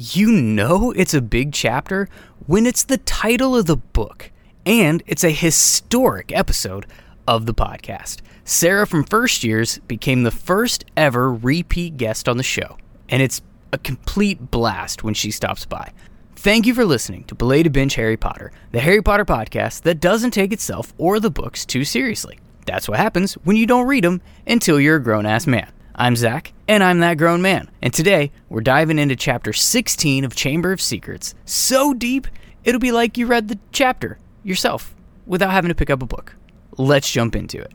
You 0.00 0.30
know 0.30 0.92
it's 0.92 1.12
a 1.12 1.20
big 1.20 1.52
chapter 1.52 2.08
when 2.46 2.66
it's 2.66 2.84
the 2.84 2.98
title 2.98 3.56
of 3.56 3.66
the 3.66 3.78
book, 3.78 4.30
and 4.64 5.02
it's 5.08 5.24
a 5.24 5.30
historic 5.32 6.30
episode 6.30 6.86
of 7.26 7.46
the 7.46 7.52
podcast. 7.52 8.18
Sarah 8.44 8.86
from 8.86 9.02
First 9.02 9.42
Years 9.42 9.78
became 9.88 10.22
the 10.22 10.30
first 10.30 10.84
ever 10.96 11.34
repeat 11.34 11.96
guest 11.96 12.28
on 12.28 12.36
the 12.36 12.44
show, 12.44 12.76
and 13.08 13.20
it's 13.20 13.42
a 13.72 13.78
complete 13.78 14.52
blast 14.52 15.02
when 15.02 15.14
she 15.14 15.32
stops 15.32 15.66
by. 15.66 15.90
Thank 16.36 16.64
you 16.64 16.74
for 16.74 16.84
listening 16.84 17.24
to 17.24 17.34
Belated 17.34 17.72
Binge 17.72 17.96
Harry 17.96 18.16
Potter, 18.16 18.52
the 18.70 18.78
Harry 18.78 19.02
Potter 19.02 19.24
podcast 19.24 19.82
that 19.82 19.98
doesn't 19.98 20.30
take 20.30 20.52
itself 20.52 20.94
or 20.96 21.18
the 21.18 21.28
books 21.28 21.66
too 21.66 21.82
seriously. 21.82 22.38
That's 22.66 22.88
what 22.88 23.00
happens 23.00 23.34
when 23.42 23.56
you 23.56 23.66
don't 23.66 23.88
read 23.88 24.04
them 24.04 24.20
until 24.46 24.78
you're 24.78 24.98
a 24.98 25.02
grown 25.02 25.26
ass 25.26 25.48
man. 25.48 25.72
I'm 26.00 26.14
Zach, 26.14 26.52
and 26.68 26.84
I'm 26.84 27.00
that 27.00 27.18
grown 27.18 27.42
man. 27.42 27.68
And 27.82 27.92
today, 27.92 28.30
we're 28.48 28.60
diving 28.60 29.00
into 29.00 29.16
chapter 29.16 29.52
16 29.52 30.24
of 30.24 30.36
Chamber 30.36 30.70
of 30.70 30.80
Secrets. 30.80 31.34
So 31.44 31.92
deep, 31.92 32.28
it'll 32.62 32.78
be 32.78 32.92
like 32.92 33.18
you 33.18 33.26
read 33.26 33.48
the 33.48 33.58
chapter 33.72 34.16
yourself 34.44 34.94
without 35.26 35.50
having 35.50 35.70
to 35.70 35.74
pick 35.74 35.90
up 35.90 36.00
a 36.00 36.06
book. 36.06 36.36
Let's 36.76 37.10
jump 37.10 37.34
into 37.34 37.60
it. 37.60 37.72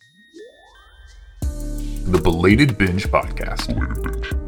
The 1.42 2.22
Belated 2.24 2.78
Binge 2.78 3.08
Podcast. 3.08 4.43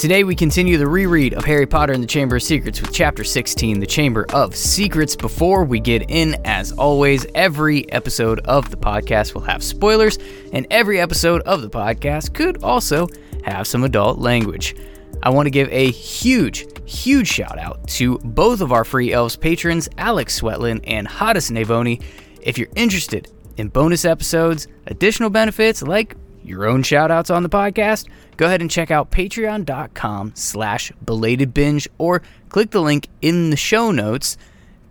Today 0.00 0.24
we 0.24 0.34
continue 0.34 0.78
the 0.78 0.88
reread 0.88 1.34
of 1.34 1.44
Harry 1.44 1.66
Potter 1.66 1.92
and 1.92 2.02
the 2.02 2.06
Chamber 2.06 2.36
of 2.36 2.42
Secrets 2.42 2.80
with 2.80 2.90
Chapter 2.90 3.22
16, 3.22 3.80
The 3.80 3.86
Chamber 3.86 4.24
of 4.32 4.56
Secrets. 4.56 5.14
Before 5.14 5.62
we 5.62 5.78
get 5.78 6.08
in, 6.08 6.40
as 6.46 6.72
always, 6.72 7.26
every 7.34 7.86
episode 7.92 8.40
of 8.46 8.70
the 8.70 8.78
podcast 8.78 9.34
will 9.34 9.42
have 9.42 9.62
spoilers, 9.62 10.16
and 10.54 10.66
every 10.70 10.98
episode 10.98 11.42
of 11.42 11.60
the 11.60 11.68
podcast 11.68 12.32
could 12.32 12.64
also 12.64 13.08
have 13.44 13.66
some 13.66 13.84
adult 13.84 14.18
language. 14.18 14.74
I 15.22 15.28
want 15.28 15.44
to 15.44 15.50
give 15.50 15.68
a 15.70 15.90
huge, 15.90 16.64
huge 16.88 17.28
shout 17.28 17.58
out 17.58 17.86
to 17.88 18.16
both 18.20 18.62
of 18.62 18.72
our 18.72 18.86
Free 18.86 19.12
Elves 19.12 19.36
patrons, 19.36 19.86
Alex 19.98 20.40
Swetlin 20.40 20.80
and 20.84 21.06
Hottest 21.06 21.50
Navoni. 21.50 22.02
If 22.40 22.56
you're 22.56 22.68
interested 22.74 23.30
in 23.58 23.68
bonus 23.68 24.06
episodes, 24.06 24.66
additional 24.86 25.28
benefits 25.28 25.82
like 25.82 26.16
your 26.42 26.66
own 26.66 26.82
shout 26.82 27.10
outs 27.10 27.30
on 27.30 27.42
the 27.42 27.48
podcast, 27.48 28.08
go 28.36 28.46
ahead 28.46 28.60
and 28.60 28.70
check 28.70 28.90
out 28.90 29.10
patreon.com 29.10 30.32
slash 30.34 30.92
belated 31.04 31.54
binge 31.54 31.88
or 31.98 32.22
click 32.48 32.70
the 32.70 32.80
link 32.80 33.08
in 33.20 33.50
the 33.50 33.56
show 33.56 33.90
notes 33.90 34.36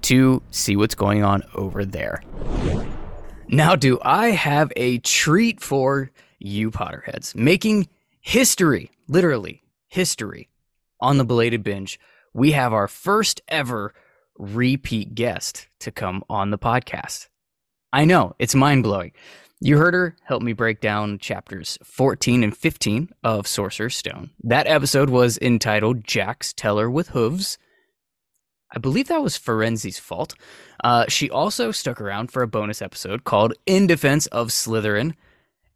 to 0.03 0.41
see 0.52 0.75
what's 0.75 0.95
going 0.95 1.23
on 1.23 1.44
over 1.56 1.86
there. 1.86 2.23
Now, 3.47 3.75
do 3.75 4.00
I 4.03 4.31
have 4.31 4.72
a 4.75 5.00
treat 5.00 5.59
for 5.59 6.11
you 6.38 6.72
Potterheads? 6.72 7.36
Making 7.36 7.88
history, 8.22 8.91
literally 9.08 9.63
history, 9.88 10.50
on 11.00 11.17
the 11.17 11.25
belated 11.25 11.63
binge. 11.63 12.00
We 12.34 12.52
have 12.52 12.73
our 12.73 12.88
first 12.88 13.41
ever 13.47 13.94
repeat 14.38 15.16
guest 15.16 15.67
to 15.80 15.91
come 15.91 16.23
on 16.30 16.52
the 16.52 16.59
podcast. 16.59 17.28
I 17.91 18.06
know, 18.06 18.36
it's 18.38 18.53
mind 18.53 18.84
blowing. 18.84 19.13
You 19.62 19.78
heard 19.78 19.94
her 19.94 20.16
help 20.24 20.42
me 20.42 20.54
break 20.54 20.80
down 20.80 21.20
chapters 21.20 21.78
14 21.84 22.44
and 22.44 22.56
15 22.56 23.10
of 23.24 23.46
Sorcerer's 23.46 23.98
Stone. 23.98 24.30
That 24.44 24.68
episode 24.68 25.10
was 25.10 25.38
entitled 25.42 26.06
Jack's 26.06 26.54
Teller 26.54 26.90
with 26.90 27.10
Hooves. 27.10 27.58
I 28.74 28.80
believe 28.80 29.10
that 29.10 29.22
was 29.22 29.36
Firenze's 29.36 30.00
fault. 30.00 30.36
Uh, 30.82 31.06
she 31.10 31.30
also 31.30 31.72
stuck 31.72 32.00
around 32.00 32.32
for 32.32 32.42
a 32.42 32.48
bonus 32.48 32.82
episode 32.82 33.26
called 33.26 33.54
In 33.66 33.86
Defense 33.86 34.28
of 34.28 34.48
Slytherin, 34.48 35.16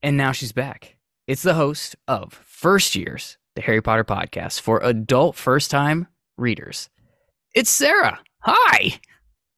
and 0.02 0.16
now 0.16 0.32
she's 0.32 0.54
back. 0.54 0.96
It's 1.28 1.42
the 1.42 1.56
host 1.56 1.96
of 2.08 2.34
First 2.46 2.96
Years, 2.96 3.38
the 3.56 3.62
Harry 3.62 3.82
Potter 3.82 4.06
podcast 4.06 4.62
for 4.62 4.80
adult 4.82 5.36
first 5.36 5.70
time 5.72 6.08
readers. 6.38 6.90
It's 7.54 7.70
Sarah. 7.70 8.20
Hi. 8.40 9.00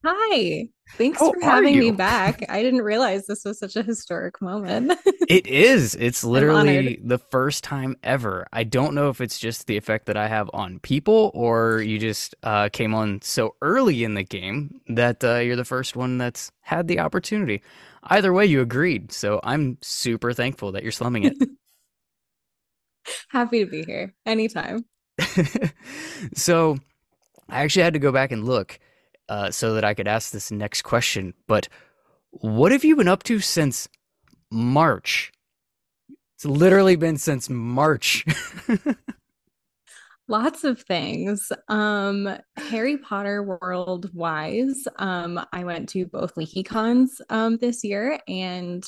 Hi. 0.08 0.68
Thanks 0.98 1.20
How 1.20 1.32
for 1.32 1.40
having 1.42 1.80
me 1.80 1.90
back. 1.90 2.46
I 2.48 2.62
didn't 2.62 2.84
realize 2.84 3.26
this 3.26 3.44
was 3.44 3.58
such 3.58 3.76
a 3.76 3.82
historic 3.84 4.42
moment. 4.42 4.94
It 5.28 5.48
is. 5.48 5.96
It's 5.96 6.24
literally 6.24 7.00
the 7.04 7.18
first 7.18 7.64
time 7.64 7.98
ever. 8.04 8.46
I 8.54 8.64
don't 8.64 8.94
know 8.94 9.10
if 9.10 9.22
it's 9.22 9.40
just 9.40 9.66
the 9.66 9.76
effect 9.76 10.06
that 10.06 10.16
I 10.16 10.28
have 10.28 10.52
on 10.54 10.78
people 10.78 11.32
or 11.34 11.82
you 11.82 11.98
just 11.98 12.36
uh, 12.44 12.70
came 12.70 12.94
on 12.94 13.24
so 13.24 13.56
early 13.64 14.04
in 14.04 14.14
the 14.14 14.22
game 14.22 14.82
that 14.88 15.24
uh, 15.24 15.38
you're 15.38 15.56
the 15.56 15.66
first 15.66 15.96
one 15.96 16.20
that's 16.20 16.52
had 16.62 16.88
the 16.88 17.00
opportunity. 17.00 17.64
Either 18.04 18.32
way, 18.34 18.46
you 18.46 18.62
agreed. 18.62 19.12
So 19.12 19.40
I'm 19.44 19.80
super 19.82 20.32
thankful 20.32 20.74
that 20.74 20.84
you're 20.84 20.92
slumming 20.92 21.24
it. 21.24 21.38
Happy 23.30 23.66
to 23.66 23.72
be 23.72 23.84
here 23.84 24.14
anytime. 24.28 24.86
so 26.36 26.78
I 27.50 27.64
actually 27.64 27.82
had 27.82 27.94
to 27.94 28.00
go 28.00 28.12
back 28.12 28.32
and 28.32 28.46
look 28.46 28.80
uh, 29.30 29.52
so 29.52 29.74
that 29.74 29.84
I 29.84 29.94
could 29.94 30.08
ask 30.08 30.32
this 30.32 30.52
next 30.52 30.84
question. 30.84 31.34
But 31.48 31.68
what 32.32 32.72
have 32.72 32.84
you 32.84 32.96
been 32.96 33.08
up 33.08 33.24
to 33.24 33.40
since 33.40 33.88
March? 34.52 35.32
It's 36.36 36.46
literally 36.46 36.96
been 36.96 37.18
since 37.18 37.50
March. 37.50 38.26
Lots 40.28 40.64
of 40.64 40.82
things. 40.82 41.52
Um, 41.68 42.28
Harry 42.58 42.98
Potter 42.98 43.44
World 43.44 44.10
wise, 44.14 44.88
um, 44.98 45.40
I 45.54 45.64
went 45.64 45.90
to 45.90 46.08
both 46.08 46.34
LeakyCons 46.36 47.22
um 47.30 47.58
this 47.58 47.84
year 47.84 48.20
and 48.28 48.84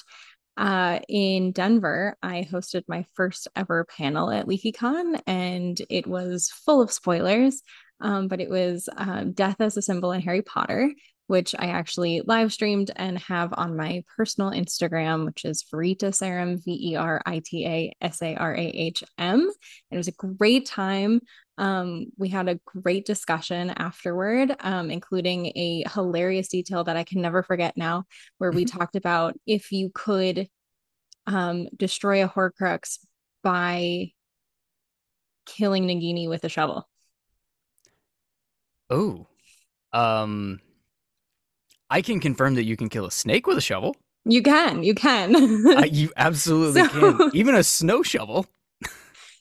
uh 0.58 1.00
in 1.08 1.52
Denver, 1.52 2.18
I 2.24 2.48
hosted 2.52 2.84
my 2.88 3.06
first 3.14 3.48
ever 3.56 3.86
panel 3.86 4.32
at 4.32 4.48
LeakyCon 4.48 5.22
and 5.28 5.80
it 5.90 6.08
was 6.08 6.50
full 6.50 6.82
of 6.82 6.92
spoilers. 6.92 7.62
Um, 8.00 8.28
but 8.28 8.42
it 8.42 8.50
was 8.50 8.90
um, 8.96 9.34
Death 9.34 9.60
as 9.60 9.78
a 9.78 9.82
Symbol 9.82 10.12
in 10.12 10.22
Harry 10.22 10.42
Potter, 10.42 10.92
which 11.28 11.54
I 11.58 11.68
actually 11.68 12.22
live 12.26 12.54
streamed 12.54 12.92
and 12.96 13.18
have 13.20 13.54
on 13.58 13.76
my 13.76 14.04
personal 14.16 14.52
Instagram, 14.52 15.26
which 15.26 15.46
is 15.46 15.66
Verita 15.72 16.14
Sarum, 16.14 16.58
V 16.58 16.92
E 16.92 16.96
R 16.96 17.22
I 17.26 17.42
T 17.44 17.66
A 17.66 17.94
S 18.02 18.22
A 18.22 18.36
R 18.36 18.56
A 18.56 18.62
H 18.62 19.04
M. 19.18 19.50
It 19.92 19.98
was 19.98 20.08
a 20.08 20.14
great 20.14 20.66
time. 20.66 21.22
Um, 21.58 22.08
we 22.18 22.30
had 22.30 22.48
a 22.48 22.60
great 22.66 23.06
discussion 23.06 23.72
afterward, 23.72 24.56
um, 24.60 24.92
including 24.92 25.48
a 25.48 25.84
hilarious 25.92 26.50
detail 26.50 26.84
that 26.84 26.98
I 26.98 27.04
can 27.04 27.22
never 27.22 27.44
forget 27.44 27.76
now, 27.76 28.06
where 28.38 28.52
we 28.52 28.66
talked 28.66 28.96
about 28.96 29.36
if 29.46 29.72
you 29.72 29.92
could 29.94 30.48
um, 31.26 31.68
destroy 31.76 32.24
a 32.24 32.30
Horcrux 32.30 33.00
by 33.44 34.12
killing 35.46 35.88
Nagini 35.88 36.30
with 36.30 36.44
a 36.44 36.50
shovel. 36.50 36.88
Oh. 38.90 39.28
Um 39.94 40.60
I 41.90 42.02
can 42.02 42.20
confirm 42.20 42.56
that 42.56 42.66
you 42.66 42.76
can 42.76 42.90
kill 42.90 43.06
a 43.06 43.12
snake 43.12 43.48
with 43.48 43.58
a 43.58 43.62
shovel. 43.62 43.96
You 44.26 44.44
can, 44.44 44.84
you 44.84 44.94
can. 44.94 45.34
I, 45.78 45.86
you 45.92 46.12
absolutely 46.18 46.82
So- 46.84 47.14
can. 47.18 47.32
Even 47.34 47.56
a 47.56 47.64
snow 47.64 48.04
shovel. 48.04 48.46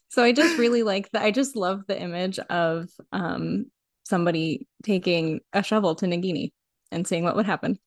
so 0.09 0.23
I 0.23 0.33
just 0.33 0.57
really 0.59 0.83
like 0.85 1.11
that. 1.11 1.23
I 1.23 1.33
just 1.33 1.57
love 1.57 1.83
the 1.89 2.01
image 2.01 2.39
of 2.39 2.89
um 3.13 3.67
somebody 4.05 4.69
taking 4.85 5.41
a 5.53 5.63
shovel 5.65 5.97
to 5.97 6.07
Nagini 6.07 6.53
and 6.93 7.07
seeing 7.07 7.25
what 7.25 7.35
would 7.35 7.47
happen. 7.47 7.79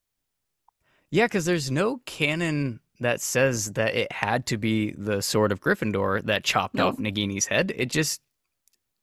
Yeah, 1.11 1.25
because 1.25 1.45
there's 1.45 1.71
no 1.71 2.01
canon 2.05 2.81
that 2.99 3.21
says 3.21 3.71
that 3.73 3.95
it 3.95 4.11
had 4.11 4.45
to 4.47 4.57
be 4.57 4.91
the 4.91 5.21
sword 5.21 5.53
of 5.53 5.61
Gryffindor 5.61 6.21
that 6.25 6.43
chopped 6.43 6.75
No. 6.75 6.89
off 6.89 6.97
Nagini's 6.97 7.45
head. 7.47 7.71
It 7.75 7.85
just, 7.85 8.19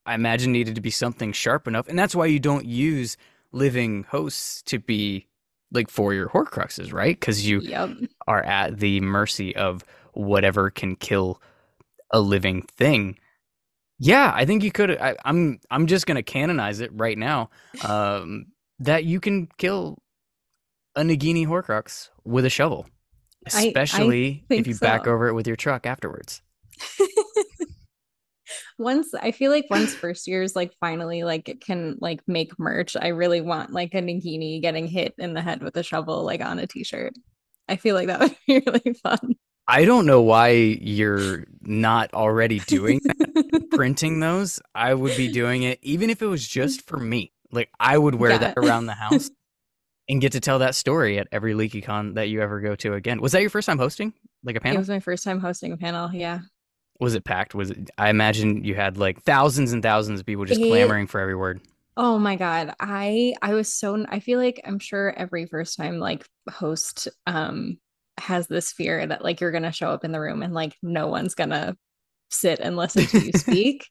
I 0.07 0.15
imagine, 0.15 0.53
needed 0.53 0.75
to 0.77 0.81
be 0.81 0.91
something 0.91 1.33
sharp 1.33 1.67
enough, 1.69 1.89
and 1.89 1.99
that's 1.99 2.15
why 2.15 2.27
you 2.27 2.39
don't 2.39 2.65
use 2.65 3.17
living 3.53 4.05
hosts 4.05 4.63
to 4.63 4.79
be 4.79 5.27
like 5.73 5.91
for 5.91 6.15
your 6.15 6.29
Horcruxes, 6.29 6.93
right? 6.93 7.19
Because 7.19 7.47
you 7.47 7.61
Yep. 7.61 7.91
are 8.27 8.43
at 8.43 8.79
the 8.79 9.01
mercy 9.01 9.55
of 9.57 9.85
whatever 10.13 10.71
can 10.71 10.97
kill 10.97 11.43
a 12.13 12.21
living 12.21 12.63
thing. 12.63 13.19
Yeah, 13.99 14.31
I 14.35 14.45
think 14.45 14.63
you 14.63 14.71
could. 14.71 14.91
I, 14.97 15.17
I'm 15.25 15.59
I'm 15.71 15.87
just 15.87 16.07
gonna 16.07 16.23
canonize 16.23 16.81
it 16.81 16.91
right 16.95 17.17
now. 17.19 17.51
Um, 17.85 18.47
that 18.79 19.05
you 19.05 19.21
can 19.21 19.49
kill 19.59 19.99
a 20.95 21.01
Nagini 21.03 21.47
Horcrux 21.47 22.11
with 22.25 22.45
a 22.45 22.51
shovel, 22.51 22.87
I- 23.53 23.57
I 23.59 23.63
especially 23.67 24.45
if 24.51 24.67
you 24.67 24.75
back 24.77 25.07
over 25.07 25.29
it 25.29 25.35
with 25.35 25.47
your 25.47 25.57
truck 25.57 25.87
afterwards. 25.87 26.43
once 28.79 29.15
I 29.15 29.33
feel 29.33 29.51
like 29.51 29.67
once 29.71 29.95
first 29.95 30.27
years 30.27 30.55
like 30.55 30.73
finally 30.81 31.23
like 31.25 31.59
can 31.65 31.97
like 32.01 32.21
make 32.27 32.59
merch, 32.59 32.97
I 33.01 33.09
really 33.09 33.41
want 33.41 33.73
like 33.73 33.95
a 33.95 33.99
Nagini 34.03 34.61
getting 34.61 34.87
hit 34.87 35.15
in 35.19 35.35
the 35.35 35.43
head 35.43 35.63
with 35.63 35.77
a 35.77 35.83
shovel 35.83 36.25
like 36.25 36.41
on 36.41 36.59
a 36.59 36.67
t-shirt. 36.67 37.15
I 37.69 37.77
feel 37.77 37.95
like 37.95 38.07
that 38.09 38.21
would 38.21 38.37
be 38.47 38.63
really 38.67 38.95
fun. 39.03 39.35
I 39.69 39.85
don't 39.85 40.07
know 40.07 40.23
why 40.23 40.51
you're 40.51 41.45
not 41.63 42.15
already 42.15 42.61
doing 42.61 43.01
that, 43.05 43.67
printing 43.73 44.21
those. 44.21 44.61
I 44.75 44.95
would 44.95 45.17
be 45.17 45.33
doing 45.33 45.65
it 45.65 45.79
even 45.83 46.09
if 46.11 46.23
it 46.23 46.27
was 46.27 46.47
just 46.47 46.87
for 46.87 46.99
me. 46.99 47.33
Like 47.51 47.71
I 47.81 47.97
would 47.99 48.15
wear 48.15 48.31
Yeah. 48.33 48.39
that 48.39 48.59
around 48.59 48.87
the 48.87 48.93
house 49.05 49.31
and 50.09 50.21
get 50.21 50.33
to 50.33 50.41
tell 50.41 50.61
that 50.61 50.75
story 50.77 51.19
at 51.19 51.27
every 51.33 51.55
LeakyCon 51.55 52.15
that 52.15 52.29
you 52.29 52.41
ever 52.43 52.61
go 52.61 52.77
to 52.77 52.95
again. 52.95 53.21
Was 53.21 53.33
that 53.33 53.41
your 53.41 53.51
first 53.51 53.67
time 53.67 53.79
hosting? 53.79 54.13
Like 54.45 54.55
a 54.57 54.61
panel? 54.61 54.77
It 54.77 54.81
was 54.81 54.89
my 54.89 55.01
first 55.01 55.25
time 55.25 55.41
hosting 55.41 55.73
a 55.73 55.77
panel. 55.77 56.13
Yeah. 56.13 56.41
Was 57.01 57.15
it 57.15 57.25
packed? 57.25 57.55
Was 57.55 57.71
it? 57.71 57.91
I 57.99 58.11
imagine 58.11 58.65
you 58.65 58.75
had 58.75 58.97
like 58.97 59.23
thousands 59.23 59.73
and 59.73 59.83
thousands 59.83 60.21
of 60.21 60.27
people 60.27 60.45
just 60.45 60.61
It- 60.61 60.69
clamoring 60.69 61.07
for 61.07 61.21
every 61.21 61.37
word. 61.37 61.61
Oh 61.99 62.19
my 62.19 62.37
God. 62.37 62.75
I 62.79 63.35
I 63.41 63.55
was 63.55 63.73
so 63.73 64.05
I 64.09 64.21
feel 64.21 64.39
like 64.39 64.61
I'm 64.65 64.79
sure 64.79 65.15
every 65.17 65.47
first 65.47 65.77
time 65.79 65.99
like 65.99 66.27
host 66.51 67.09
um 67.27 67.79
has 68.19 68.47
this 68.49 68.73
fear 68.73 69.07
that 69.07 69.25
like 69.25 69.41
you're 69.41 69.51
gonna 69.53 69.73
show 69.73 69.89
up 69.91 70.05
in 70.05 70.13
the 70.13 70.21
room 70.21 70.43
and 70.43 70.53
like 70.53 70.75
no 70.83 71.07
one's 71.09 71.35
gonna 71.35 71.75
sit 72.29 72.59
and 72.61 72.77
listen 72.77 73.07
to 73.07 73.19
you 73.25 73.33
speak. 73.37 73.89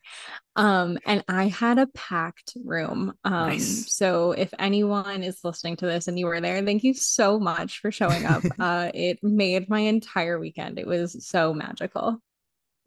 Um 0.55 0.99
and 1.05 1.23
I 1.27 1.47
had 1.47 1.79
a 1.79 1.87
packed 1.87 2.53
room. 2.63 3.13
Um 3.23 3.49
Nice. 3.49 3.91
so 3.91 4.33
if 4.33 4.53
anyone 4.59 5.23
is 5.23 5.39
listening 5.43 5.75
to 5.77 5.85
this 5.87 6.07
and 6.07 6.19
you 6.19 6.27
were 6.27 6.41
there, 6.41 6.63
thank 6.63 6.83
you 6.83 6.93
so 6.93 7.39
much 7.39 7.79
for 7.79 7.91
showing 7.91 8.25
up. 8.25 8.43
uh 8.59 8.91
it 8.93 9.17
made 9.23 9.67
my 9.69 9.79
entire 9.79 10.37
weekend. 10.37 10.77
It 10.77 10.85
was 10.85 11.25
so 11.27 11.53
magical. 11.55 12.19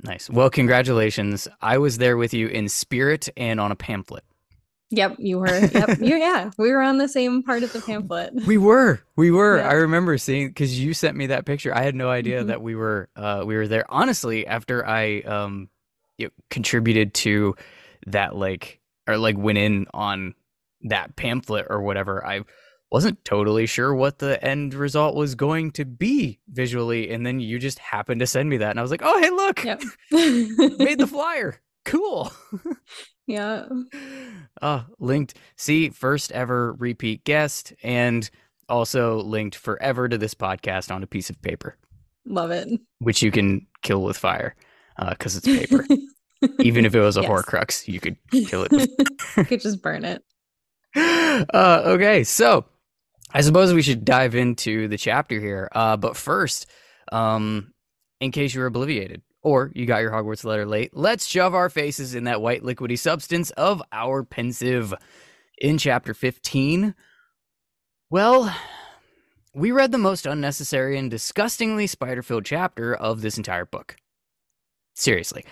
Nice. 0.03 0.31
Well, 0.31 0.49
congratulations. 0.51 1.49
I 1.61 1.79
was 1.79 1.99
there 1.99 2.17
with 2.17 2.33
you 2.33 2.47
in 2.49 2.69
spirit 2.69 3.29
and 3.37 3.59
on 3.61 3.73
a 3.73 3.77
pamphlet. 3.77 4.25
Yep, 4.91 5.17
you 5.19 5.39
were 5.39 5.49
yep, 5.49 5.99
you 6.01 6.17
yeah, 6.17 6.51
we 6.57 6.71
were 6.73 6.81
on 6.81 6.97
the 6.97 7.09
same 7.09 7.43
part 7.43 7.63
of 7.63 7.73
the 7.75 7.81
pamphlet. 7.83 8.33
We 8.47 8.57
were, 8.57 9.01
we 9.17 9.31
were. 9.31 9.59
Yeah. 9.59 9.69
I 9.69 9.73
remember 9.75 10.17
seeing 10.17 10.49
because 10.49 10.81
you 10.81 10.95
sent 10.95 11.15
me 11.17 11.27
that 11.27 11.45
picture. 11.45 11.75
I 11.75 11.83
had 11.83 11.95
no 11.95 12.09
idea 12.09 12.43
Mhm. 12.43 12.47
that 12.47 12.63
we 12.63 12.75
were, 12.75 13.09
uh, 13.15 13.43
we 13.45 13.57
were 13.57 13.69
there. 13.69 13.85
Honestly, 13.91 14.47
after 14.47 14.87
I 14.87 15.21
um, 15.23 15.69
you 16.17 16.27
know, 16.27 16.31
contributed 16.49 17.13
to 17.15 17.55
that, 18.07 18.35
like, 18.35 18.81
or 19.07 19.19
like 19.19 19.37
went 19.37 19.59
in 19.59 19.87
on 19.93 20.35
that 20.83 21.17
pamphlet 21.17 21.67
or 21.69 21.83
whatever, 21.83 22.25
I 22.25 22.43
wasn't 22.91 23.25
totally 23.25 23.67
sure 23.67 23.95
what 23.95 24.19
the 24.19 24.43
end 24.43 24.75
result 24.75 25.15
was 25.15 25.35
going 25.35 25.71
to 25.73 25.85
be 25.85 26.39
visually, 26.49 27.11
and 27.11 27.25
then 27.27 27.41
you 27.41 27.59
just 27.59 27.79
happened 27.79 28.21
to 28.21 28.27
send 28.27 28.49
me 28.49 28.57
that, 28.59 28.71
and 28.71 28.79
I 28.79 28.83
was 28.83 28.91
like, 28.91 29.03
oh, 29.05 29.21
hey, 29.21 29.31
look, 29.31 29.65
Yep. 29.65 29.83
made 30.79 30.99
the 30.99 31.07
flyer. 31.11 31.61
Cool. 31.85 32.33
yeah. 33.27 33.67
uh, 34.63 34.83
linked. 34.99 35.35
See, 35.57 35.91
first 35.91 36.33
ever 36.33 36.73
repeat 36.75 37.25
guest, 37.25 37.73
and 37.83 38.29
also 38.69 39.21
linked 39.23 39.57
forever 39.57 40.09
to 40.09 40.19
this 40.19 40.35
podcast 40.35 40.95
on 40.95 41.03
a 41.03 41.07
piece 41.07 41.31
of 41.31 41.41
paper, 41.43 41.77
Love 42.27 42.51
it. 42.51 42.69
which 42.99 43.23
you 43.23 43.31
can 43.31 43.67
kill 43.83 44.03
with 44.03 44.17
fire 44.19 44.55
because 45.11 45.37
it's 45.37 45.47
paper. 45.47 45.85
Even 46.61 46.85
if 46.85 46.95
it 46.95 47.01
was 47.01 47.17
a 47.17 47.23
Yes. 47.23 47.31
Horcrux, 47.31 47.89
you 47.89 47.99
could 48.01 48.17
kill 48.47 48.65
it. 48.71 48.91
You 49.37 49.45
could 49.45 49.61
just 49.61 49.83
burn 49.83 50.05
it. 50.05 50.23
uh, 50.97 51.83
okay, 51.87 52.23
so 52.25 52.65
I 53.31 53.43
suppose 53.43 53.75
we 53.75 53.83
should 53.83 54.05
dive 54.05 54.35
into 54.35 54.89
the 54.89 54.97
chapter 54.97 55.39
here. 55.39 55.69
Uh, 55.73 55.97
but 55.97 56.17
first, 56.17 56.67
um, 57.13 57.73
in 58.21 58.33
case 58.33 58.55
you 58.55 58.61
were 58.61 58.71
obliviated 58.71 59.23
or 59.43 59.71
you 59.75 59.87
got 59.87 60.03
your 60.03 60.13
Hogwarts 60.13 60.45
letter 60.45 60.67
late, 60.67 60.91
let's 60.95 61.27
shove 61.27 61.55
our 61.55 61.69
faces 61.69 62.15
in 62.15 62.25
that 62.25 62.41
white 62.41 62.63
liquidy 62.63 62.99
substance 62.99 63.51
of 63.53 63.83
our 63.93 64.23
Pensieve. 64.23 64.95
In 65.61 65.77
chapter 65.77 66.15
15, 66.15 66.95
well, 68.11 68.55
we 69.55 69.73
read 69.73 69.91
the 69.91 69.99
most 69.99 70.25
unnecessary 70.25 70.97
and 70.97 71.11
disgustingly 71.11 71.89
spider 71.89 72.23
filled 72.23 72.45
chapter 72.45 72.95
of 72.95 73.23
this 73.23 73.37
entire 73.37 73.65
book. 73.65 73.97
Seriously. 74.95 75.45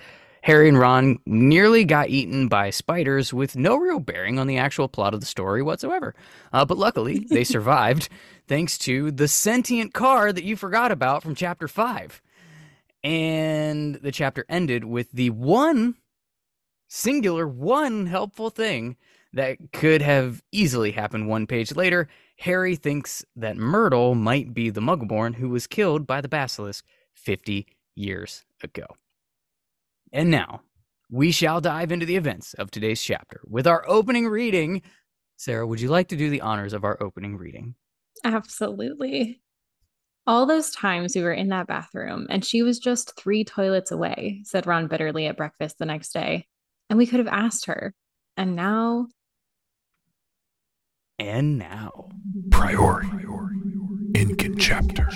Harry 0.46 0.68
and 0.68 0.78
Ron 0.78 1.18
nearly 1.26 1.84
got 1.84 2.08
eaten 2.08 2.46
by 2.46 2.70
spiders 2.70 3.34
with 3.34 3.56
no 3.56 3.74
real 3.74 3.98
bearing 3.98 4.38
on 4.38 4.46
the 4.46 4.58
actual 4.58 4.86
plot 4.86 5.12
of 5.12 5.18
the 5.18 5.26
story 5.26 5.60
whatsoever. 5.60 6.14
Uh, 6.52 6.64
but 6.64 6.78
luckily, 6.78 7.26
they 7.28 7.42
survived 7.44 8.08
thanks 8.46 8.78
to 8.78 9.10
the 9.10 9.26
sentient 9.26 9.92
car 9.92 10.32
that 10.32 10.44
you 10.44 10.54
forgot 10.54 10.92
about 10.92 11.24
from 11.24 11.34
chapter 11.34 11.66
5. 11.66 12.22
And 13.02 13.96
the 13.96 14.12
chapter 14.12 14.46
ended 14.48 14.84
with 14.84 15.10
the 15.10 15.30
one 15.30 15.96
singular, 16.86 17.48
one 17.48 18.06
helpful 18.06 18.48
thing 18.48 18.96
that 19.32 19.56
could 19.72 20.00
have 20.00 20.44
easily 20.52 20.92
happened 20.92 21.26
one 21.26 21.48
page 21.48 21.74
later. 21.74 22.06
Harry 22.38 22.76
thinks 22.76 23.24
that 23.34 23.56
Myrtle 23.56 24.14
might 24.14 24.54
be 24.54 24.70
the 24.70 24.80
Muggleborn 24.80 25.34
who 25.34 25.48
was 25.48 25.66
killed 25.66 26.06
by 26.06 26.20
the 26.20 26.28
basilisk 26.28 26.84
50 27.14 27.66
years 27.96 28.44
ago. 28.62 28.86
And 30.16 30.30
now, 30.30 30.62
we 31.10 31.30
shall 31.30 31.60
dive 31.60 31.92
into 31.92 32.06
the 32.06 32.16
events 32.16 32.54
of 32.54 32.70
today's 32.70 33.02
chapter 33.02 33.42
with 33.46 33.66
our 33.66 33.84
opening 33.86 34.26
reading. 34.26 34.80
Sarah, 35.36 35.66
would 35.66 35.78
you 35.78 35.90
like 35.90 36.08
to 36.08 36.16
do 36.16 36.30
the 36.30 36.40
honors 36.40 36.72
of 36.72 36.84
our 36.84 36.96
opening 37.02 37.36
reading? 37.36 37.74
Absolutely. 38.24 39.42
All 40.26 40.46
those 40.46 40.70
times 40.70 41.14
we 41.14 41.20
were 41.20 41.34
in 41.34 41.50
that 41.50 41.66
bathroom 41.66 42.26
and 42.30 42.42
she 42.42 42.62
was 42.62 42.78
just 42.78 43.14
three 43.18 43.44
toilets 43.44 43.90
away, 43.92 44.40
said 44.44 44.66
Ron 44.66 44.86
bitterly 44.86 45.26
at 45.26 45.36
breakfast 45.36 45.76
the 45.78 45.84
next 45.84 46.14
day. 46.14 46.46
And 46.88 46.96
we 46.96 47.06
could 47.06 47.18
have 47.20 47.28
asked 47.28 47.66
her. 47.66 47.92
And 48.38 48.56
now, 48.56 49.08
And 51.18 51.58
now, 51.58 52.08
Priority. 52.50 53.10
Incan 54.14 54.56
chapter. 54.56 55.10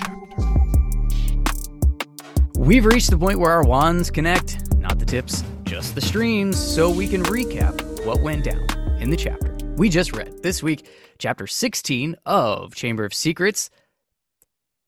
we've 2.55 2.85
reached 2.85 3.09
the 3.09 3.17
point 3.17 3.39
where 3.39 3.51
our 3.51 3.63
wands 3.63 4.11
connect, 4.11 4.70
not 4.81 4.99
the 4.99 5.05
tips, 5.05 5.43
just 5.63 5.95
the 5.95 6.01
streams, 6.01 6.57
so 6.57 6.89
we 6.89 7.07
can 7.07 7.23
recap 7.23 8.05
what 8.05 8.21
went 8.21 8.43
down 8.43 8.67
in 8.99 9.09
the 9.09 9.17
chapter 9.17 9.51
we 9.81 9.89
just 9.89 10.15
read 10.15 10.43
this 10.43 10.61
week, 10.61 10.87
chapter 11.17 11.47
16 11.47 12.15
of 12.23 12.75
Chamber 12.75 13.03
of 13.03 13.15
Secrets. 13.15 13.71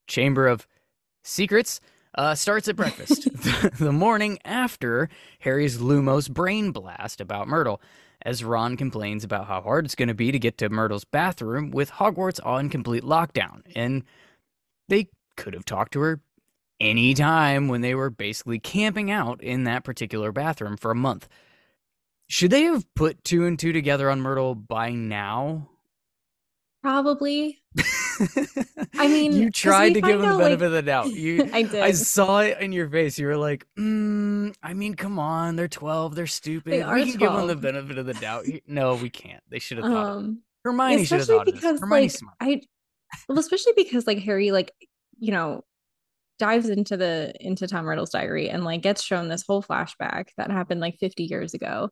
Chamber 0.05 0.47
of 0.47 0.67
Secrets 1.23 1.81
uh, 2.13 2.35
starts 2.35 2.67
at 2.67 2.75
breakfast, 2.75 3.27
the 3.79 3.91
morning 3.91 4.37
after 4.45 5.09
Harry's 5.39 5.79
Lumos 5.79 6.29
brain 6.29 6.69
blast 6.71 7.21
about 7.21 7.47
Myrtle, 7.47 7.81
as 8.21 8.43
Ron 8.43 8.77
complains 8.77 9.23
about 9.23 9.47
how 9.47 9.61
hard 9.61 9.85
it's 9.85 9.95
going 9.95 10.09
to 10.09 10.13
be 10.13 10.31
to 10.31 10.37
get 10.37 10.59
to 10.59 10.69
Myrtle's 10.69 11.05
bathroom 11.05 11.71
with 11.71 11.89
Hogwarts 11.93 12.39
on 12.45 12.69
complete 12.69 13.03
lockdown. 13.03 13.63
And 13.75 14.03
they 14.89 15.07
could 15.37 15.55
have 15.55 15.65
talked 15.65 15.93
to 15.93 16.01
her 16.01 16.21
any 16.83 17.13
time 17.13 17.67
when 17.67 17.81
they 17.81 17.95
were 17.95 18.09
basically 18.09 18.59
camping 18.59 19.09
out 19.09 19.41
in 19.41 19.63
that 19.63 19.83
particular 19.83 20.31
bathroom 20.31 20.77
for 20.77 20.91
a 20.91 20.95
month. 20.95 21.27
Should 22.27 22.51
they 22.51 22.63
have 22.63 22.85
put 22.95 23.23
two 23.23 23.45
and 23.45 23.57
two 23.57 23.71
together 23.73 24.09
on 24.09 24.21
Myrtle 24.21 24.55
by 24.55 24.91
now? 24.91 25.69
probably. 26.83 27.61
I 28.95 29.07
mean, 29.07 29.31
you 29.33 29.49
tried 29.49 29.93
to 29.95 30.01
give 30.01 30.19
them 30.19 30.21
the 30.21 30.27
out, 30.27 30.33
like- 30.37 30.43
benefit 30.59 30.65
of 30.65 30.71
the 30.73 30.81
doubt. 30.81 31.07
You, 31.13 31.49
I 31.53 31.63
did. 31.63 31.81
I 31.81 31.91
saw 31.93 32.39
it 32.41 32.59
in 32.59 32.71
your 32.73 32.89
face. 32.89 33.17
You 33.17 33.27
were 33.27 33.37
like, 33.37 33.65
mm, 33.79 34.53
I 34.61 34.73
mean, 34.73 34.95
come 34.95 35.17
on, 35.17 35.55
they're 35.55 35.67
twelve, 35.69 36.13
they're 36.15 36.27
stupid. 36.27 36.73
They 36.73 36.77
we 36.77 36.83
are 36.83 36.99
can 36.99 37.15
give 37.17 37.31
them 37.31 37.47
the 37.47 37.55
benefit 37.55 37.97
of 37.97 38.05
the 38.05 38.13
doubt. 38.13 38.45
No, 38.67 38.95
we 38.95 39.09
can't. 39.09 39.41
They 39.49 39.59
should 39.59 39.77
have 39.77 39.87
thought. 39.87 40.05
um, 40.17 40.41
Hermione 40.63 41.05
should 41.05 41.19
have 41.19 41.21
especially 41.21 41.37
thought 41.37 41.47
of 41.47 41.53
this. 41.53 41.61
because 41.61 41.79
Hermione's 41.79 42.13
like 42.13 42.19
smart. 42.19 42.35
I 42.41 42.61
well, 43.29 43.39
especially 43.39 43.73
because 43.77 44.05
like 44.05 44.19
Harry 44.19 44.51
like 44.51 44.71
you 45.19 45.31
know 45.31 45.63
dives 46.39 46.69
into 46.69 46.97
the 46.97 47.33
into 47.39 47.67
Tom 47.67 47.87
Riddle's 47.87 48.09
diary 48.09 48.49
and 48.49 48.63
like 48.63 48.81
gets 48.81 49.03
shown 49.03 49.29
this 49.29 49.43
whole 49.47 49.63
flashback 49.63 50.27
that 50.37 50.51
happened 50.51 50.81
like 50.81 50.97
50 50.99 51.23
years 51.23 51.53
ago. 51.53 51.89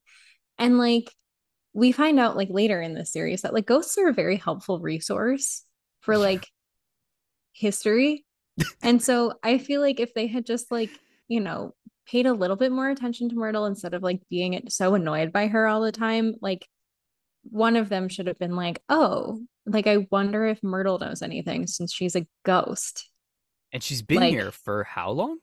And 0.58 0.78
like 0.78 1.12
we 1.74 1.92
find 1.92 2.20
out 2.20 2.36
like 2.36 2.50
later 2.50 2.82
in 2.82 2.94
this 2.94 3.12
series 3.14 3.44
that 3.44 3.54
like 3.54 3.66
ghosts 3.66 3.98
are 3.98 4.10
a 4.10 4.14
very 4.14 4.36
helpful 4.36 4.80
resource 4.80 5.64
for 6.02 6.18
like 6.18 6.48
history. 7.54 8.26
and 8.82 9.02
so 9.02 9.34
I 9.44 9.58
feel 9.58 9.82
like 9.82 10.00
if 10.00 10.14
they 10.14 10.28
had 10.28 10.46
just 10.46 10.72
like, 10.72 10.90
you 11.28 11.40
know, 11.40 11.74
paid 12.08 12.26
a 12.26 12.34
little 12.34 12.58
bit 12.58 12.72
more 12.72 12.90
attention 12.90 13.30
to 13.30 13.36
Myrtle 13.36 13.66
instead 13.66 13.94
of 13.94 14.04
like 14.04 14.22
being 14.30 14.62
so 14.70 14.96
annoyed 14.96 15.32
by 15.32 15.48
her 15.48 15.68
all 15.68 15.82
the 15.82 15.92
time, 15.92 16.36
like 16.42 16.68
one 17.44 17.76
of 17.76 17.90
them 17.90 18.10
should 18.10 18.28
have 18.28 18.38
been 18.40 18.56
like, 18.56 18.82
"Oh, 18.90 19.42
like 19.66 19.88
I 19.88 20.08
wonder 20.12 20.46
if 20.46 20.62
Myrtle 20.64 21.00
knows 21.00 21.22
anything 21.22 21.68
since 21.68 21.94
she's 21.94 22.16
a 22.16 22.28
ghost." 22.44 23.11
And 23.72 23.82
she's 23.82 24.02
been 24.02 24.20
like- 24.20 24.32
here 24.32 24.52
for 24.52 24.84
how 24.84 25.12
long? 25.12 25.40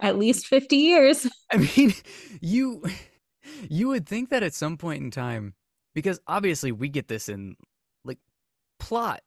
At 0.00 0.18
least 0.18 0.46
50 0.46 0.76
years. 0.76 1.26
I 1.52 1.58
mean, 1.76 1.92
you 2.40 2.82
you 3.68 3.88
would 3.88 4.06
think 4.06 4.30
that 4.30 4.42
at 4.42 4.54
some 4.54 4.76
point 4.76 5.02
in 5.02 5.10
time, 5.10 5.54
because 5.94 6.20
obviously 6.26 6.72
we 6.72 6.88
get 6.88 7.08
this 7.08 7.28
in 7.28 7.56
like 8.04 8.18
plot 8.78 9.20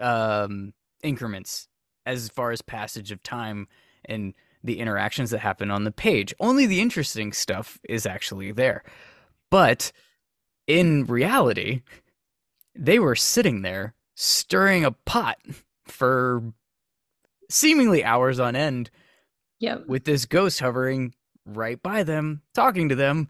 um 0.00 0.72
increments 1.02 1.68
as 2.06 2.28
far 2.28 2.50
as 2.50 2.62
passage 2.62 3.10
of 3.10 3.22
time 3.22 3.66
and 4.04 4.34
the 4.64 4.78
interactions 4.78 5.30
that 5.30 5.38
happen 5.38 5.70
on 5.70 5.84
the 5.84 5.92
page. 5.92 6.34
Only 6.38 6.66
the 6.66 6.80
interesting 6.80 7.32
stuff 7.32 7.80
is 7.88 8.06
actually 8.06 8.52
there. 8.52 8.84
But 9.50 9.92
in 10.66 11.04
reality, 11.04 11.82
they 12.74 12.98
were 12.98 13.16
sitting 13.16 13.62
there 13.62 13.94
stirring 14.14 14.84
a 14.84 14.92
pot 14.92 15.38
for 15.86 16.42
seemingly 17.50 18.04
hours 18.04 18.40
on 18.40 18.56
end 18.56 18.90
Yep. 19.60 19.86
with 19.86 20.04
this 20.04 20.24
ghost 20.24 20.60
hovering 20.60 21.14
right 21.46 21.80
by 21.82 22.02
them, 22.02 22.42
talking 22.54 22.88
to 22.88 22.94
them. 22.94 23.28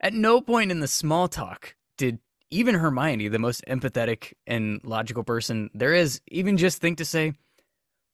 At 0.00 0.14
no 0.14 0.40
point 0.40 0.70
in 0.70 0.80
the 0.80 0.88
small 0.88 1.28
talk 1.28 1.74
did 1.96 2.20
even 2.50 2.74
Hermione, 2.74 3.28
the 3.28 3.38
most 3.38 3.64
empathetic 3.66 4.32
and 4.46 4.80
logical 4.84 5.24
person 5.24 5.70
there 5.74 5.92
is, 5.92 6.20
even 6.28 6.56
just 6.56 6.80
think 6.80 6.98
to 6.98 7.04
say, 7.04 7.34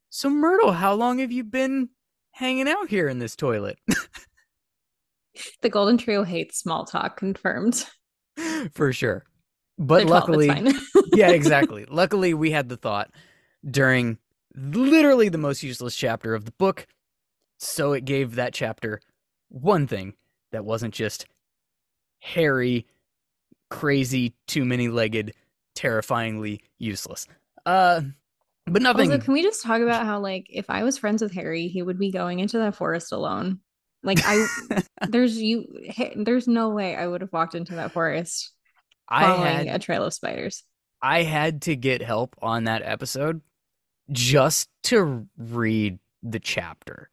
So, 0.08 0.30
Myrtle, 0.30 0.72
how 0.72 0.94
long 0.94 1.18
have 1.18 1.30
you 1.30 1.44
been 1.44 1.90
hanging 2.34 2.68
out 2.68 2.88
here 2.88 3.08
in 3.08 3.18
this 3.18 3.36
toilet. 3.36 3.78
the 5.62 5.70
Golden 5.70 5.96
Trio 5.96 6.24
hates 6.24 6.58
small 6.58 6.84
talk, 6.84 7.16
confirmed. 7.16 7.86
For 8.74 8.92
sure. 8.92 9.24
But 9.78 10.06
luckily, 10.06 10.48
yeah, 11.14 11.30
exactly. 11.30 11.84
Luckily, 11.90 12.34
we 12.34 12.50
had 12.50 12.68
the 12.68 12.76
thought 12.76 13.10
during 13.68 14.18
literally 14.54 15.28
the 15.28 15.38
most 15.38 15.62
useless 15.62 15.96
chapter 15.96 16.34
of 16.34 16.44
the 16.44 16.52
book. 16.52 16.86
So 17.58 17.92
it 17.92 18.04
gave 18.04 18.34
that 18.34 18.52
chapter 18.52 19.00
one 19.48 19.86
thing 19.86 20.14
that 20.52 20.64
wasn't 20.64 20.94
just 20.94 21.26
hairy, 22.18 22.86
crazy, 23.70 24.34
too 24.46 24.64
many 24.64 24.88
legged, 24.88 25.34
terrifyingly 25.74 26.62
useless. 26.78 27.26
Uh, 27.66 28.02
but 28.66 28.82
nothing. 28.82 29.12
Also, 29.12 29.22
can 29.22 29.34
we 29.34 29.42
just 29.42 29.62
talk 29.62 29.80
about 29.80 30.06
how, 30.06 30.20
like, 30.20 30.46
if 30.50 30.70
I 30.70 30.84
was 30.84 30.98
friends 30.98 31.22
with 31.22 31.32
Harry, 31.34 31.68
he 31.68 31.82
would 31.82 31.98
be 31.98 32.10
going 32.10 32.40
into 32.40 32.58
that 32.58 32.76
forest 32.76 33.12
alone. 33.12 33.60
Like, 34.02 34.20
I, 34.24 34.46
there's 35.08 35.40
you, 35.40 35.66
there's 36.16 36.48
no 36.48 36.70
way 36.70 36.96
I 36.96 37.06
would 37.06 37.20
have 37.20 37.32
walked 37.32 37.54
into 37.54 37.76
that 37.76 37.92
forest 37.92 38.52
following 39.08 39.42
I 39.42 39.64
had, 39.64 39.66
a 39.66 39.78
trail 39.78 40.04
of 40.04 40.14
spiders. 40.14 40.64
I 41.02 41.22
had 41.22 41.62
to 41.62 41.76
get 41.76 42.02
help 42.02 42.36
on 42.40 42.64
that 42.64 42.82
episode 42.82 43.42
just 44.10 44.68
to 44.84 45.26
read 45.36 45.98
the 46.22 46.40
chapter. 46.40 47.10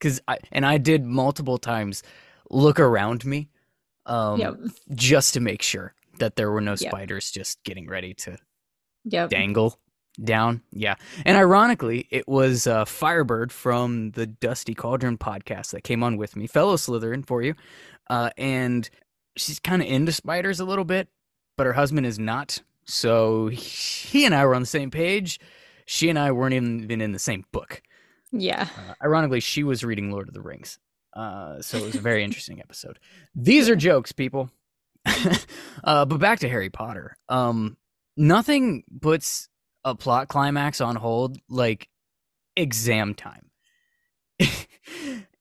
Cause 0.00 0.20
I, 0.26 0.38
and 0.50 0.64
I 0.64 0.78
did 0.78 1.04
multiple 1.04 1.58
times 1.58 2.02
look 2.50 2.80
around 2.80 3.24
me, 3.24 3.50
um, 4.06 4.40
yep. 4.40 4.54
just 4.94 5.34
to 5.34 5.40
make 5.40 5.62
sure 5.62 5.94
that 6.18 6.36
there 6.36 6.50
were 6.50 6.60
no 6.60 6.74
spiders 6.74 7.30
just 7.30 7.62
getting 7.64 7.86
ready 7.86 8.14
to 8.14 8.38
yep. 9.04 9.30
dangle 9.30 9.78
down. 10.22 10.62
Yeah. 10.72 10.96
And 11.24 11.36
ironically, 11.36 12.06
it 12.10 12.28
was 12.28 12.66
uh, 12.66 12.84
Firebird 12.84 13.52
from 13.52 14.12
the 14.12 14.26
Dusty 14.26 14.74
Cauldron 14.74 15.18
podcast 15.18 15.70
that 15.72 15.84
came 15.84 16.02
on 16.02 16.16
with 16.16 16.36
me, 16.36 16.46
fellow 16.46 16.76
Slytherin 16.76 17.26
for 17.26 17.42
you. 17.42 17.54
Uh, 18.08 18.30
and 18.36 18.88
she's 19.36 19.60
kind 19.60 19.82
of 19.82 19.88
into 19.88 20.12
spiders 20.12 20.60
a 20.60 20.64
little 20.64 20.84
bit, 20.84 21.08
but 21.56 21.66
her 21.66 21.72
husband 21.72 22.06
is 22.06 22.18
not. 22.18 22.58
So 22.84 23.48
he 23.48 24.24
and 24.24 24.34
I 24.34 24.44
were 24.44 24.54
on 24.54 24.62
the 24.62 24.66
same 24.66 24.90
page. 24.90 25.38
She 25.90 26.08
and 26.08 26.16
I 26.16 26.30
weren't 26.30 26.54
even 26.54 27.00
in 27.00 27.10
the 27.10 27.18
same 27.18 27.44
book. 27.50 27.82
Yeah. 28.30 28.68
Uh, 28.76 28.94
ironically, 29.02 29.40
she 29.40 29.64
was 29.64 29.82
reading 29.82 30.12
Lord 30.12 30.28
of 30.28 30.34
the 30.34 30.40
Rings. 30.40 30.78
Uh, 31.16 31.60
so 31.62 31.78
it 31.78 31.84
was 31.84 31.96
a 31.96 32.00
very 32.00 32.22
interesting 32.28 32.60
episode. 32.60 33.00
These 33.34 33.68
are 33.68 33.74
jokes, 33.74 34.12
people. 34.12 34.52
uh, 35.82 36.04
but 36.04 36.20
back 36.20 36.38
to 36.38 36.48
Harry 36.48 36.70
Potter. 36.70 37.16
Um, 37.28 37.76
nothing 38.16 38.84
puts 39.02 39.48
a 39.84 39.96
plot 39.96 40.28
climax 40.28 40.80
on 40.80 40.94
hold 40.94 41.38
like 41.48 41.88
exam 42.54 43.12
time. 43.14 43.50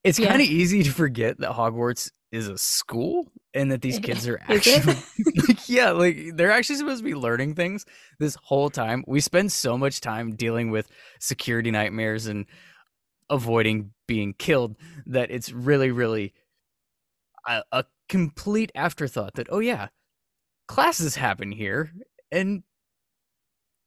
it's 0.03 0.17
yeah. 0.17 0.29
kind 0.29 0.41
of 0.41 0.47
easy 0.47 0.81
to 0.81 0.91
forget 0.91 1.37
that 1.41 1.51
Hogwarts 1.51 2.09
is 2.31 2.47
a 2.47 2.57
school 2.57 3.31
and 3.53 3.71
that 3.71 3.81
these 3.81 3.99
kids 3.99 4.27
are 4.27 4.39
actually 4.47 4.95
like, 5.47 5.69
yeah 5.69 5.91
like 5.91 6.31
they're 6.35 6.51
actually 6.51 6.75
supposed 6.75 6.99
to 6.99 7.03
be 7.03 7.15
learning 7.15 7.55
things 7.55 7.85
this 8.19 8.37
whole 8.43 8.69
time. 8.69 9.03
We 9.07 9.21
spend 9.21 9.51
so 9.51 9.77
much 9.77 10.01
time 10.01 10.35
dealing 10.35 10.71
with 10.71 10.87
security 11.19 11.71
nightmares 11.71 12.27
and 12.27 12.45
avoiding 13.29 13.91
being 14.07 14.33
killed 14.33 14.75
that 15.05 15.29
it's 15.31 15.51
really 15.51 15.91
really 15.91 16.33
a, 17.47 17.63
a 17.71 17.85
complete 18.07 18.71
afterthought 18.75 19.35
that 19.35 19.47
oh 19.51 19.59
yeah 19.59 19.87
classes 20.69 21.15
happen 21.15 21.51
here. 21.51 21.91
And 22.31 22.63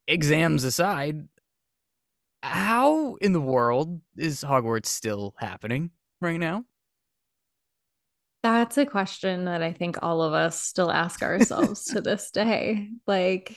exams 0.09 0.65
aside 0.65 1.29
how 2.43 3.15
in 3.17 3.33
the 3.33 3.41
world 3.41 4.01
is 4.17 4.43
hogwarts 4.43 4.87
still 4.87 5.35
happening 5.39 5.91
right 6.21 6.41
now 6.41 6.65
that's 8.43 8.77
a 8.77 8.87
question 8.87 9.45
that 9.45 9.63
I 9.63 9.73
think 9.73 9.99
all 10.03 10.23
of 10.23 10.33
us 10.33 10.61
still 10.61 10.91
ask 10.91 11.23
ourselves 11.23 11.85
to 11.87 12.01
this 12.01 12.31
day. 12.31 12.89
Like, 13.07 13.57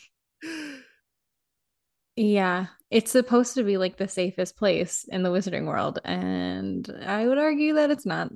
yeah, 2.15 2.67
it's 2.91 3.11
supposed 3.11 3.55
to 3.55 3.63
be 3.63 3.77
like 3.77 3.97
the 3.97 4.07
safest 4.07 4.57
place 4.57 5.05
in 5.09 5.23
the 5.23 5.29
wizarding 5.29 5.65
world. 5.65 5.99
And 6.05 6.87
I 7.05 7.27
would 7.27 7.39
argue 7.39 7.73
that 7.75 7.91
it's 7.91 8.05
not. 8.05 8.31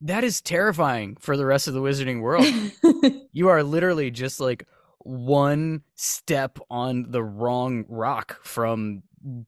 That 0.00 0.24
is 0.24 0.40
terrifying 0.40 1.16
for 1.20 1.36
the 1.36 1.46
rest 1.46 1.68
of 1.68 1.74
the 1.74 1.80
wizarding 1.80 2.20
world. 2.20 2.46
you 3.32 3.48
are 3.48 3.62
literally 3.62 4.10
just 4.10 4.40
like 4.40 4.66
one 4.98 5.82
step 5.94 6.58
on 6.68 7.10
the 7.10 7.22
wrong 7.22 7.84
rock 7.88 8.38
from 8.42 9.02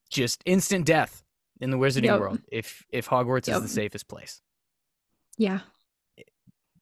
just 0.08 0.42
instant 0.46 0.86
death 0.86 1.24
in 1.60 1.70
the 1.70 1.76
wizarding 1.76 2.04
yep. 2.04 2.20
world 2.20 2.40
if 2.50 2.84
if 2.90 3.08
Hogwarts 3.08 3.48
yep. 3.48 3.56
is 3.56 3.62
the 3.62 3.68
safest 3.68 4.06
place. 4.06 4.40
Yeah 5.36 5.60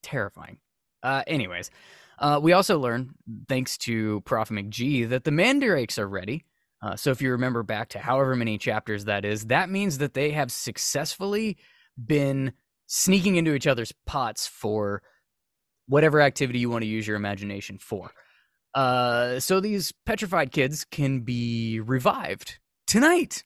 terrifying. 0.02 0.58
Uh, 1.02 1.22
anyways, 1.26 1.70
uh, 2.18 2.38
we 2.42 2.52
also 2.52 2.78
learn, 2.78 3.14
thanks 3.48 3.76
to 3.78 4.20
Prof. 4.22 4.48
McGee, 4.50 5.08
that 5.08 5.24
the 5.24 5.30
mandrakes 5.30 5.98
are 5.98 6.08
ready. 6.08 6.44
Uh, 6.82 6.96
so 6.96 7.10
if 7.10 7.22
you 7.22 7.30
remember 7.30 7.62
back 7.62 7.88
to 7.90 7.98
however 7.98 8.34
many 8.34 8.58
chapters 8.58 9.04
that 9.04 9.24
is, 9.24 9.46
that 9.46 9.70
means 9.70 9.98
that 9.98 10.14
they 10.14 10.30
have 10.30 10.50
successfully 10.50 11.56
been 12.06 12.52
sneaking 12.86 13.36
into 13.36 13.54
each 13.54 13.66
other's 13.66 13.92
pots 14.06 14.46
for 14.46 15.02
whatever 15.86 16.20
activity 16.20 16.58
you 16.58 16.70
want 16.70 16.82
to 16.82 16.88
use 16.88 17.06
your 17.06 17.16
imagination 17.16 17.78
for. 17.78 18.10
Uh, 18.74 19.38
so 19.38 19.60
these 19.60 19.92
petrified 20.06 20.50
kids 20.50 20.84
can 20.84 21.20
be 21.20 21.80
revived 21.80 22.58
tonight. 22.86 23.44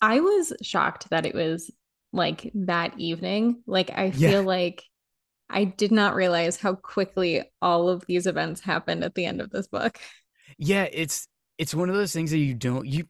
I 0.00 0.20
was 0.20 0.52
shocked 0.62 1.10
that 1.10 1.26
it 1.26 1.34
was 1.34 1.70
like 2.12 2.50
that 2.54 2.98
evening. 2.98 3.62
Like 3.66 3.90
I 3.90 4.10
feel 4.10 4.30
yeah. 4.30 4.38
like 4.40 4.84
I 5.50 5.64
did 5.64 5.92
not 5.92 6.14
realize 6.14 6.58
how 6.58 6.74
quickly 6.74 7.42
all 7.60 7.88
of 7.88 8.04
these 8.06 8.26
events 8.26 8.60
happened 8.60 9.04
at 9.04 9.14
the 9.14 9.26
end 9.26 9.40
of 9.40 9.50
this 9.50 9.66
book. 9.66 9.98
Yeah, 10.58 10.86
it's 10.90 11.28
it's 11.58 11.74
one 11.74 11.88
of 11.88 11.94
those 11.94 12.12
things 12.12 12.30
that 12.30 12.38
you 12.38 12.54
don't 12.54 12.86
you 12.86 13.06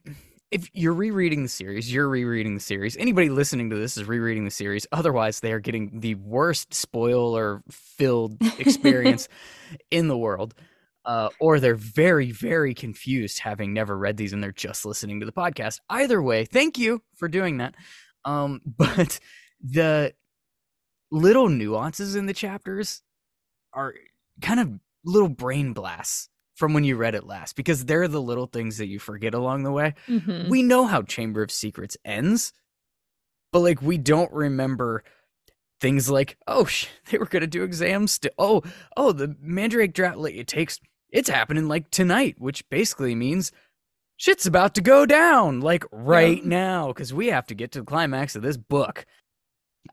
if 0.51 0.69
you're 0.73 0.93
rereading 0.93 1.43
the 1.43 1.49
series, 1.49 1.91
you're 1.91 2.07
rereading 2.07 2.53
the 2.53 2.61
series. 2.61 2.95
Anybody 2.97 3.29
listening 3.29 3.71
to 3.71 3.75
this 3.75 3.97
is 3.97 4.05
rereading 4.05 4.45
the 4.45 4.51
series. 4.51 4.87
Otherwise, 4.91 5.39
they 5.39 5.51
are 5.51 5.59
getting 5.59 5.99
the 5.99 6.15
worst 6.15 6.73
spoiler 6.73 7.61
filled 7.69 8.37
experience 8.59 9.27
in 9.91 10.07
the 10.07 10.17
world. 10.17 10.53
Uh, 11.03 11.29
or 11.39 11.59
they're 11.59 11.75
very, 11.75 12.31
very 12.31 12.73
confused 12.73 13.39
having 13.39 13.73
never 13.73 13.95
read 13.95 14.17
these 14.17 14.33
and 14.33 14.41
they're 14.41 14.51
just 14.51 14.85
listening 14.85 15.19
to 15.19 15.25
the 15.25 15.31
podcast. 15.31 15.79
Either 15.87 16.19
way, 16.19 16.45
thank 16.45 16.79
you 16.79 17.01
for 17.15 17.27
doing 17.27 17.57
that. 17.57 17.75
Um, 18.23 18.61
but 18.77 19.19
the 19.61 20.13
little 21.15 21.47
nuances 21.47 22.15
in 22.15 22.25
the 22.25 22.33
chapters 22.33 23.01
are 23.73 23.93
kind 24.41 24.59
of 24.59 24.79
little 25.05 25.29
brain 25.29 25.71
blasts 25.71 26.29
from 26.55 26.73
when 26.73 26.83
you 26.83 26.97
read 26.97 27.15
it 27.15 27.25
last 27.25 27.55
because 27.55 27.85
they're 27.85 28.07
the 28.07 28.21
little 28.21 28.47
things 28.47 28.77
that 28.77 28.87
you 28.87 28.99
forget 28.99 29.33
along 29.33 29.63
the 29.63 29.71
way. 29.71 29.93
Mm-hmm. 30.07 30.49
We 30.49 30.61
know 30.61 30.85
how 30.85 31.01
Chamber 31.03 31.41
of 31.41 31.51
Secrets 31.51 31.97
ends, 32.03 32.53
but 33.51 33.59
like 33.59 33.81
we 33.81 33.97
don't 33.97 34.31
remember 34.31 35.03
things 35.79 36.09
like 36.09 36.37
oh 36.47 36.65
sh- 36.65 36.87
they 37.09 37.17
were 37.17 37.25
gonna 37.25 37.47
do 37.47 37.63
exams. 37.63 38.13
St- 38.13 38.33
oh 38.37 38.61
oh 38.97 39.11
the 39.11 39.35
Mandrake 39.39 39.93
Draught 39.93 40.17
like, 40.17 40.35
it 40.35 40.47
takes 40.47 40.79
it's 41.09 41.29
happening 41.29 41.67
like 41.67 41.89
tonight, 41.91 42.35
which 42.39 42.67
basically 42.69 43.15
means 43.15 43.53
shit's 44.17 44.45
about 44.45 44.75
to 44.75 44.81
go 44.81 45.05
down 45.05 45.61
like 45.61 45.85
right 45.91 46.41
yeah. 46.41 46.49
now 46.49 46.87
because 46.87 47.13
we 47.13 47.27
have 47.27 47.47
to 47.47 47.55
get 47.55 47.71
to 47.71 47.79
the 47.79 47.85
climax 47.85 48.35
of 48.35 48.41
this 48.41 48.57
book 48.57 49.05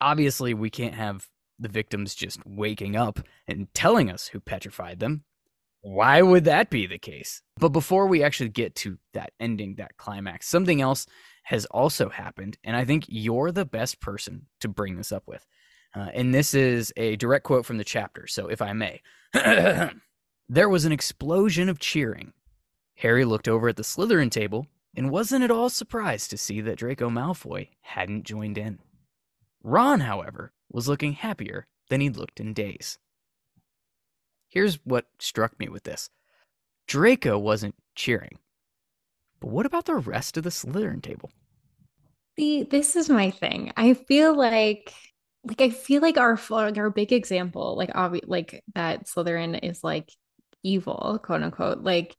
obviously 0.02 0.52
we 0.52 0.70
can't 0.70 0.94
have 0.94 1.28
the 1.58 1.68
victims 1.68 2.14
just 2.14 2.44
waking 2.44 2.96
up 2.96 3.20
and 3.46 3.72
telling 3.72 4.10
us 4.10 4.28
who 4.28 4.40
petrified 4.40 5.00
them. 5.00 5.24
Why 5.80 6.22
would 6.22 6.44
that 6.44 6.70
be 6.70 6.86
the 6.86 6.98
case? 6.98 7.42
But 7.56 7.70
before 7.70 8.06
we 8.06 8.22
actually 8.22 8.50
get 8.50 8.74
to 8.76 8.98
that 9.14 9.32
ending, 9.40 9.76
that 9.76 9.96
climax, 9.96 10.46
something 10.46 10.80
else 10.80 11.06
has 11.44 11.66
also 11.66 12.08
happened. 12.08 12.56
And 12.62 12.76
I 12.76 12.84
think 12.84 13.06
you're 13.08 13.50
the 13.50 13.64
best 13.64 14.00
person 14.00 14.46
to 14.60 14.68
bring 14.68 14.96
this 14.96 15.12
up 15.12 15.24
with. 15.26 15.44
Uh, 15.94 16.08
and 16.14 16.32
this 16.32 16.54
is 16.54 16.92
a 16.96 17.16
direct 17.16 17.44
quote 17.44 17.66
from 17.66 17.78
the 17.78 17.84
chapter. 17.84 18.26
So 18.26 18.46
if 18.46 18.62
I 18.62 18.72
may, 18.72 19.02
there 20.48 20.68
was 20.68 20.84
an 20.84 20.92
explosion 20.92 21.68
of 21.68 21.78
cheering. 21.78 22.32
Harry 22.96 23.24
looked 23.24 23.48
over 23.48 23.68
at 23.68 23.76
the 23.76 23.82
Slytherin 23.82 24.30
table 24.30 24.66
and 24.96 25.10
wasn't 25.10 25.44
at 25.44 25.50
all 25.50 25.68
surprised 25.68 26.30
to 26.30 26.36
see 26.36 26.60
that 26.60 26.78
Draco 26.78 27.08
Malfoy 27.08 27.68
hadn't 27.80 28.24
joined 28.24 28.56
in. 28.56 28.78
Ron, 29.62 30.00
however, 30.00 30.52
was 30.70 30.88
looking 30.88 31.12
happier 31.12 31.66
than 31.88 32.00
he'd 32.00 32.16
looked 32.16 32.40
in 32.40 32.52
days. 32.52 32.98
Here's 34.48 34.76
what 34.84 35.06
struck 35.18 35.58
me 35.58 35.68
with 35.68 35.84
this 35.84 36.10
Draco 36.86 37.38
wasn't 37.38 37.74
cheering. 37.94 38.38
But 39.40 39.50
what 39.50 39.66
about 39.66 39.86
the 39.86 39.96
rest 39.96 40.36
of 40.36 40.44
the 40.44 40.50
Slytherin 40.50 41.02
table? 41.02 41.30
See, 42.38 42.62
this 42.62 42.96
is 42.96 43.08
my 43.08 43.30
thing. 43.30 43.72
I 43.76 43.94
feel 43.94 44.36
like 44.36 44.92
like 45.44 45.60
I 45.60 45.70
feel 45.70 46.00
like 46.00 46.16
our 46.18 46.38
our 46.52 46.90
big 46.90 47.12
example, 47.12 47.76
like 47.76 47.90
obvi- 47.90 48.26
like 48.26 48.62
that 48.74 49.06
Slytherin 49.06 49.58
is 49.62 49.82
like 49.82 50.10
evil, 50.62 51.20
quote 51.22 51.42
unquote. 51.42 51.78
Like 51.78 52.16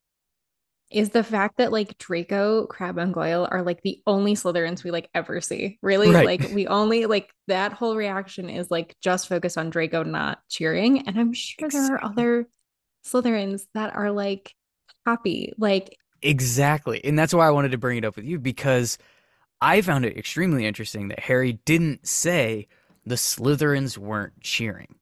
is 0.94 1.10
the 1.10 1.24
fact 1.24 1.58
that 1.58 1.72
like 1.72 1.98
Draco, 1.98 2.68
Crabbe, 2.68 2.98
and 3.00 3.14
Goyle 3.14 3.48
are 3.52 3.64
like 3.64 3.82
the 3.82 4.02
only 4.08 4.36
Slytherins 4.36 4.84
we 4.84 4.92
like 4.92 5.10
ever 5.14 5.42
see. 5.42 5.78
Really, 5.82 6.12
Right. 6.12 6.26
like 6.26 6.52
we 6.54 6.68
only 6.68 7.06
like 7.06 7.34
that 7.48 7.74
whole 7.74 7.96
reaction 7.96 8.50
is 8.50 8.70
like 8.72 8.96
just 9.02 9.28
focused 9.28 9.58
on 9.58 9.70
Draco 9.70 10.04
not 10.04 10.40
cheering, 10.50 11.08
and 11.08 11.20
I'm 11.20 11.34
sure 11.34 11.70
there 11.70 11.96
are 11.96 12.04
other 12.06 12.48
Slytherins 13.06 13.64
that 13.74 13.96
are 13.96 14.12
like 14.12 14.54
happy. 15.06 15.54
Like 15.58 15.98
Exactly. 16.22 17.04
And 17.04 17.20
that's 17.20 17.34
why 17.34 17.48
I 17.48 17.52
wanted 17.52 17.72
to 17.72 17.78
bring 17.78 17.98
it 17.98 18.06
up 18.06 18.16
with 18.16 18.26
you 18.26 18.40
because 18.40 18.98
I 19.62 19.82
found 19.82 20.06
it 20.06 20.18
extremely 20.18 20.66
interesting 20.66 21.10
that 21.10 21.20
Harry 21.20 21.54
didn't 21.66 22.08
say 22.08 22.68
the 23.06 23.16
Slytherins 23.16 23.98
weren't 23.98 24.40
cheering, 24.42 24.96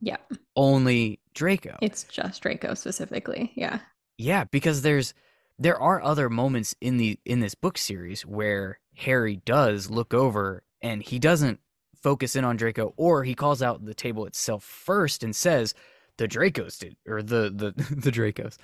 yeah, 0.00 0.16
only 0.56 1.20
Draco. 1.34 1.76
it's 1.80 2.04
just 2.04 2.42
Draco 2.42 2.74
specifically. 2.74 3.52
Yeah, 3.54 3.80
Yeah, 4.18 4.44
because 4.44 4.82
there's 4.82 5.14
there 5.58 5.80
are 5.80 6.02
other 6.02 6.28
moments 6.28 6.74
in 6.80 6.98
the 6.98 7.18
in 7.24 7.40
this 7.40 7.54
book 7.54 7.78
series 7.78 8.26
where 8.26 8.80
Harry 8.96 9.36
does 9.44 9.90
look 9.90 10.12
over 10.12 10.62
and 10.82 11.02
he 11.02 11.18
doesn't 11.18 11.60
focus 11.94 12.36
in 12.36 12.44
on 12.44 12.56
Draco 12.56 12.94
or 12.96 13.24
he 13.24 13.34
calls 13.34 13.62
out 13.62 13.84
the 13.84 13.94
table 13.94 14.26
itself 14.26 14.62
first 14.64 15.22
and 15.22 15.34
says 15.34 15.74
the 16.16 16.28
Dracos 16.28 16.78
did 16.78 16.96
or 17.06 17.22
the 17.22 17.50
the 17.54 17.72
the 17.94 18.10
Dracos. 18.10 18.56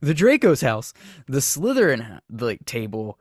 The 0.00 0.14
Draco's 0.14 0.62
house, 0.62 0.94
the 1.26 1.38
Slytherin 1.38 2.20
like 2.30 2.64
table 2.64 3.18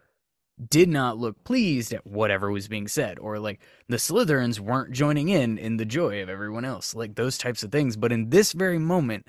did 0.70 0.90
not 0.90 1.18
look 1.18 1.44
pleased 1.44 1.92
at 1.92 2.06
whatever 2.06 2.52
was 2.52 2.68
being 2.68 2.88
said 2.88 3.20
or 3.20 3.40
like 3.40 3.60
the 3.90 3.98
Slytherins 3.98 4.60
weren't 4.60 4.94
joining 4.94 5.28
in 5.28 5.58
in 5.58 5.76
the 5.76 5.86
joy 5.86 6.22
of 6.24 6.30
everyone 6.30 6.64
else. 6.64 6.96
Like 6.96 7.16
those 7.16 7.38
types 7.38 7.64
of 7.64 7.72
things, 7.72 7.98
but 7.98 8.14
in 8.14 8.30
this 8.30 8.54
very 8.54 8.80
moment 8.80 9.28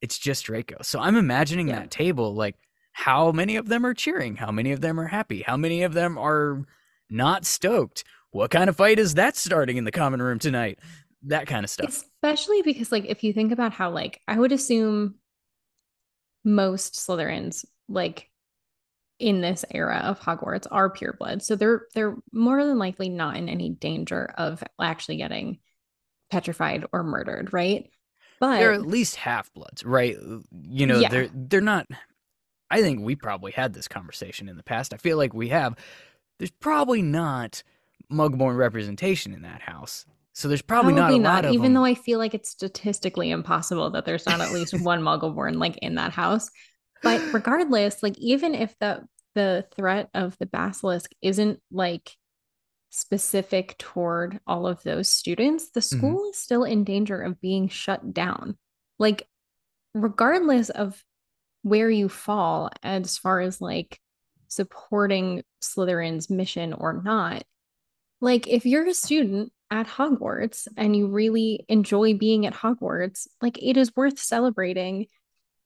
it's 0.00 0.18
just 0.18 0.44
Draco. 0.44 0.76
So 0.82 1.00
I'm 1.00 1.16
imagining 1.16 1.68
Yeah. 1.68 1.80
that 1.80 1.90
table 1.90 2.34
like 2.34 2.56
how 2.92 3.30
many 3.32 3.56
of 3.56 3.68
them 3.68 3.86
are 3.86 3.94
cheering? 3.94 4.36
How 4.36 4.50
many 4.50 4.72
of 4.72 4.80
them 4.80 4.98
are 4.98 5.06
happy? 5.06 5.42
How 5.42 5.56
many 5.56 5.82
of 5.84 5.92
them 5.94 6.18
are 6.18 6.62
not 7.10 7.44
stoked? 7.44 8.04
What 8.30 8.50
kind 8.50 8.68
of 8.68 8.76
fight 8.76 8.98
is 8.98 9.14
that 9.14 9.36
starting 9.36 9.76
in 9.76 9.84
the 9.84 9.92
common 9.92 10.20
room 10.20 10.38
tonight? 10.38 10.78
That 11.24 11.46
kind 11.46 11.64
of 11.64 11.70
stuff. 11.70 11.88
especially 11.88 12.62
because 12.62 12.92
like 12.92 13.04
if 13.06 13.24
you 13.24 13.32
think 13.32 13.52
about 13.52 13.72
how 13.72 13.90
like 13.90 14.20
I 14.28 14.38
would 14.38 14.52
assume 14.52 15.16
most 16.44 16.94
Slytherins 16.94 17.64
like 17.88 18.30
in 19.18 19.40
this 19.40 19.64
era 19.72 19.96
of 20.04 20.20
Hogwarts 20.20 20.66
are 20.70 20.92
pureblood. 20.92 21.42
So 21.42 21.56
they're 21.56 21.82
they're 21.94 22.16
more 22.32 22.64
than 22.64 22.78
likely 22.78 23.08
not 23.08 23.36
in 23.36 23.48
any 23.48 23.70
danger 23.70 24.32
of 24.38 24.62
actually 24.80 25.16
getting 25.16 25.58
petrified 26.30 26.84
or 26.92 27.02
murdered, 27.02 27.52
right? 27.52 27.90
But 28.40 28.58
they're 28.58 28.72
at 28.72 28.86
least 28.86 29.16
half 29.16 29.52
bloods, 29.52 29.84
right? 29.84 30.16
Uh, 30.16 30.38
you 30.62 30.86
know, 30.86 31.00
Yeah. 31.00 31.08
they're 31.08 31.28
they're 31.32 31.60
not 31.60 31.86
I 32.70 32.82
think 32.82 33.00
we 33.00 33.16
probably 33.16 33.52
had 33.52 33.72
this 33.72 33.88
conversation 33.88 34.48
in 34.48 34.56
the 34.56 34.62
past. 34.62 34.92
I 34.92 34.98
feel 34.98 35.16
like 35.16 35.32
we 35.32 35.48
have. 35.48 35.74
There's 36.38 36.50
probably 36.50 37.02
not 37.02 37.62
Muggleborn 38.12 38.56
representation 38.56 39.32
in 39.32 39.42
that 39.42 39.62
house. 39.62 40.04
So 40.34 40.46
there's 40.46 40.62
probably, 40.62 40.92
not 40.92 41.10
a 41.10 41.16
lot 41.16 41.44
of 41.46 41.52
even 41.52 41.64
them. 41.64 41.74
though 41.74 41.84
I 41.84 41.94
feel 41.94 42.18
like 42.18 42.32
it's 42.34 42.50
statistically 42.50 43.30
impossible 43.30 43.90
that 43.90 44.04
there's 44.04 44.24
not 44.26 44.40
at 44.40 44.52
least 44.52 44.78
one 44.82 45.00
Muggleborn 45.02 45.56
like 45.56 45.78
in 45.78 45.96
that 45.96 46.12
house. 46.12 46.50
But 47.02 47.20
regardless, 47.32 48.02
like 48.02 48.16
even 48.18 48.54
if 48.54 48.78
the 48.78 49.04
the 49.34 49.66
threat 49.74 50.10
of 50.14 50.36
the 50.38 50.46
basilisk 50.46 51.10
isn't 51.22 51.60
like 51.70 52.16
specific 52.90 53.76
toward 53.78 54.40
all 54.46 54.66
of 54.66 54.82
those 54.82 55.08
students, 55.08 55.70
the 55.70 55.80
Mm-hmm. 55.80 55.98
school 55.98 56.30
is 56.30 56.38
still 56.38 56.64
in 56.64 56.84
danger 56.84 57.20
of 57.20 57.40
being 57.40 57.68
shut 57.68 58.12
down. 58.14 58.56
Like 58.98 59.26
regardless 59.94 60.70
of 60.70 61.02
where 61.62 61.90
you 61.90 62.08
fall 62.08 62.70
as 62.82 63.18
far 63.18 63.40
as 63.40 63.60
like 63.60 64.00
supporting 64.48 65.42
Slytherin's 65.62 66.30
mission 66.30 66.72
or 66.72 67.02
not, 67.02 67.44
like 68.20 68.48
if 68.48 68.66
you're 68.66 68.86
a 68.86 68.94
student 68.94 69.52
at 69.70 69.86
Hogwarts 69.86 70.66
and 70.76 70.96
you 70.96 71.08
really 71.08 71.64
enjoy 71.68 72.14
being 72.14 72.46
at 72.46 72.54
Hogwarts, 72.54 73.28
like 73.42 73.58
it 73.62 73.76
is 73.76 73.94
worth 73.94 74.18
celebrating 74.18 75.06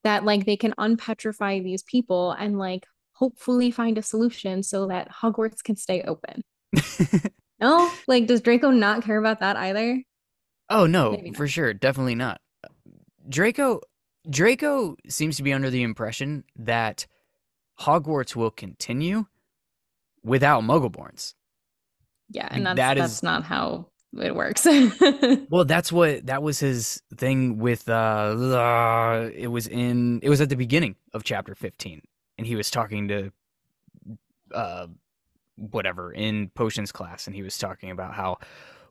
that 0.05 0.25
like 0.25 0.45
they 0.45 0.57
can 0.57 0.73
unpetrify 0.73 1.62
these 1.62 1.85
people 1.85 2.33
and 2.33 2.59
like 2.59 2.87
hopefully 3.12 3.70
find 3.70 3.99
a 3.99 4.03
solution 4.03 4.62
so 4.62 4.88
that 4.88 5.11
Hogwarts 5.11 5.62
can 5.62 5.77
stay 5.77 6.03
open. 6.03 6.42
No, 7.61 7.93
like 8.09 8.27
does 8.27 8.41
Draco 8.41 8.71
not 8.71 9.05
care 9.05 9.19
about 9.19 9.39
that 9.39 9.57
either? 9.57 10.03
Oh 10.69 10.87
no, 10.87 11.17
for 11.37 11.47
sure, 11.47 11.73
definitely 11.73 12.17
not. 12.17 12.41
Draco 13.29 13.81
Draco 14.29 14.97
seems 15.09 15.37
to 15.37 15.45
be 15.45 15.53
under 15.53 15.71
the 15.71 15.85
impression 15.85 16.43
that 16.57 17.07
Hogwarts 17.81 18.35
will 18.35 18.51
continue 18.51 19.27
without 20.25 20.65
Muggleborns. 20.65 21.35
Yeah, 22.31 22.49
and 22.51 22.67
that's 22.67 22.77
that 22.77 22.95
that's 22.97 23.13
is- 23.13 23.23
not 23.23 23.45
how 23.45 23.87
it 24.21 24.35
works. 24.35 24.67
Well, 25.49 25.65
that's 25.65 25.93
what 25.93 26.27
that 26.27 26.43
was 26.43 26.59
his 26.59 27.01
thing 27.17 27.59
with 27.59 27.89
uh, 27.89 27.93
uh 27.93 29.31
it 29.33 29.49
was 29.49 29.69
in 29.69 30.19
it 30.23 30.31
was 30.31 30.41
at 30.41 30.49
the 30.49 30.57
beginning 30.57 30.97
of 31.15 31.23
chapter 31.23 31.55
15 31.55 32.01
and 32.39 32.47
he 32.47 32.57
was 32.57 32.71
talking 32.71 33.07
to 33.09 33.33
uh 34.53 34.87
whatever 35.70 36.12
in 36.12 36.51
potions 36.51 36.92
class 36.92 37.27
and 37.27 37.37
he 37.37 37.42
was 37.42 37.57
talking 37.59 37.90
about 37.90 38.14
how 38.14 38.38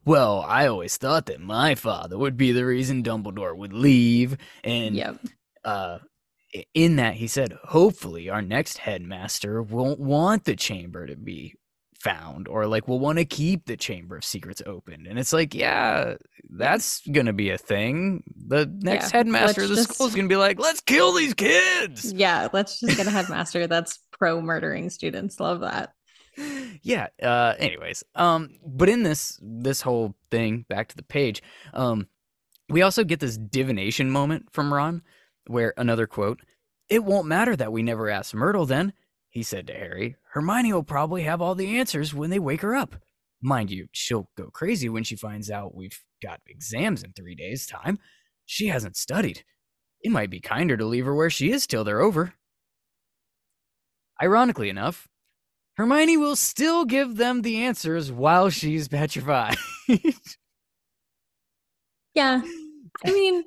well, 0.03 0.43
I 0.47 0.65
always 0.65 0.97
thought 0.97 1.27
that 1.27 1.41
my 1.41 1.75
father 1.75 2.17
would 2.17 2.35
be 2.35 2.51
the 2.51 2.65
reason 2.65 3.03
Dumbledore 3.03 3.55
would 3.55 3.73
leave 3.73 4.37
and 4.63 4.95
yep. 4.95 5.19
uh 5.63 5.99
in 6.73 6.97
that 6.97 7.13
he 7.13 7.27
said 7.27 7.57
hopefully 7.63 8.29
our 8.29 8.41
next 8.41 8.79
headmaster 8.79 9.61
won't 9.61 9.99
want 9.99 10.43
the 10.43 10.55
chamber 10.55 11.05
to 11.05 11.15
be 11.15 11.53
found 11.99 12.47
or 12.47 12.65
like 12.65 12.87
will 12.87 12.99
want 12.99 13.19
to 13.19 13.25
keep 13.25 13.65
the 13.65 13.77
chamber 13.77 14.17
of 14.17 14.25
secrets 14.25 14.61
open 14.65 15.05
and 15.07 15.19
it's 15.19 15.31
like 15.31 15.53
yeah 15.53 16.15
that's 16.49 17.07
gonna 17.11 17.31
be 17.31 17.51
a 17.51 17.57
thing 17.57 18.23
the 18.47 18.65
next 18.81 19.13
Yeah, 19.13 19.19
headmaster 19.19 19.61
of 19.61 19.69
the 19.69 19.75
let's 19.75 19.93
school 19.93 20.07
is 20.07 20.15
gonna 20.15 20.27
be 20.27 20.35
like 20.35 20.59
let's 20.59 20.81
kill 20.81 21.13
these 21.13 21.35
kids 21.35 22.11
Yeah, 22.11 22.49
let's 22.53 22.79
just 22.79 22.97
get 22.97 23.05
a 23.07 23.11
headmaster 23.11 23.67
that's 23.67 23.99
pro 24.21 24.39
murdering 24.39 24.89
students. 24.91 25.39
Love 25.39 25.61
that. 25.61 25.93
Yeah 26.81 27.07
uh 27.21 27.53
anyways 27.57 28.03
um 28.15 28.49
but 28.65 28.89
in 28.89 29.03
this 29.03 29.39
this 29.41 29.81
whole 29.81 30.15
thing 30.29 30.65
back 30.69 30.87
to 30.87 30.95
the 30.95 31.03
page 31.03 31.41
um 31.73 32.07
we 32.69 32.81
also 32.81 33.03
get 33.03 33.19
this 33.19 33.37
divination 33.37 34.09
moment 34.09 34.47
from 34.51 34.73
ron 34.73 35.01
where 35.47 35.73
another 35.77 36.07
quote 36.07 36.41
it 36.89 37.03
won't 37.03 37.27
matter 37.27 37.55
that 37.55 37.71
we 37.71 37.83
never 37.83 38.09
asked 38.09 38.33
myrtle 38.33 38.65
then 38.65 38.93
he 39.31 39.43
said 39.43 39.65
to 39.67 39.73
harry. 39.73 40.17
Hermione 40.33 40.73
will 40.73 40.83
probably 40.83 41.23
have 41.23 41.41
all 41.41 41.55
the 41.55 41.77
answers 41.77 42.13
when 42.13 42.29
they 42.29 42.39
wake 42.39 42.61
her 42.61 42.75
up. 42.75 42.97
Mind 43.41 43.71
you 43.71 43.87
she'll 43.91 44.29
go 44.37 44.49
crazy 44.51 44.89
when 44.89 45.03
she 45.03 45.15
finds 45.15 45.49
out 45.49 45.73
we've 45.73 45.99
got 46.21 46.41
exams 46.45 47.01
in 47.01 47.13
three 47.13 47.33
days 47.33 47.65
time. 47.65 47.97
She 48.45 48.67
hasn't 48.67 48.97
studied. 48.97 49.43
It 50.01 50.11
might 50.11 50.29
be 50.29 50.41
kinder 50.41 50.77
to 50.77 50.85
leave 50.85 51.05
her 51.05 51.15
where 51.15 51.29
she 51.29 51.51
is 51.51 51.65
till 51.65 51.83
they're 51.83 52.01
over. 52.01 52.33
Ironically 54.21 54.69
enough 54.69 55.07
Hermione 55.81 56.17
will 56.17 56.35
still 56.35 56.85
give 56.85 57.17
them 57.17 57.41
the 57.41 57.63
answers 57.63 58.11
while 58.11 58.51
she's 58.51 58.87
petrified. 58.87 59.57
Yeah. 62.13 62.41
I 63.05 63.11
mean, 63.13 63.45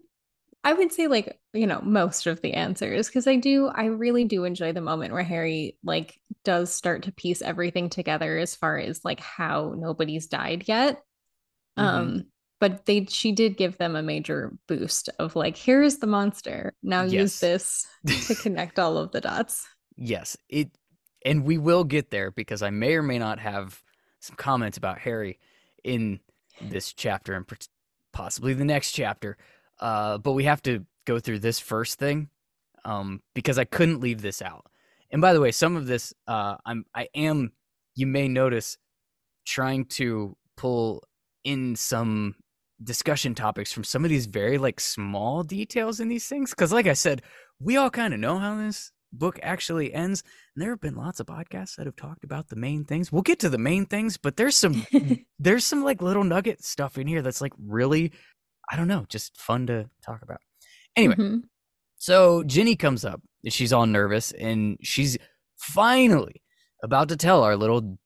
I 0.65 0.73
would 0.73 0.91
say 0.91 1.07
like, 1.07 1.39
you 1.53 1.67
know, 1.67 1.83
most 1.83 2.27
of 2.27 2.41
the 2.41 2.55
answers 2.55 3.09
because 3.09 3.27
I 3.27 3.37
do 3.37 3.69
I 3.69 3.85
really 3.85 4.25
do 4.25 4.45
enjoy 4.45 4.73
the 4.73 4.81
moment 4.81 5.13
where 5.13 5.23
Harry 5.23 5.77
like 5.85 6.19
does 6.45 6.73
start 6.73 7.03
to 7.03 7.13
piece 7.13 7.43
everything 7.43 7.91
together 7.91 8.39
as 8.39 8.55
far 8.55 8.79
as 8.79 9.05
like 9.05 9.21
how 9.21 9.75
nobody's 9.77 10.27
died 10.29 10.65
yet. 10.67 11.03
Mhm. 11.79 11.83
Um 11.83 12.25
but 12.59 12.87
they 12.87 13.05
she 13.05 13.33
did 13.33 13.59
give 13.59 13.77
them 13.77 13.97
a 13.97 14.03
major 14.03 14.57
boost 14.67 15.11
of 15.19 15.37
like 15.37 15.59
here's 15.59 15.99
the 15.99 16.07
monster. 16.07 16.73
Now 16.83 17.03
use 17.03 17.39
this 17.39 17.87
to 18.07 18.35
connect 18.35 18.79
all 18.79 18.97
of 18.97 19.13
the 19.13 19.21
dots. 19.21 19.69
yes, 19.97 20.39
it 20.49 20.71
and 21.25 21.45
we 21.45 21.59
will 21.59 21.85
get 21.85 22.11
there 22.11 22.31
because 22.31 22.63
I 22.63 22.71
may 22.71 22.95
or 22.95 23.03
may 23.03 23.19
not 23.19 23.39
have 23.39 23.83
some 24.21 24.37
comments 24.37 24.77
about 24.77 24.99
Harry 24.99 25.39
in 25.83 26.21
this 26.61 26.93
chapter 26.93 27.35
and 27.35 27.47
possibly 28.13 28.55
the 28.55 28.65
next 28.65 28.93
chapter. 28.93 29.37
Uh, 29.81 30.19
but 30.19 30.33
we 30.33 30.45
have 30.45 30.63
to 30.63 30.85
go 31.05 31.19
through 31.19 31.41
this 31.41 31.59
first 31.59 31.99
thing 31.99 32.29
um, 32.85 33.23
because 33.35 33.59
I 33.59 33.65
couldn't 33.65 34.01
leave 34.01 34.23
this 34.23 34.43
out. 34.43 34.67
And 35.11 35.21
by 35.21 35.33
the 35.33 35.41
way, 35.41 35.53
some 35.53 35.77
of 35.77 35.87
this 35.87 36.13
uh, 36.27 36.57
I'm 36.65 36.85
I 36.95 37.09
am 37.15 37.53
you 37.95 38.07
may 38.07 38.29
notice 38.29 38.79
trying 39.47 39.85
to 39.85 40.37
pull 40.57 41.05
in 41.45 41.77
some 41.77 42.35
discussion 42.83 43.35
topics 43.35 43.73
from 43.73 43.85
some 43.85 44.05
of 44.05 44.11
these 44.11 44.27
very 44.27 44.59
like 44.59 44.81
small 44.81 45.43
details 45.43 46.01
in 46.01 46.09
these 46.09 46.27
things 46.27 46.51
because 46.51 46.73
like 46.73 46.87
I 46.87 46.95
said, 46.95 47.23
we 47.61 47.77
all 47.77 47.91
kind 47.91 48.13
of 48.13 48.21
know 48.21 48.39
how 48.39 48.57
this 48.57 48.91
book 49.19 49.39
actually 49.43 49.93
ends. 49.95 50.23
And 50.55 50.63
there 50.63 50.71
have 50.71 50.81
been 50.81 50.97
lots 50.97 51.21
of 51.21 51.27
podcasts 51.27 51.77
that 51.77 51.87
have 51.87 51.97
talked 51.97 52.25
about 52.25 52.49
the 52.49 52.57
main 52.57 52.85
things. 52.85 53.11
We'll 53.11 53.23
get 53.23 53.39
to 53.41 53.49
the 53.49 53.59
main 53.59 53.87
things, 53.87 54.17
but 54.17 54.37
there's 54.37 54.57
some 54.57 54.87
there's 55.39 55.65
some 55.65 55.83
like 55.85 56.03
little 56.03 56.25
nugget 56.25 56.65
stuff 56.65 56.99
in 56.99 57.07
here 57.07 57.23
that's 57.23 57.41
like 57.41 57.53
really 57.59 58.13
I 58.71 58.77
don't 58.77 58.89
know, 58.89 59.05
just 59.09 59.37
fun 59.41 59.67
to 59.67 59.89
talk 60.05 60.23
about. 60.23 60.39
Anyway, 60.97 61.17
Mhm. 61.17 61.43
So 61.97 62.43
Ginny 62.45 62.77
comes 62.77 63.05
up. 63.05 63.21
She's 63.49 63.73
all 63.73 63.87
nervous 63.87 64.33
and 64.33 64.79
she's 64.83 65.17
finally 65.59 66.43
about 66.83 67.09
to 67.09 67.17
tell 67.17 67.43
our 67.43 67.57
little 67.57 67.99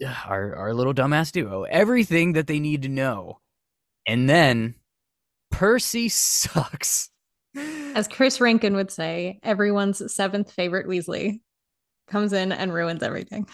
our 0.26 0.54
our 0.56 0.74
little 0.74 0.94
dumbass 0.94 1.32
duo 1.32 1.62
everything 1.64 2.32
that 2.34 2.46
they 2.46 2.58
need 2.60 2.82
to 2.82 2.88
know. 2.88 3.40
And 4.06 4.28
then 4.28 4.74
Percy 5.50 6.08
sucks. 6.10 7.10
As 7.94 8.08
Chris 8.08 8.40
Rankin 8.40 8.74
would 8.76 8.90
say, 8.90 9.40
everyone's 9.42 10.12
seventh 10.12 10.52
favorite 10.52 10.86
Weasley 10.86 11.40
comes 12.08 12.32
in 12.32 12.52
and 12.52 12.72
ruins 12.72 13.02
everything. 13.02 13.46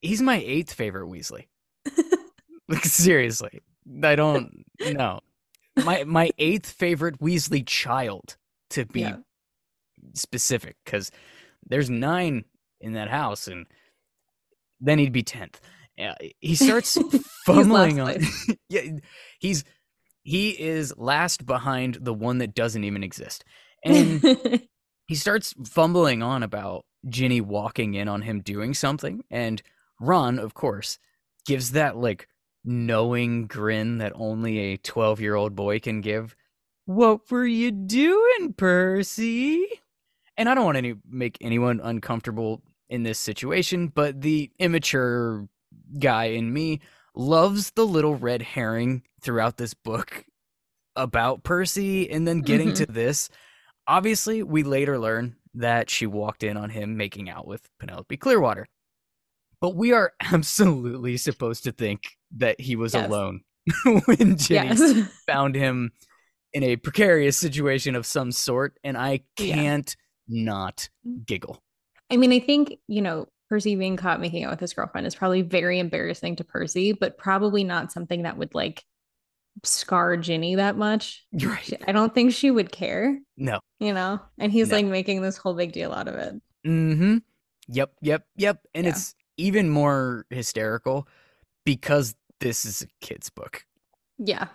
He's 0.00 0.22
my 0.22 0.36
eighth 0.44 0.72
favorite 0.72 1.08
Weasley. 1.08 1.46
like 2.68 2.84
seriously. 2.84 3.60
I 4.02 4.14
don't 4.16 4.64
know. 4.80 5.20
My 5.84 6.04
my 6.04 6.30
eighth 6.38 6.70
favorite 6.70 7.18
Weasley 7.20 7.66
child 7.66 8.36
to 8.70 8.84
be 8.86 9.00
Yeah. 9.00 9.16
specific 10.14 10.76
because 10.84 11.10
there's 11.66 11.90
nine 11.90 12.44
in 12.80 12.92
that 12.92 13.08
house 13.08 13.48
and 13.48 13.66
then 14.80 14.98
he'd 14.98 15.12
be 15.12 15.22
10th 15.24 15.56
yeah, 15.96 16.14
he 16.38 16.54
starts 16.54 16.96
fumbling 17.46 17.96
last 17.96 18.18
on 18.48 18.56
yeah 18.68 18.82
he's 19.40 19.64
he 20.28 20.50
is 20.50 20.92
last 20.98 21.46
behind 21.46 21.94
the 22.02 22.12
one 22.12 22.36
that 22.36 22.54
doesn't 22.54 22.84
even 22.84 23.02
exist. 23.02 23.46
And 23.82 24.22
he 25.06 25.14
starts 25.14 25.54
fumbling 25.64 26.22
on 26.22 26.42
about 26.42 26.84
ginny 27.08 27.40
walking 27.40 27.94
in 27.94 28.08
on 28.08 28.20
him 28.20 28.42
doing 28.42 28.74
something 28.74 29.22
and 29.30 29.62
ron 30.00 30.38
of 30.38 30.52
course 30.52 30.98
gives 31.46 31.70
that 31.70 31.96
like 31.96 32.28
knowing 32.62 33.46
grin 33.46 33.98
that 33.98 34.12
only 34.16 34.58
a 34.58 34.76
12 34.76 35.20
year 35.20 35.34
old 35.34 35.56
boy 35.56 35.80
can 35.80 36.02
give. 36.02 36.36
What 36.84 37.30
were 37.30 37.46
you 37.46 37.70
doing 37.70 38.52
percy? 38.54 39.66
And 40.36 40.46
I 40.46 40.54
don't 40.54 40.66
want 40.66 40.76
to 40.76 40.98
make 41.08 41.38
anyone 41.40 41.80
uncomfortable 41.82 42.60
in 42.90 43.02
this 43.02 43.18
situation, 43.18 43.88
but 43.88 44.20
the 44.20 44.50
immature 44.58 45.48
guy 45.98 46.24
in 46.26 46.52
me 46.52 46.80
loves 47.18 47.72
the 47.72 47.84
little 47.84 48.14
red 48.14 48.40
herring 48.40 49.02
throughout 49.20 49.56
this 49.56 49.74
book 49.74 50.24
about 50.96 51.42
Percy 51.42 52.08
and 52.10 52.26
then 52.26 52.40
getting 52.40 52.72
to 52.74 52.84
mm-hmm. 52.84 52.94
this. 52.94 53.28
Obviously, 53.86 54.42
we 54.42 54.62
later 54.62 54.98
learn 54.98 55.36
that 55.54 55.90
she 55.90 56.06
walked 56.06 56.42
in 56.42 56.56
on 56.56 56.70
him 56.70 56.96
making 56.96 57.28
out 57.28 57.46
with 57.46 57.68
Penelope 57.80 58.16
Clearwater. 58.16 58.66
But 59.60 59.74
we 59.74 59.92
are 59.92 60.12
absolutely 60.32 61.16
supposed 61.16 61.64
to 61.64 61.72
think 61.72 62.16
that 62.36 62.60
he 62.60 62.76
was 62.76 62.94
Yes. 62.94 63.08
alone 63.08 63.40
when 64.04 64.36
Ginny 64.36 64.68
yes. 64.68 65.08
found 65.26 65.56
him 65.56 65.90
in 66.52 66.62
a 66.62 66.76
precarious 66.76 67.36
situation 67.36 67.94
of 67.94 68.06
some 68.06 68.32
sort, 68.32 68.78
and 68.84 68.96
I 68.96 69.20
can't 69.36 69.94
not 70.28 70.88
giggle. 71.26 71.62
I 72.10 72.16
mean, 72.16 72.32
I 72.32 72.38
think, 72.38 72.78
you 72.86 73.02
know, 73.02 73.26
Percy 73.48 73.76
being 73.76 73.96
caught 73.96 74.20
making 74.20 74.44
out 74.44 74.50
with 74.50 74.60
his 74.60 74.74
girlfriend 74.74 75.06
is 75.06 75.14
probably 75.14 75.42
very 75.42 75.78
embarrassing 75.78 76.36
to 76.36 76.44
Percy, 76.44 76.92
but 76.92 77.16
probably 77.18 77.64
not 77.64 77.90
something 77.92 78.22
that 78.22 78.36
would 78.36 78.54
like 78.54 78.84
scar 79.64 80.16
Ginny 80.16 80.54
that 80.56 80.76
much. 80.76 81.24
Right. 81.32 81.82
I 81.86 81.92
don't 81.92 82.14
think 82.14 82.32
she 82.32 82.50
would 82.50 82.70
care, 82.72 83.18
No. 83.36 83.60
you 83.80 83.92
know? 83.92 84.20
And 84.38 84.52
he's 84.52 84.68
No. 84.70 84.76
like 84.76 84.86
making 84.86 85.22
this 85.22 85.36
whole 85.36 85.54
big 85.54 85.72
deal 85.72 85.92
out 85.92 86.08
of 86.08 86.14
it. 86.14 86.34
Mm-hmm. 86.66 87.18
Yep, 87.68 87.92
yep, 88.02 88.26
yep. 88.36 88.60
And 88.74 88.84
Yeah. 88.84 88.90
it's 88.92 89.14
even 89.36 89.68
more 89.70 90.26
hysterical 90.30 91.08
because 91.64 92.14
this 92.40 92.64
is 92.64 92.82
a 92.82 92.86
kid's 93.04 93.30
book. 93.30 93.64
Yeah. 94.18 94.48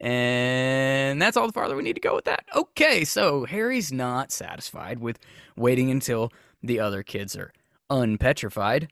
And 0.00 1.20
that's 1.22 1.36
all 1.36 1.46
the 1.46 1.52
farther 1.52 1.76
we 1.76 1.82
need 1.82 1.94
to 1.94 2.00
go 2.00 2.14
with 2.14 2.24
that. 2.26 2.44
Okay, 2.54 3.04
so 3.04 3.44
Harry's 3.44 3.92
not 3.92 4.30
satisfied 4.32 4.98
with 4.98 5.18
waiting 5.56 5.90
until 5.90 6.30
the 6.62 6.80
other 6.80 7.02
kids 7.02 7.36
are 7.36 7.52
unpetrified. 7.90 8.88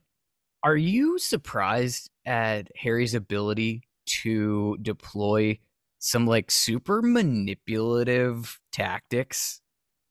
Are 0.64 0.76
you 0.76 1.18
surprised 1.18 2.10
at 2.24 2.68
Harry's 2.76 3.14
ability 3.14 3.82
to 4.06 4.76
deploy 4.82 5.58
some 5.98 6.26
like 6.26 6.50
super 6.50 7.02
manipulative 7.02 8.58
tactics 8.72 9.60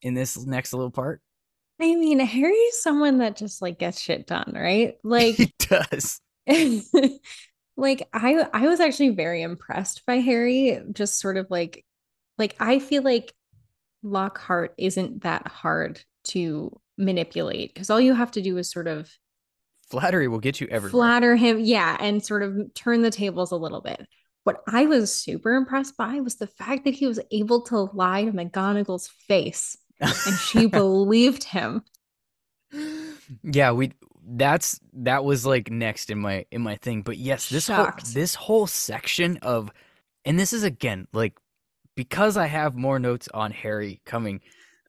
in 0.01 0.13
this 0.13 0.37
next 0.45 0.73
little 0.73 0.91
part? 0.91 1.21
I 1.79 1.95
mean, 1.95 2.19
Harry's 2.19 2.81
someone 2.81 3.17
that 3.19 3.35
just 3.35 3.61
like 3.61 3.79
gets 3.79 3.99
shit 3.99 4.27
done, 4.27 4.53
right? 4.55 4.97
Like 5.03 5.35
he 5.35 5.53
does. 5.57 6.21
like 7.77 8.07
I 8.13 8.47
I 8.53 8.67
was 8.67 8.79
actually 8.79 9.09
very 9.09 9.41
impressed 9.41 10.05
by 10.05 10.17
Harry 10.17 10.79
just 10.91 11.19
sort 11.19 11.37
of 11.37 11.49
like 11.49 11.85
like 12.37 12.55
I 12.59 12.79
feel 12.79 13.03
like 13.03 13.33
Lockhart 14.03 14.73
isn't 14.77 15.23
that 15.23 15.47
hard 15.47 16.03
to 16.25 16.79
manipulate 17.01 17.73
because 17.73 17.89
all 17.89 17.99
you 17.99 18.13
have 18.13 18.31
to 18.31 18.41
do 18.41 18.57
is 18.57 18.69
sort 18.69 18.87
of 18.87 19.09
Flattery 19.89 20.29
will 20.29 20.39
get 20.39 20.61
you 20.61 20.67
everywhere. 20.67 20.91
flatter 20.91 21.35
him 21.35 21.59
yeah 21.59 21.97
and 21.99 22.25
sort 22.25 22.43
of 22.43 22.73
turn 22.73 23.01
the 23.01 23.11
tables 23.11 23.51
a 23.51 23.57
little 23.57 23.81
bit 23.81 24.07
what 24.43 24.61
I 24.67 24.85
was 24.85 25.13
super 25.13 25.53
impressed 25.53 25.97
by 25.97 26.19
was 26.21 26.37
the 26.37 26.47
fact 26.47 26.85
that 26.85 26.93
he 26.93 27.05
was 27.05 27.19
able 27.31 27.61
to 27.63 27.89
lie 27.93 28.25
to 28.25 28.31
McGonagall's 28.31 29.07
face 29.27 29.77
and 29.99 30.35
she 30.39 30.65
believed 30.67 31.43
him 31.43 31.83
yeah, 33.43 33.71
we 33.71 33.93
that's 34.23 34.79
that 34.93 35.23
was 35.23 35.45
like 35.45 35.71
next 35.71 36.09
in 36.09 36.19
my 36.19 36.45
in 36.51 36.61
my 36.61 36.75
thing. 36.77 37.01
But 37.01 37.17
yes, 37.17 37.49
this 37.49 37.67
whole 37.67 37.89
this 38.13 38.35
whole 38.35 38.67
section 38.67 39.37
of 39.41 39.71
and 40.25 40.39
this 40.39 40.53
is 40.53 40.63
again 40.63 41.07
like 41.13 41.37
because 41.95 42.37
I 42.37 42.47
have 42.47 42.75
more 42.75 42.99
notes 42.99 43.27
on 43.33 43.51
Harry 43.51 44.01
coming, 44.05 44.41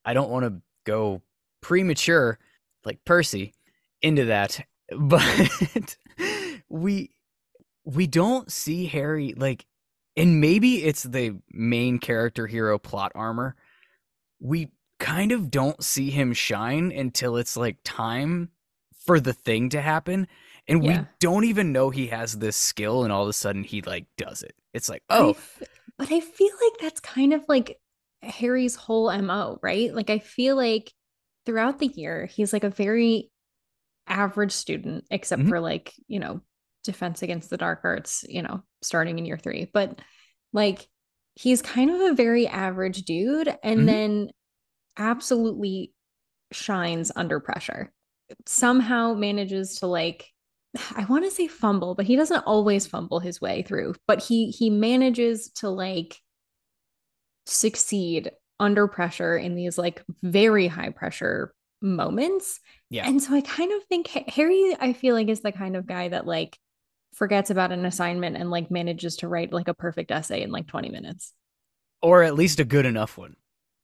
I 0.05 0.15
don't 0.15 0.31
want 0.31 0.45
to 0.45 0.63
go 0.85 1.23
premature 1.63 2.39
like 2.85 3.03
Percy 3.07 3.55
into 4.03 4.27
that. 4.27 4.61
But 4.95 5.97
we 6.69 7.11
we 7.87 8.07
don't 8.07 8.53
see 8.53 8.87
Harry 8.87 9.33
like 9.35 9.65
and 10.17 10.39
maybe 10.41 10.85
it's 10.85 11.03
the 11.03 11.39
main 11.51 11.99
character 11.99 12.47
hero 12.47 12.79
plot 12.79 13.13
armor. 13.15 13.57
We 14.39 14.69
kind 14.99 15.33
of 15.33 15.51
don't 15.51 15.83
see 15.83 16.11
him 16.11 16.35
shine 16.35 16.93
until 16.93 17.37
it's 17.39 17.57
like 17.57 17.79
time 17.85 18.51
for 19.07 19.19
the 19.19 19.33
thing 19.33 19.71
to 19.71 19.81
happen. 19.81 20.29
And 20.69 20.85
Yeah. 20.85 21.01
we 21.01 21.07
don't 21.21 21.45
even 21.45 21.73
know 21.73 21.89
he 21.91 22.09
has 22.09 22.39
this 22.39 22.57
skill, 22.57 23.03
and 23.05 23.13
all 23.13 23.23
of 23.23 23.29
a 23.29 23.33
sudden 23.33 23.65
he 23.65 23.81
like 23.81 24.05
does 24.19 24.43
it. 24.43 24.55
It's 24.75 24.89
like, 24.91 25.03
oh, 25.09 25.31
f- 25.31 25.63
but 25.99 26.13
I 26.13 26.21
feel 26.21 26.53
like 26.63 26.81
that's 26.81 27.01
kind 27.01 27.33
of 27.33 27.45
like 27.49 27.81
Harry's 28.23 28.77
whole 28.77 29.11
MO, 29.23 29.59
right? 29.63 29.93
Like 29.95 30.11
I 30.11 30.19
feel 30.19 30.55
like 30.57 30.93
throughout 31.47 31.79
the 31.79 31.87
year, 31.89 32.27
he's 32.27 32.53
like 32.53 32.65
a 32.65 32.71
very 32.71 33.31
average 34.07 34.53
student, 34.53 35.05
except 35.11 35.43
Mhm. 35.43 35.49
for 35.49 35.61
like, 35.61 35.93
you 36.09 36.19
know, 36.21 36.41
defense 36.85 37.23
against 37.23 37.51
the 37.51 37.57
dark 37.57 37.81
arts, 37.85 38.25
you 38.29 38.43
know, 38.43 38.63
starting 38.83 39.19
in 39.19 39.27
year 39.27 39.39
three. 39.39 39.71
But 39.73 40.01
like 40.53 40.89
he's 41.35 41.63
kind 41.63 41.91
of 41.91 42.01
a 42.01 42.15
very 42.15 42.47
average 42.47 43.03
dude 43.03 43.49
and 43.63 43.81
Mhm. 43.81 43.87
then 43.89 44.31
absolutely 44.97 45.93
shines 46.53 47.13
under 47.17 47.41
pressure. 47.41 47.93
Somehow 48.47 49.15
manages 49.15 49.81
to 49.81 49.87
like 49.87 50.29
I 50.97 51.05
want 51.07 51.25
to 51.25 51.31
say 51.31 51.49
fumble, 51.49 51.95
but 51.95 52.07
he 52.07 52.17
doesn't 52.17 52.45
always 52.47 52.87
fumble 52.87 53.21
his 53.21 53.41
way 53.41 53.63
through. 53.63 53.95
But 54.07 54.23
he 54.23 54.51
he 54.51 54.71
manages 54.71 55.51
to 55.57 55.71
like 55.71 56.19
succeed 57.47 58.31
under 58.63 58.87
pressure 58.87 59.37
in 59.37 59.55
these 59.57 59.77
like 59.77 60.03
very 60.23 60.69
high 60.69 60.91
pressure 60.91 61.53
moments. 61.83 62.61
Yeah. 62.91 63.07
And 63.09 63.21
so 63.23 63.35
I 63.35 63.41
kind 63.41 63.73
of 63.73 63.83
think 63.89 64.09
Harry, 64.09 64.77
I 64.81 64.93
feel 64.93 65.15
like 65.15 65.29
is 65.29 65.41
the 65.41 65.53
kind 65.53 65.77
of 65.77 65.87
guy 65.87 66.09
that 66.09 66.27
like 66.27 66.57
forgets 67.15 67.51
about 67.51 67.73
an 67.73 67.85
assignment 67.85 68.37
and 68.37 68.51
like 68.51 68.71
manages 68.71 69.17
to 69.17 69.29
write 69.29 69.53
like 69.53 69.69
a 69.69 69.75
perfect 69.75 70.11
essay 70.11 70.43
in 70.43 70.51
like 70.53 70.67
20 70.69 70.89
minutes. 70.91 71.33
or 72.01 72.23
at 72.23 72.35
least 72.35 72.61
a 72.61 72.65
good 72.65 72.87
enough 72.87 73.19
one. 73.19 73.37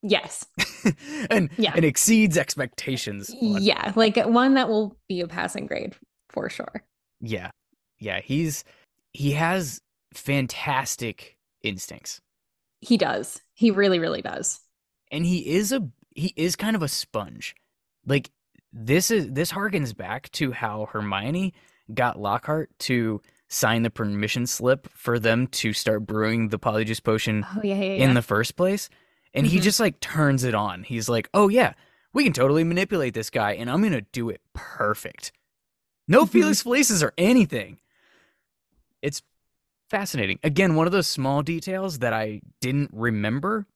Yes. 0.03 0.47
and 1.31 1.51
Yeah. 1.59 1.73
and 1.75 1.85
exceeds 1.85 2.39
expectations. 2.39 3.31
one. 3.41 3.63
Yeah. 3.63 3.93
Like 3.97 4.17
one 4.17 4.55
that 4.55 4.69
will 4.69 4.97
be 5.09 5.21
a 5.21 5.27
passing 5.29 5.67
grade 5.67 5.95
for 6.31 6.49
sure. 6.49 6.85
Yeah. 7.21 7.51
Yeah, 7.99 8.21
he's 8.21 8.63
he 9.13 9.33
has 9.33 9.81
fantastic 10.15 11.37
instincts. 11.65 12.21
He 12.81 12.97
does. 12.97 13.41
He 13.55 13.73
really, 13.73 13.99
really 13.99 14.23
does. 14.23 14.61
And 15.11 15.25
he 15.27 15.47
is 15.55 15.73
a 15.73 15.89
he 16.15 16.33
is 16.37 16.57
kind 16.57 16.75
of 16.77 16.83
a 16.83 16.89
sponge. 16.89 17.55
Like 18.07 18.31
this 18.73 19.11
is 19.11 19.29
this 19.33 19.53
harkens 19.53 19.97
back 19.97 20.31
to 20.33 20.53
how 20.53 20.87
Hermione 20.87 21.55
got 21.95 22.19
Lockhart 22.19 22.71
to 22.81 23.21
sign 23.49 23.83
the 23.83 23.91
permission 23.91 24.47
slip 24.47 24.89
for 24.93 25.19
them 25.19 25.47
to 25.47 25.73
start 25.73 26.07
brewing 26.07 26.49
the 26.49 26.59
polyjuice 26.59 27.03
potion 27.03 27.47
Oh, 27.57 27.61
yeah. 27.65 27.75
Yeah. 27.77 27.85
yeah. 27.95 28.05
in 28.05 28.15
the 28.15 28.21
first 28.23 28.57
place. 28.57 28.91
And 29.33 29.47
he 29.47 29.59
Mhm. 29.59 29.63
just 29.63 29.81
like 29.81 30.01
turns 30.01 30.45
it 30.45 30.55
on. 30.55 30.83
He's 30.83 31.09
like, 31.09 31.29
"Oh 31.33 31.49
yeah, 31.49 31.73
we 32.13 32.25
can 32.25 32.33
totally 32.35 32.65
manipulate 32.65 33.15
this 33.15 33.31
guy 33.31 33.53
and 33.53 33.71
I'm 33.71 33.81
going 33.81 33.93
to 33.93 34.03
do 34.13 34.29
it 34.29 34.43
perfect." 34.53 35.33
No 36.07 36.25
Mhm. 36.25 36.31
Felix 36.31 36.63
Felicis 36.63 37.03
or 37.03 37.13
anything. 37.17 37.79
It's 39.03 39.23
fascinating. 39.91 40.39
Again, 40.43 40.75
one 40.75 40.87
of 40.87 40.93
those 40.93 41.07
small 41.07 41.43
details 41.43 42.01
that 42.01 42.13
I 42.13 42.41
didn't 42.61 42.91
remember 42.93 43.67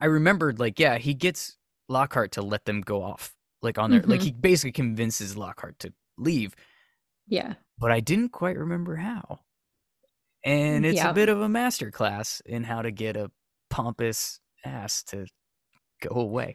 I 0.00 0.06
remembered 0.06 0.58
like 0.58 0.78
yeah, 0.78 0.98
he 0.98 1.14
gets 1.14 1.56
Lockhart 1.88 2.32
to 2.32 2.42
let 2.42 2.64
them 2.64 2.80
go 2.80 3.02
off 3.02 3.34
like 3.62 3.78
on 3.78 3.90
their 3.90 4.02
like 4.02 4.20
Mhm. 4.20 4.24
he 4.24 4.32
basically 4.32 4.72
convinces 4.72 5.36
Lockhart 5.36 5.78
to 5.80 5.92
leave, 6.16 6.54
Yeah. 7.26 7.54
but 7.78 7.90
I 7.90 8.00
didn't 8.00 8.30
quite 8.30 8.56
remember 8.56 8.96
how. 8.96 9.40
And 10.44 10.86
it's 10.86 10.96
Yeah. 10.96 11.10
a 11.10 11.14
bit 11.14 11.28
of 11.28 11.40
a 11.40 11.48
master 11.48 11.90
class 11.90 12.40
in 12.46 12.64
how 12.64 12.82
to 12.82 12.90
get 12.92 13.16
a 13.16 13.30
pompous 13.70 14.40
ass 14.64 15.02
to 15.04 15.26
go 16.00 16.20
away. 16.20 16.54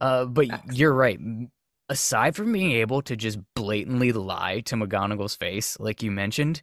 Uh, 0.00 0.24
but 0.24 0.48
Facts. 0.48 0.76
you're 0.76 0.92
right. 0.94 1.18
Aside 1.88 2.34
from 2.36 2.52
being 2.52 2.72
able 2.72 3.02
to 3.02 3.16
just 3.16 3.38
blatantly 3.54 4.12
lie 4.12 4.60
to 4.62 4.76
McGonagall's 4.76 5.36
face, 5.36 5.78
like 5.80 6.02
you 6.02 6.10
mentioned, 6.10 6.62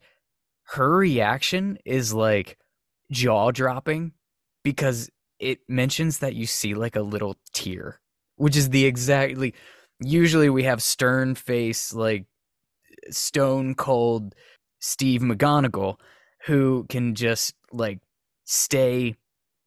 her 0.74 0.98
reaction 0.98 1.78
is 1.86 2.14
like 2.14 2.58
jaw 3.12 3.52
dropping 3.52 4.14
because 4.64 5.10
it 5.40 5.60
mentions 5.68 6.20
that 6.20 6.36
you 6.36 6.46
see 6.46 6.74
like 6.74 6.96
a 6.96 7.02
little 7.02 7.38
tear, 7.54 8.00
which 8.36 8.56
is 8.56 8.70
the 8.70 8.86
exactly. 8.86 9.54
Usually 10.00 10.50
we 10.50 10.64
have 10.64 10.82
stern 10.84 11.36
face, 11.36 11.94
like 11.94 12.26
stone 13.10 13.76
cold 13.76 14.36
Steve 14.80 15.22
McGonagall, 15.22 16.00
who 16.46 16.86
can 16.90 17.16
just 17.16 17.56
like 17.72 18.00
stay, 18.46 19.16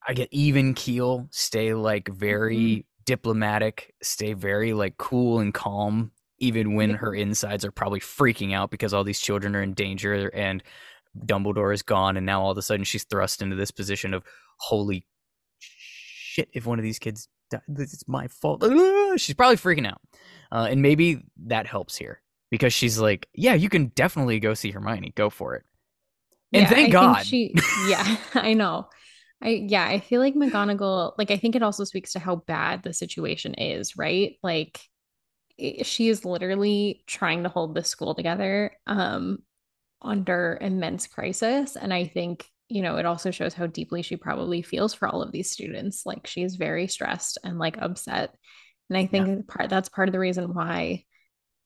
I 0.07 0.15
get 0.15 0.29
even 0.31 0.75
keel, 0.75 1.29
stay 1.31 1.75
like 1.75 2.09
very 2.09 2.59
mm-hmm. 2.59 2.81
diplomatic, 3.05 3.95
stay 4.03 4.33
very 4.33 4.73
like 4.73 4.97
cool 4.99 5.41
and 5.41 5.53
calm, 5.53 6.13
even 6.39 6.75
when 6.75 6.91
her 6.91 7.15
insides 7.15 7.65
are 7.65 7.73
probably 7.73 8.01
freaking 8.01 8.55
out 8.55 8.71
because 8.71 8.95
all 8.95 9.05
these 9.05 9.21
children 9.21 9.55
are 9.57 9.63
in 9.63 9.75
danger 9.75 10.29
and 10.29 10.63
Dumbledore 11.27 11.75
is 11.75 11.83
gone, 11.83 12.17
and 12.17 12.25
now 12.25 12.43
all 12.43 12.53
of 12.53 12.59
a 12.59 12.63
sudden 12.63 12.85
she's 12.85 13.05
thrust 13.05 13.43
into 13.43 13.57
this 13.57 13.73
position 13.73 14.15
of 14.15 14.23
holy 14.59 15.05
shit! 16.31 16.49
If 16.53 16.67
one 16.67 16.79
of 16.79 16.83
these 16.83 16.99
kids, 16.99 17.29
die, 17.51 17.61
it's 17.69 18.07
my 18.09 18.29
fault. 18.29 18.65
She's 19.17 19.35
probably 19.35 19.57
freaking 19.57 19.87
out, 19.87 20.01
uh, 20.53 20.69
and 20.71 20.83
maybe 20.83 21.25
that 21.47 21.67
helps 21.67 21.97
here 21.97 22.23
because 22.51 22.73
she's 22.73 22.99
like, 22.99 23.29
yeah, 23.35 23.55
you 23.55 23.69
can 23.69 23.89
definitely 23.89 24.41
go 24.41 24.55
see 24.55 24.71
Hermione, 24.71 25.13
go 25.17 25.31
for 25.31 25.55
it. 25.55 25.65
And 26.53 26.63
Yeah, 26.63 26.71
thank 26.71 26.89
I 26.89 26.93
God. 26.93 27.27
she 27.27 27.55
yeah, 27.89 28.17
I 28.35 28.55
know. 28.55 28.89
I 29.43 29.49
yeah, 29.49 29.85
I 29.87 30.01
feel 30.01 30.21
like 30.21 30.35
McGonagall, 30.35 31.13
like 31.19 31.31
I 31.31 31.37
think 31.37 31.57
it 31.57 31.63
also 31.63 31.85
speaks 31.85 32.13
to 32.13 32.19
how 32.19 32.37
bad 32.37 32.83
the 32.83 32.93
situation 32.93 33.55
is, 33.55 33.97
right? 33.97 34.37
Like 34.43 34.81
she 35.83 36.09
is 36.09 36.25
literally 36.25 37.05
trying 37.07 37.43
to 37.43 37.49
hold 37.49 37.75
the 37.75 37.85
school 37.85 38.15
together 38.15 38.73
um 38.87 39.41
under 40.03 40.57
immense 40.61 41.07
crisis 41.07 41.77
and 41.77 41.93
I 41.93 42.07
think, 42.07 42.47
you 42.71 42.83
know, 42.83 42.97
it 42.97 43.07
also 43.07 43.31
shows 43.31 43.55
how 43.55 43.67
deeply 43.67 44.03
she 44.03 44.17
probably 44.17 44.63
feels 44.63 44.95
for 44.95 45.09
all 45.09 45.23
of 45.23 45.33
these 45.33 45.51
students. 45.51 46.07
Like 46.07 46.27
she 46.27 46.43
is 46.43 46.57
very 46.57 46.87
stressed 46.87 47.39
and 47.45 47.59
like 47.59 47.77
upset. 47.83 48.35
And 48.89 48.97
I 48.97 49.07
think 49.07 49.49
part 49.49 49.69
that's 49.71 49.89
part 49.89 50.09
of 50.09 50.13
the 50.13 50.19
reason 50.19 50.55
why, 50.55 51.05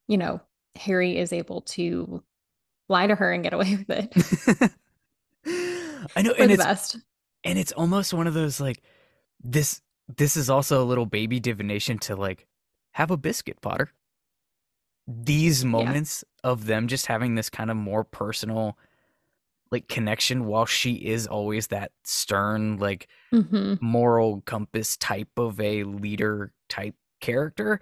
you 0.09 0.17
know, 0.19 0.41
Harry 0.77 1.19
is 1.19 1.33
able 1.33 1.63
to 1.63 2.23
lie 2.89 3.07
to 3.07 3.15
her 3.15 3.33
and 3.33 3.45
get 3.45 3.53
away 3.55 3.77
with 3.77 3.91
it 3.91 4.73
I 6.17 6.23
know, 6.23 6.33
and 6.33 6.51
the 6.51 6.55
it's 6.55 6.65
best. 6.65 6.99
and 7.45 7.59
it's 7.59 7.73
almost 7.73 8.15
one 8.15 8.27
of 8.27 8.35
those 8.35 8.61
like 8.61 8.83
this. 9.43 9.81
This 10.17 10.37
is 10.37 10.51
also 10.51 10.83
a 10.83 10.85
little 10.85 11.07
baby 11.07 11.41
divination 11.41 11.99
to 12.01 12.17
like 12.17 12.47
have 12.93 13.11
a 13.11 13.17
biscuit, 13.17 13.61
Potter. 13.63 13.91
These 15.07 15.65
moments 15.65 16.25
of 16.43 16.67
them 16.67 16.89
just 16.89 17.07
having 17.07 17.35
this 17.35 17.51
kind 17.51 17.71
of 17.71 17.77
more 17.77 18.05
personal, 18.05 18.79
like 19.75 19.89
connection, 19.89 20.47
while 20.47 20.67
she 20.67 20.95
is 20.95 21.27
always 21.27 21.67
that 21.69 21.91
stern, 22.05 22.79
like 22.79 23.09
hmm 23.31 23.75
moral 23.81 24.41
compass 24.47 24.97
type 24.97 25.37
of 25.37 25.61
a 25.61 25.83
leader 25.85 26.53
type 26.69 26.95
character. 27.21 27.81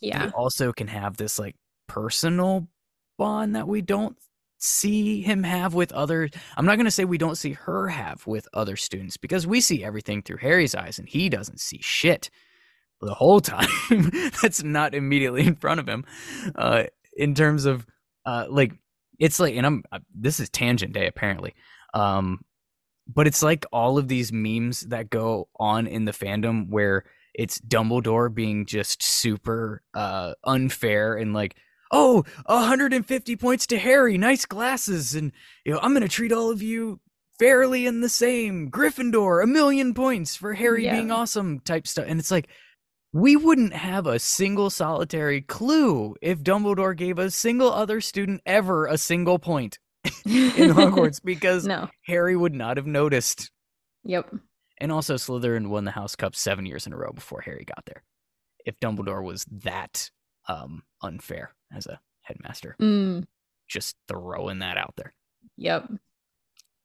Yeah. 0.00 0.30
also 0.34 0.72
can 0.72 0.88
have 0.88 1.16
this 1.16 1.38
like 1.38 1.56
personal 1.86 2.68
bond 3.18 3.54
that 3.56 3.68
we 3.68 3.82
don't 3.82 4.16
see 4.58 5.20
him 5.20 5.42
have 5.42 5.74
with 5.74 5.92
other 5.92 6.28
I'm 6.56 6.64
not 6.64 6.76
going 6.76 6.86
to 6.86 6.90
say 6.90 7.04
we 7.04 7.18
don't 7.18 7.36
see 7.36 7.52
her 7.52 7.88
have 7.88 8.26
with 8.26 8.48
other 8.54 8.76
students 8.76 9.18
because 9.18 9.46
we 9.46 9.60
see 9.60 9.84
everything 9.84 10.22
through 10.22 10.38
Harry's 10.38 10.74
eyes 10.74 10.98
and 10.98 11.06
he 11.08 11.28
doesn't 11.28 11.60
see 11.60 11.80
shit 11.82 12.30
the 13.00 13.12
whole 13.12 13.40
time 13.40 13.68
that's 14.42 14.62
not 14.62 14.94
immediately 14.94 15.46
in 15.46 15.56
front 15.56 15.80
of 15.80 15.88
him 15.88 16.04
uh 16.54 16.84
in 17.14 17.34
terms 17.34 17.66
of 17.66 17.86
uh 18.24 18.46
like 18.48 18.72
it's 19.18 19.38
like 19.40 19.54
and 19.54 19.66
I'm 19.66 19.82
uh, 19.92 20.00
this 20.14 20.40
is 20.40 20.48
tangent 20.50 20.92
day 20.92 21.06
apparently. 21.06 21.54
Um 21.92 22.40
but 23.06 23.26
it's 23.26 23.42
like 23.42 23.66
all 23.72 23.98
of 23.98 24.08
these 24.08 24.32
memes 24.32 24.80
that 24.82 25.10
go 25.10 25.48
on 25.60 25.86
in 25.86 26.06
the 26.06 26.12
fandom 26.12 26.70
where 26.70 27.04
it's 27.34 27.58
Dumbledore 27.60 28.32
being 28.32 28.64
just 28.66 29.02
super 29.02 29.82
uh 29.94 30.34
unfair 30.44 31.16
and 31.16 31.34
like 31.34 31.56
oh 31.90 32.24
150 32.46 33.36
points 33.36 33.66
to 33.68 33.78
Harry 33.78 34.16
nice 34.18 34.46
glasses 34.46 35.14
and 35.14 35.32
you 35.64 35.72
know 35.72 35.78
I'm 35.82 35.92
to 36.02 36.08
treat 36.08 36.32
all 36.32 36.50
of 36.50 36.62
you 36.62 37.00
fairly 37.38 37.84
and 37.86 38.02
the 38.02 38.08
same. 38.08 38.70
Gryffindor 38.70 39.42
a 39.42 39.46
million 39.46 39.92
points 39.92 40.36
for 40.36 40.54
Harry 40.54 40.84
Yeah. 40.84 40.94
being 40.94 41.10
awesome 41.10 41.58
type 41.60 41.86
stuff. 41.86 42.06
And 42.08 42.20
it's 42.20 42.30
like 42.30 42.48
we 43.14 43.36
wouldn't 43.36 43.72
have 43.72 44.06
a 44.08 44.18
single 44.18 44.68
solitary 44.70 45.40
clue 45.40 46.16
if 46.20 46.40
Dumbledore 46.42 46.96
gave 46.96 47.18
a 47.18 47.30
single 47.30 47.72
other 47.72 48.00
student 48.00 48.42
ever 48.44 48.86
a 48.86 48.98
single 48.98 49.38
point 49.38 49.78
in 50.26 50.70
Hogwarts 50.74 51.20
because 51.24 51.64
no. 51.66 51.88
Harry 52.06 52.36
would 52.36 52.52
not 52.54 52.76
have 52.76 52.86
noticed. 52.88 53.50
Yep. 54.02 54.34
And 54.78 54.90
also, 54.90 55.14
Slytherin 55.14 55.68
won 55.68 55.84
the 55.84 55.92
House 55.92 56.16
Cup 56.16 56.34
seven 56.34 56.66
years 56.66 56.86
in 56.88 56.92
a 56.92 56.96
row 56.96 57.12
before 57.14 57.40
Harry 57.42 57.64
got 57.64 57.84
there. 57.86 58.02
If 58.66 58.80
Dumbledore 58.80 59.22
was 59.22 59.44
that 59.62 60.10
um, 60.48 60.82
unfair 61.00 61.54
as 61.74 61.86
a 61.86 62.00
headmaster, 62.22 62.74
Mm, 62.80 63.24
just 63.68 63.94
throwing 64.08 64.58
that 64.58 64.76
out 64.76 64.94
there. 64.96 65.14
yep. 65.56 65.88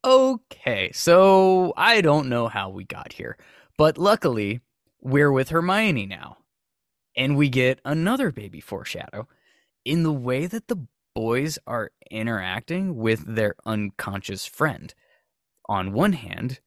Okay, 0.05 0.91
so 0.93 1.73
I 1.75 2.01
don't 2.01 2.29
know 2.29 2.47
how 2.47 2.69
we 2.69 2.85
got 2.85 3.11
here, 3.11 3.37
but 3.77 3.97
luckily 3.97 4.61
we're 5.01 5.31
with 5.31 5.49
Hermione 5.49 6.05
now. 6.05 6.37
And 7.15 7.35
we 7.35 7.49
get 7.49 7.81
another 7.83 8.31
baby 8.31 8.61
foreshadow 8.61 9.27
in 9.83 10.03
the 10.03 10.13
way 10.13 10.45
that 10.45 10.67
the 10.67 10.87
boys 11.15 11.59
are 11.67 11.91
interacting 12.09 12.95
with 12.95 13.35
their 13.35 13.55
unconscious 13.65 14.45
friend. 14.45 14.93
On 15.67 15.91
one 15.91 16.13
hand, 16.13 16.59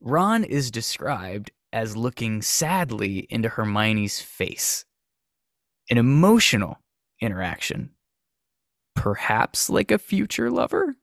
Ron 0.00 0.44
is 0.44 0.70
described 0.70 1.50
as 1.72 1.96
looking 1.96 2.42
sadly 2.42 3.26
into 3.30 3.50
Hermione's 3.50 4.20
face. 4.20 4.84
An 5.90 5.98
emotional 5.98 6.78
interaction. 7.20 7.90
Perhaps 8.96 9.70
like 9.70 9.90
a 9.90 9.98
future 9.98 10.50
lover? 10.50 10.96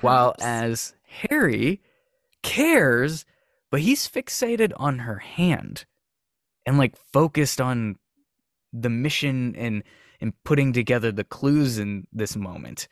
While 0.00 0.34
as 0.40 0.94
Harry 1.28 1.82
cares, 2.42 3.24
but 3.70 3.80
he's 3.80 4.08
fixated 4.08 4.72
on 4.76 5.00
her 5.00 5.18
hand 5.18 5.84
and 6.66 6.78
like 6.78 6.96
focused 7.12 7.60
on 7.60 7.96
the 8.72 8.90
mission 8.90 9.54
and 9.56 9.82
and 10.20 10.32
putting 10.44 10.72
together 10.72 11.10
the 11.10 11.24
clues 11.24 11.78
in 11.78 12.06
this 12.12 12.36
moment. 12.36 12.88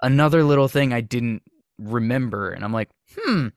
Another 0.00 0.44
little 0.44 0.68
thing 0.68 0.92
I 0.92 1.00
didn't 1.00 1.42
remember, 1.78 2.50
and 2.50 2.64
I'm 2.64 2.72
like, 2.72 2.88
hmm, 3.16 3.48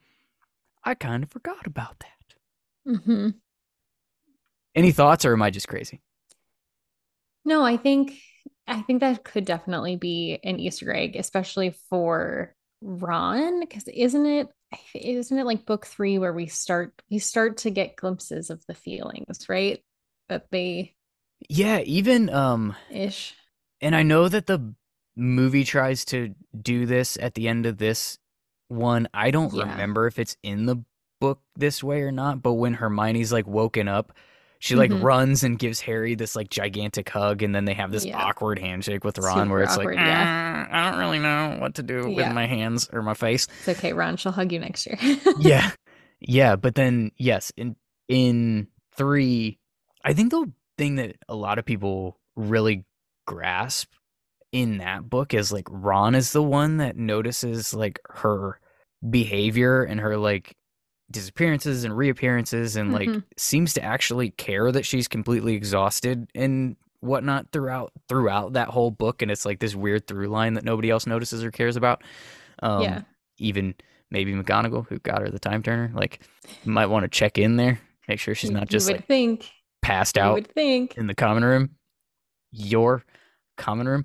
I 0.83 0.95
kind 0.95 1.23
of 1.23 1.29
forgot 1.29 1.67
about 1.67 1.99
that. 1.99 2.91
mm-hmm. 2.95 3.29
Any 4.73 4.91
thoughts, 4.91 5.25
or 5.25 5.33
am 5.33 5.41
I 5.43 5.51
just 5.51 5.67
crazy? 5.67 6.01
No, 7.45 7.63
I 7.63 7.77
think 7.77 8.13
I 8.67 8.81
think 8.81 9.01
that 9.01 9.23
could 9.23 9.45
definitely 9.45 9.95
be 9.97 10.39
an 10.43 10.59
Easter 10.59 10.93
egg, 10.93 11.15
especially 11.15 11.75
for 11.89 12.55
Ron, 12.81 13.59
because 13.59 13.87
isn't 13.87 14.25
it 14.25 14.49
isn't 14.95 15.37
it 15.37 15.45
like 15.45 15.65
book 15.65 15.85
three 15.85 16.17
where 16.17 16.33
we 16.33 16.47
start 16.47 16.93
we 17.09 17.19
start 17.19 17.57
to 17.57 17.69
get 17.69 17.95
glimpses 17.95 18.49
of 18.49 18.65
the 18.67 18.73
feelings, 18.73 19.47
right? 19.49 19.83
That 20.29 20.49
they 20.51 20.95
Yeah, 21.49 21.79
even 21.81 22.29
um, 22.29 22.75
ish. 22.89 23.35
and 23.81 23.95
I 23.95 24.03
know 24.03 24.27
that 24.27 24.45
the 24.47 24.73
movie 25.15 25.63
tries 25.63 26.05
to 26.05 26.33
do 26.59 26.85
this 26.85 27.17
at 27.21 27.33
the 27.33 27.47
end 27.47 27.65
of 27.65 27.77
this 27.77 28.17
one. 28.67 29.07
I 29.13 29.31
don't 29.31 29.53
Yeah. 29.53 29.71
remember 29.71 30.07
if 30.07 30.19
it's 30.19 30.37
in 30.43 30.65
the 30.65 30.77
book 31.19 31.41
this 31.55 31.83
way 31.83 32.01
or 32.01 32.11
not, 32.11 32.41
but 32.41 32.53
when 32.53 32.75
Hermione's 32.75 33.31
like 33.31 33.47
woken 33.47 33.87
up, 33.87 34.13
she 34.61 34.75
like 34.75 34.91
Mhm. 34.91 35.03
runs 35.03 35.43
and 35.43 35.59
gives 35.59 35.81
Harry 35.81 36.15
this 36.15 36.35
like 36.35 36.49
gigantic 36.49 37.09
hug, 37.09 37.41
and 37.43 37.53
then 37.53 37.65
they 37.65 37.73
have 37.73 37.91
this 37.91 38.05
Yeah. 38.05 38.17
awkward 38.17 38.59
handshake 38.59 39.03
with 39.03 39.17
Ron 39.17 39.49
where 39.49 39.61
it's 39.63 39.73
awkward, 39.77 39.95
like, 39.95 40.05
yeah. 40.05 40.67
"Ah, 40.71 40.87
I 40.87 40.89
don't 40.91 40.99
really 40.99 41.19
know 41.19 41.57
what 41.59 41.75
to 41.75 41.83
do 41.83 42.07
Yeah. 42.09 42.15
with 42.27 42.33
my 42.33 42.45
hands 42.45 42.87
or 42.93 43.01
my 43.01 43.13
face. 43.15 43.47
It's 43.65 43.77
okay, 43.79 43.91
Ron. 43.91 44.17
She'll 44.17 44.31
hug 44.31 44.51
you 44.51 44.59
next 44.59 44.85
year. 44.87 44.97
yeah 45.39 45.71
yeah 46.23 46.55
but 46.55 46.75
then 46.75 47.09
yes 47.17 47.51
in 47.57 47.75
in 48.07 48.67
three 48.95 49.57
i 50.05 50.13
think 50.13 50.29
the 50.29 50.51
thing 50.77 50.95
that 50.97 51.15
a 51.27 51.33
lot 51.35 51.57
of 51.57 51.65
people 51.65 52.19
really 52.35 52.85
grasp 53.25 53.89
in 54.51 54.77
that 54.77 55.09
book 55.09 55.33
is 55.33 55.51
like 55.51 55.65
ron 55.71 56.13
is 56.13 56.31
the 56.31 56.43
one 56.43 56.77
that 56.77 56.95
notices 56.95 57.73
like 57.73 57.99
her 58.09 58.59
behavior 59.09 59.81
and 59.83 59.99
her 59.99 60.15
like 60.17 60.55
disappearances 61.11 61.83
and 61.83 61.95
reappearances 61.97 62.75
and 62.75 62.91
like 62.93 63.09
Mhm. 63.09 63.23
seems 63.37 63.73
to 63.73 63.83
actually 63.83 64.31
care 64.31 64.71
that 64.71 64.85
she's 64.85 65.07
completely 65.07 65.53
exhausted 65.55 66.29
and 66.35 66.75
whatnot 67.01 67.51
throughout 67.51 67.91
throughout 68.07 68.53
that 68.53 68.67
whole 68.69 68.91
book 68.91 69.21
and 69.21 69.31
it's 69.31 69.45
like 69.45 69.59
this 69.59 69.75
weird 69.75 70.05
through 70.07 70.27
line 70.27 70.53
that 70.53 70.63
nobody 70.63 70.89
else 70.89 71.07
notices 71.07 71.43
or 71.43 71.49
cares 71.51 71.75
about 71.75 72.03
um 72.61 72.81
Yeah. 72.83 73.01
even 73.37 73.73
maybe 74.11 74.33
McGonagall 74.33 74.87
who 74.87 74.99
got 74.99 75.21
her 75.21 75.29
the 75.29 75.39
time 75.39 75.63
turner 75.63 75.91
like 75.95 76.21
might 76.65 76.87
want 76.87 77.03
to 77.03 77.07
check 77.09 77.37
in 77.37 77.55
there 77.55 77.79
make 78.07 78.19
sure 78.19 78.35
she's 78.35 78.51
not 78.51 78.69
just 78.69 78.87
would 78.87 78.97
like 78.97 79.07
think. 79.07 79.49
passed 79.81 80.17
out 80.17 80.33
would 80.35 80.51
think. 80.53 80.95
in 80.97 81.07
the 81.07 81.15
common 81.15 81.43
room 81.43 81.71
your 82.51 83.03
common 83.57 83.87
room 83.87 84.03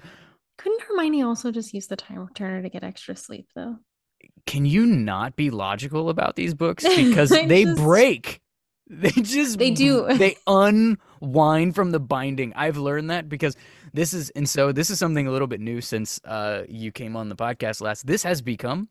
Couldn't 0.59 0.81
Hermione 0.83 1.23
also 1.23 1.51
just 1.53 1.75
use 1.75 1.87
the 1.89 1.97
time 1.97 2.27
turner 2.35 2.63
to 2.63 2.71
get 2.71 2.83
extra 2.83 3.15
sleep 3.15 3.49
though? 3.55 3.77
Can 4.47 4.65
you 4.65 4.87
not 4.87 5.37
be 5.37 5.51
logical 5.51 6.09
about 6.09 6.37
these 6.37 6.55
books? 6.55 6.85
Because 6.97 7.31
they 7.31 7.65
just- 7.65 7.81
break. 7.81 8.41
They 8.89 9.11
just 9.11 9.59
They 9.59 9.71
do. 9.73 10.07
they 10.17 10.37
unwind 10.47 11.75
from 11.75 11.91
the 11.91 11.99
binding. 11.99 12.53
I've 12.55 12.77
learned 12.77 13.11
that 13.11 13.29
because 13.29 13.57
this 13.93 14.15
is 14.15 14.31
and 14.31 14.49
so 14.49 14.71
this 14.71 14.91
is 14.91 14.99
something 14.99 15.27
a 15.27 15.31
little 15.33 15.49
bit 15.49 15.61
new 15.61 15.81
since 15.81 16.21
uh 16.25 16.63
you 16.69 16.93
came 16.93 17.17
on 17.17 17.29
the 17.29 17.35
podcast 17.37 17.81
last. 17.81 18.07
This 18.07 18.23
has 18.23 18.43
become 18.43 18.89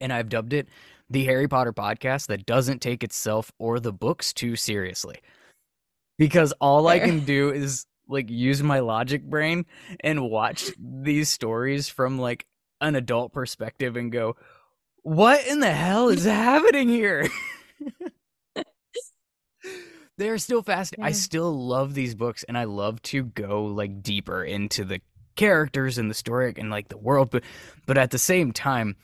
and 0.00 0.12
i've 0.12 0.28
dubbed 0.28 0.52
it 0.52 0.68
the 1.08 1.24
harry 1.24 1.48
potter 1.48 1.72
podcast 1.72 2.26
that 2.26 2.44
doesn't 2.44 2.80
take 2.80 3.02
itself 3.02 3.50
or 3.58 3.80
the 3.80 3.92
books 3.92 4.32
too 4.32 4.54
seriously. 4.56 5.16
Because 6.18 6.52
all 6.60 6.86
i 6.86 6.98
can 6.98 7.20
do 7.20 7.50
is 7.50 7.86
like 8.08 8.30
use 8.30 8.62
my 8.62 8.78
logic 8.80 9.24
brain 9.24 9.66
and 10.00 10.30
watch 10.30 10.70
these 10.78 11.28
stories 11.28 11.88
from 11.88 12.18
like 12.18 12.46
an 12.80 12.94
adult 12.94 13.32
perspective 13.32 13.96
and 13.96 14.12
go 14.12 14.36
what 15.06 15.46
in 15.46 15.60
the 15.60 15.70
hell 15.70 16.08
is 16.08 16.24
happening 16.24 16.88
here? 16.88 17.28
They're 20.18 20.38
still 20.38 20.62
fast. 20.62 20.96
I 21.00 21.12
still 21.12 21.52
love 21.52 21.94
these 21.94 22.16
books 22.16 22.42
and 22.42 22.58
i 22.58 22.64
love 22.64 23.00
to 23.02 23.22
go 23.22 23.66
like 23.66 24.02
deeper 24.02 24.42
into 24.42 24.84
the 24.84 25.00
characters 25.36 25.98
and 25.98 26.10
the 26.10 26.14
story 26.14 26.54
and 26.56 26.70
like 26.70 26.88
the 26.88 26.96
world 26.96 27.30
but 27.30 27.44
but 27.86 27.98
at 27.98 28.10
the 28.10 28.18
same 28.18 28.50
time 28.52 28.96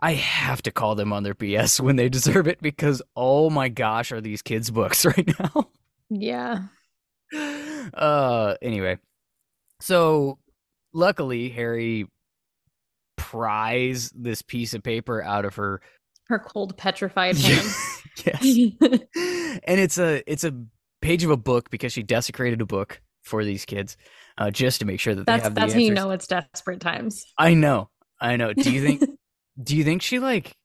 i 0.00 0.14
have 0.14 0.62
to 0.62 0.72
call 0.72 0.94
them 0.94 1.12
on 1.12 1.22
their 1.22 1.34
bs 1.34 1.78
when 1.84 1.94
they 1.96 2.08
deserve 2.08 2.48
it 2.48 2.60
because 2.60 3.00
oh 3.14 3.48
my 3.50 3.68
gosh 3.68 4.10
are 4.10 4.20
these 4.22 4.42
kids 4.42 4.70
books 4.70 5.04
right 5.04 5.30
now? 5.38 5.68
Yeah. 6.08 6.62
uh 7.94 8.54
anyway. 8.62 8.98
So 9.80 10.38
luckily 10.92 11.50
harry 11.50 12.08
pries 13.30 14.10
this 14.10 14.40
piece 14.40 14.72
of 14.72 14.82
paper 14.84 15.20
out 15.22 15.44
of 15.44 15.56
her 15.56 15.80
Her 16.28 16.38
cold 16.38 16.76
petrified 16.76 17.36
hands. 17.36 18.02
yes. 18.24 18.70
And 19.64 19.80
it's 19.80 19.98
a 19.98 20.22
it's 20.30 20.44
a 20.44 20.52
page 21.00 21.24
of 21.24 21.30
a 21.30 21.36
book 21.36 21.70
because 21.70 21.92
she 21.92 22.02
desecrated 22.04 22.60
a 22.60 22.66
book 22.66 23.00
for 23.24 23.44
these 23.44 23.64
kids 23.64 23.96
uh 24.38 24.50
just 24.50 24.78
to 24.80 24.86
make 24.86 25.00
sure 25.00 25.14
that 25.14 25.26
they 25.26 25.32
that's 25.32 25.42
have 25.42 25.54
the 25.54 25.60
that's 25.60 25.72
how 25.72 25.80
you 25.80 25.92
know 25.92 26.10
it's 26.10 26.28
desperate 26.28 26.80
times. 26.80 27.24
i 27.38 27.54
know. 27.54 27.88
I 28.20 28.36
know. 28.36 28.52
Do 28.52 28.70
you 28.70 28.80
think 28.80 29.02
do 29.62 29.76
you 29.76 29.82
think 29.82 30.02
she 30.02 30.20
like 30.20 30.56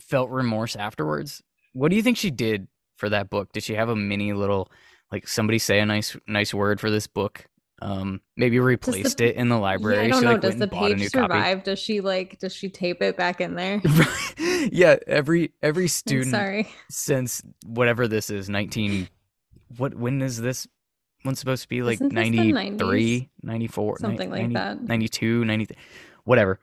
felt 0.00 0.30
remorse 0.30 0.76
afterwards? 0.76 1.42
What 1.72 1.90
do 1.90 1.96
you 1.96 2.02
think 2.02 2.16
she 2.16 2.30
did 2.30 2.68
for 2.96 3.08
that 3.08 3.28
book? 3.28 3.52
Did 3.52 3.64
she 3.64 3.74
have 3.74 3.88
a 3.88 3.96
mini 3.96 4.32
little 4.32 4.70
like 5.10 5.26
somebody 5.26 5.58
say 5.58 5.80
a 5.80 5.86
nice 5.86 6.16
nice 6.28 6.54
word 6.54 6.80
for 6.80 6.90
this 6.90 7.06
book 7.08 7.46
um 7.80 8.20
maybe 8.36 8.58
replaced 8.58 9.20
it 9.20 9.36
in 9.36 9.48
the 9.48 9.54
Yeah, 9.56 9.60
library 9.62 9.98
I 10.06 10.08
don't 10.08 10.20
she 10.20 10.24
know. 10.26 10.32
like 10.32 10.40
Does 10.40 10.56
the 10.56 10.66
page 10.68 10.98
new 10.98 11.10
copy 11.10 11.34
survive? 11.34 11.64
Does 11.64 11.78
she 11.78 12.00
like? 12.00 12.38
Does 12.38 12.54
she 12.54 12.68
tape 12.68 13.02
it 13.02 13.16
back 13.16 13.40
in 13.40 13.54
there? 13.54 13.80
yeah 14.72 14.96
every 15.06 15.52
every 15.62 15.84
I'm 15.84 15.88
student 15.88 16.30
sorry. 16.30 16.68
since 16.90 17.42
whatever 17.66 18.08
this 18.08 18.30
is 18.30 18.48
19 18.48 19.08
what 19.76 19.94
when 19.94 20.22
is 20.22 20.40
this 20.40 20.66
one 21.22 21.34
supposed 21.34 21.62
to 21.62 21.68
be 21.68 21.82
like 21.82 21.94
Isn't 21.94 22.12
93 22.12 23.28
94 23.42 23.98
Something 23.98 24.30
like 24.30 24.52
that. 24.54 24.82
92 24.82 25.44
90 25.44 25.68
whatever 26.24 26.60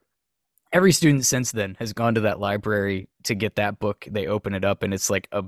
every 0.74 0.92
student 0.92 1.26
since 1.26 1.52
then 1.52 1.76
has 1.80 1.94
gone 1.94 2.16
to 2.16 2.22
that 2.22 2.40
library 2.40 3.08
to 3.24 3.36
get 3.36 3.56
that 3.56 3.80
book 3.80 4.06
they 4.10 4.28
open 4.28 4.54
it 4.54 4.66
up 4.66 4.84
and 4.84 4.94
it's 4.94 5.10
like 5.10 5.28
a 5.32 5.44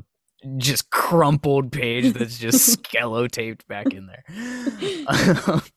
just 0.57 0.89
crumpled 0.89 1.71
page 1.71 2.13
that's 2.13 2.37
just 2.37 2.83
Spellotaped 2.83 3.67
back 3.67 3.93
in 3.93 4.07
there. 4.07 5.61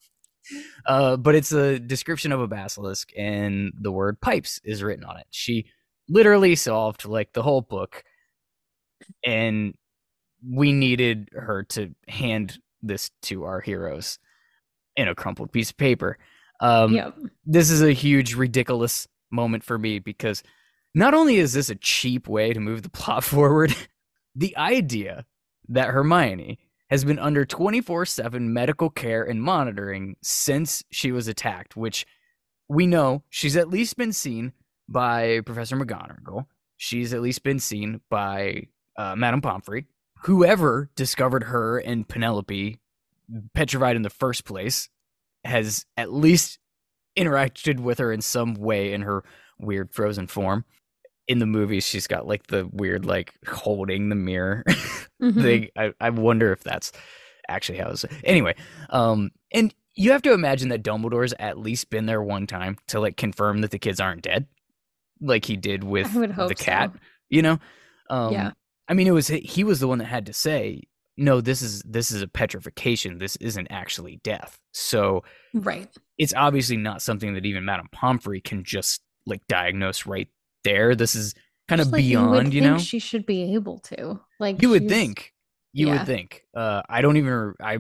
Uh, 0.86 1.16
but 1.16 1.34
it's 1.34 1.52
a 1.52 1.78
description 1.78 2.32
of 2.32 2.40
a 2.40 2.48
basilisk 2.48 3.10
and 3.16 3.72
the 3.80 3.92
word 3.92 4.20
pipes 4.20 4.60
is 4.64 4.82
written 4.82 5.04
on 5.04 5.16
it. 5.16 5.26
She 5.30 5.66
literally 6.08 6.56
solved 6.56 7.04
like 7.04 7.32
the 7.32 7.42
whole 7.42 7.60
book 7.60 8.02
and 9.24 9.74
we 10.44 10.72
needed 10.72 11.28
her 11.32 11.62
to 11.64 11.94
hand 12.08 12.58
this 12.82 13.10
to 13.22 13.44
our 13.44 13.60
heroes 13.60 14.18
in 14.96 15.06
a 15.06 15.14
crumpled 15.14 15.52
piece 15.52 15.70
of 15.70 15.76
paper. 15.76 16.18
Um, 16.60 16.94
yep. 16.94 17.16
this 17.44 17.70
is 17.70 17.82
a 17.82 17.92
huge 17.92 18.34
ridiculous 18.34 19.06
moment 19.30 19.62
for 19.62 19.78
me 19.78 19.98
because 19.98 20.42
not 20.94 21.14
only 21.14 21.36
is 21.36 21.52
this 21.52 21.70
a 21.70 21.76
cheap 21.76 22.28
way 22.28 22.52
to 22.52 22.60
move 22.60 22.82
the 22.82 22.90
plot 22.90 23.22
forward 23.24 23.74
the 24.34 24.56
idea 24.56 25.24
that 25.68 25.88
hermione 25.88 26.58
has 26.90 27.04
been 27.04 27.18
under 27.18 27.44
24/7 27.44 28.52
medical 28.52 28.90
care 28.90 29.22
and 29.22 29.42
monitoring 29.42 30.16
since 30.22 30.84
she 30.90 31.12
was 31.12 31.28
attacked 31.28 31.76
which 31.76 32.06
we 32.68 32.86
know 32.86 33.22
she's 33.28 33.56
at 33.56 33.68
least 33.68 33.96
been 33.96 34.12
seen 34.12 34.52
by 34.88 35.40
professor 35.46 35.76
mcgonagall 35.76 36.46
she's 36.76 37.12
at 37.12 37.20
least 37.20 37.42
been 37.42 37.58
seen 37.58 38.00
by 38.10 38.66
uh, 38.96 39.14
madame 39.16 39.40
pomfrey 39.40 39.86
whoever 40.22 40.90
discovered 40.96 41.44
her 41.44 41.78
and 41.78 42.08
penelope 42.08 42.78
petrified 43.54 43.96
in 43.96 44.02
the 44.02 44.10
first 44.10 44.44
place 44.44 44.88
has 45.44 45.86
at 45.96 46.12
least 46.12 46.58
interacted 47.16 47.80
with 47.80 47.98
her 47.98 48.12
in 48.12 48.20
some 48.20 48.54
way 48.54 48.92
in 48.92 49.02
her 49.02 49.24
weird 49.58 49.92
frozen 49.92 50.26
form. 50.26 50.64
In 51.28 51.38
the 51.38 51.46
movies, 51.46 51.86
she's 51.86 52.06
got 52.06 52.26
like 52.26 52.48
the 52.48 52.68
weird, 52.72 53.04
like 53.04 53.32
holding 53.48 54.08
the 54.08 54.14
mirror 54.16 54.64
Mhm. 55.22 55.42
thing. 55.42 55.68
I, 55.76 55.92
I 56.00 56.10
wonder 56.10 56.52
if 56.52 56.62
that's 56.64 56.90
actually 57.48 57.78
how 57.78 57.90
it's. 57.90 58.04
Anyway, 58.24 58.54
um, 58.90 59.30
and 59.52 59.72
you 59.94 60.12
have 60.12 60.22
to 60.22 60.32
imagine 60.32 60.70
that 60.70 60.82
Dumbledore's 60.82 61.34
at 61.38 61.58
least 61.58 61.90
been 61.90 62.06
there 62.06 62.22
one 62.22 62.46
time 62.46 62.78
to 62.88 62.98
like 63.00 63.16
confirm 63.16 63.60
that 63.60 63.70
the 63.70 63.78
kids 63.78 64.00
aren't 64.00 64.22
dead, 64.22 64.46
like 65.20 65.44
he 65.44 65.56
did 65.56 65.84
with 65.84 66.14
I 66.16 66.18
would 66.18 66.30
hope 66.32 66.48
the 66.48 66.54
cat. 66.54 66.90
so. 66.94 66.98
You 67.28 67.42
know, 67.42 67.58
um, 68.08 68.32
Yeah. 68.32 68.50
I 68.88 68.94
mean, 68.94 69.06
it 69.06 69.12
was 69.12 69.28
he 69.28 69.62
was 69.62 69.78
the 69.78 69.86
one 69.86 69.98
that 69.98 70.06
had 70.06 70.26
to 70.26 70.32
say, 70.32 70.82
"No, 71.16 71.40
this 71.40 71.62
is 71.62 71.80
this 71.82 72.10
is 72.10 72.22
a 72.22 72.26
petrification. 72.28 73.18
This 73.18 73.36
isn't 73.36 73.68
actually 73.70 74.16
death." 74.24 74.58
So 74.72 75.22
Right. 75.54 75.88
it's 76.18 76.34
obviously 76.34 76.76
not 76.76 77.02
something 77.02 77.34
that 77.34 77.46
even 77.46 77.64
Madame 77.64 77.88
Pomfrey 77.92 78.40
can 78.40 78.64
just 78.64 79.00
like 79.26 79.46
diagnose 79.46 80.06
right 80.06 80.26
there. 80.64 80.94
This 80.94 81.14
is 81.14 81.34
kind 81.68 81.80
of 81.80 81.88
like, 81.88 82.02
you, 82.02 82.18
beyond, 82.18 82.54
you, 82.54 82.60
think 82.60 82.72
know. 82.72 82.78
she 82.78 82.98
should 82.98 83.26
be 83.26 83.54
able 83.54 83.78
to. 83.78 84.20
Like 84.38 84.60
You 84.62 84.70
would 84.70 84.88
think. 84.88 85.32
You 85.72 85.86
yeah. 85.86 85.98
would 85.98 86.06
think. 86.06 86.44
Uh, 86.54 86.82
I 86.88 87.00
don't 87.00 87.16
even. 87.16 87.54
I 87.62 87.78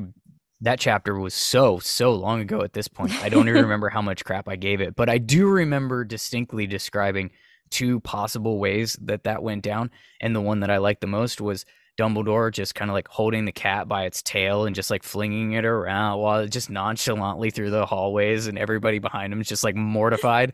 that 0.62 0.78
chapter 0.78 1.18
was 1.18 1.34
so 1.34 1.78
so 1.78 2.12
long 2.12 2.40
ago 2.40 2.62
at 2.62 2.72
this 2.72 2.88
point. 2.88 3.12
I 3.22 3.28
don't 3.28 3.48
even 3.48 3.62
remember 3.62 3.88
how 3.88 4.02
much 4.02 4.24
crap 4.24 4.48
I 4.48 4.56
gave 4.56 4.80
it, 4.80 4.94
but 4.94 5.08
I 5.08 5.18
do 5.18 5.46
remember 5.48 6.04
distinctly 6.04 6.66
describing 6.66 7.30
two 7.70 8.00
possible 8.00 8.58
ways 8.58 8.96
that 9.02 9.24
that 9.24 9.42
went 9.42 9.62
down, 9.62 9.90
and 10.20 10.34
the 10.34 10.40
one 10.40 10.60
that 10.60 10.70
I 10.70 10.78
liked 10.78 11.00
the 11.00 11.06
most 11.06 11.40
was 11.40 11.64
Dumbledore 11.98 12.52
just 12.52 12.74
kind 12.74 12.90
of 12.90 12.94
like 12.94 13.08
holding 13.08 13.44
the 13.44 13.52
cat 13.52 13.88
by 13.88 14.04
its 14.04 14.22
tail 14.22 14.64
and 14.64 14.74
just 14.74 14.90
like 14.90 15.02
flinging 15.02 15.52
it 15.52 15.64
around 15.64 16.18
while 16.18 16.46
just 16.46 16.70
nonchalantly 16.70 17.50
through 17.50 17.70
the 17.70 17.86
hallways, 17.86 18.46
and 18.46 18.58
everybody 18.58 18.98
behind 18.98 19.32
him 19.32 19.40
is 19.40 19.48
just 19.48 19.64
like 19.64 19.74
mortified. 19.74 20.52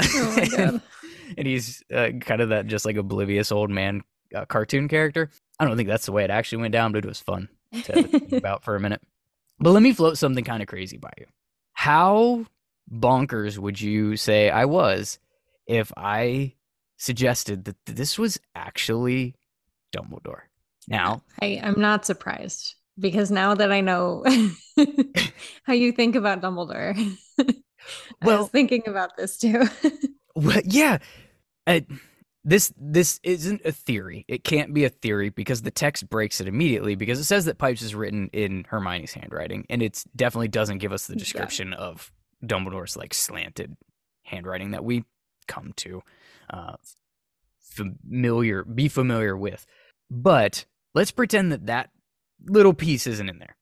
Oh 0.00 0.34
my 0.36 0.46
god. 0.46 0.82
and 1.36 1.46
he's 1.46 1.82
uh, 1.94 2.10
kind 2.20 2.40
of 2.40 2.48
that 2.50 2.66
just 2.66 2.84
like 2.84 2.96
oblivious 2.96 3.52
old 3.52 3.70
man 3.70 4.02
uh, 4.34 4.44
cartoon 4.46 4.88
character. 4.88 5.30
I 5.58 5.64
don't 5.64 5.76
think 5.76 5.88
that's 5.88 6.06
the 6.06 6.12
way 6.12 6.24
it 6.24 6.30
actually 6.30 6.62
went 6.62 6.72
down, 6.72 6.92
but 6.92 7.04
it 7.04 7.08
was 7.08 7.20
fun 7.20 7.48
to 7.84 8.02
think 8.02 8.32
about 8.32 8.64
for 8.64 8.74
a 8.76 8.80
minute. 8.80 9.00
But 9.58 9.70
let 9.70 9.82
me 9.82 9.92
float 9.92 10.18
something 10.18 10.44
kind 10.44 10.62
of 10.62 10.68
crazy 10.68 10.96
by 10.96 11.10
you. 11.18 11.26
How 11.74 12.44
bonkers 12.92 13.58
would 13.58 13.80
you 13.80 14.16
say 14.16 14.50
I 14.50 14.64
was 14.64 15.18
if 15.66 15.92
I 15.96 16.54
suggested 16.96 17.64
that 17.64 17.76
this 17.86 18.18
was 18.18 18.38
actually 18.54 19.34
Dumbledore? 19.94 20.42
Now, 20.88 21.22
I, 21.40 21.60
I'm 21.62 21.80
not 21.80 22.04
surprised 22.04 22.74
because 22.98 23.30
now 23.30 23.54
that 23.54 23.70
I 23.70 23.80
know 23.80 24.24
how 25.62 25.72
you 25.74 25.92
think 25.92 26.16
about 26.16 26.40
Dumbledore, 26.40 26.96
I 27.38 27.44
Well- 28.24 28.40
was 28.42 28.48
thinking 28.50 28.82
about 28.86 29.16
this 29.16 29.38
too. 29.38 29.64
Well, 30.34 30.60
yeah. 30.64 30.98
This 32.44 32.72
this 32.76 33.20
isn't 33.22 33.62
a 33.64 33.70
theory. 33.70 34.24
It 34.26 34.42
can't 34.42 34.74
be 34.74 34.84
a 34.84 34.88
theory 34.88 35.28
because 35.30 35.62
the 35.62 35.70
text 35.70 36.10
breaks 36.10 36.40
it 36.40 36.48
immediately 36.48 36.96
because 36.96 37.20
it 37.20 37.24
says 37.24 37.44
that 37.44 37.58
Pipes 37.58 37.82
is 37.82 37.94
written 37.94 38.28
in 38.32 38.64
Hermione's 38.68 39.12
handwriting, 39.12 39.64
and 39.70 39.80
it 39.80 40.02
definitely 40.16 40.48
doesn't 40.48 40.78
give 40.78 40.92
us 40.92 41.06
the 41.06 41.14
Yeah. 41.14 41.20
description 41.20 41.72
of 41.72 42.10
Dumbledore's 42.44 42.96
like 42.96 43.14
slanted 43.14 43.76
handwriting 44.24 44.72
that 44.72 44.84
we 44.84 45.04
come 45.46 45.72
to 45.76 46.02
uh, 46.50 46.74
familiar 47.60 48.64
be 48.64 48.88
familiar 48.88 49.36
with. 49.36 49.64
But 50.10 50.66
let's 50.94 51.12
pretend 51.12 51.52
that 51.52 51.66
that 51.66 51.90
little 52.44 52.74
piece 52.74 53.06
isn't 53.06 53.28
in 53.28 53.38
there. 53.38 53.56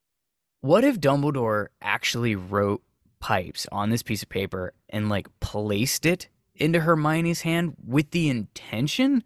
What 0.62 0.84
if 0.84 0.98
Dumbledore 0.98 1.66
actually 1.82 2.34
wrote 2.34 2.82
pipes 3.20 3.66
on 3.70 3.90
this 3.90 4.02
piece 4.02 4.22
of 4.22 4.30
paper 4.30 4.72
and 4.88 5.10
like 5.10 5.28
placed 5.40 6.06
it 6.06 6.28
into 6.60 6.80
Hermione's 6.80 7.42
hand 7.42 7.74
with 7.84 8.10
the 8.10 8.28
intention 8.28 9.24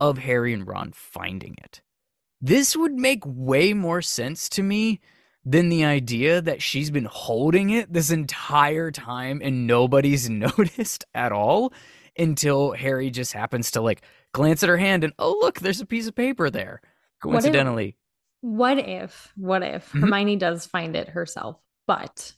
of 0.00 0.18
Harry 0.18 0.52
and 0.52 0.66
Ron 0.66 0.92
finding 0.94 1.56
it? 1.62 1.82
This 2.40 2.76
would 2.76 2.94
make 2.94 3.22
way 3.24 3.72
more 3.72 4.02
sense 4.02 4.48
to 4.50 4.62
me 4.62 5.00
than 5.44 5.68
the 5.68 5.84
idea 5.84 6.40
that 6.42 6.60
she's 6.60 6.90
been 6.90 7.04
holding 7.06 7.70
it 7.70 7.92
this 7.92 8.10
entire 8.10 8.90
time 8.90 9.40
and 9.42 9.66
nobody's 9.66 10.28
noticed 10.30 11.04
at 11.14 11.32
all 11.32 11.72
until 12.18 12.72
Harry 12.72 13.10
just 13.10 13.32
happens 13.32 13.70
to 13.72 13.80
like 13.80 14.02
glance 14.32 14.62
at 14.62 14.68
her 14.68 14.76
hand 14.76 15.04
and 15.04 15.12
oh 15.18 15.38
look 15.40 15.60
there's 15.60 15.80
a 15.80 15.86
piece 15.86 16.06
of 16.08 16.14
paper 16.14 16.50
there 16.50 16.80
coincidentally 17.22 17.96
what 18.42 18.78
if 18.78 19.32
what 19.36 19.62
if 19.62 19.90
Mhm. 19.92 20.00
hermione 20.00 20.36
does 20.36 20.66
find 20.66 20.94
it 20.96 21.08
herself 21.10 21.56
but 21.86 22.32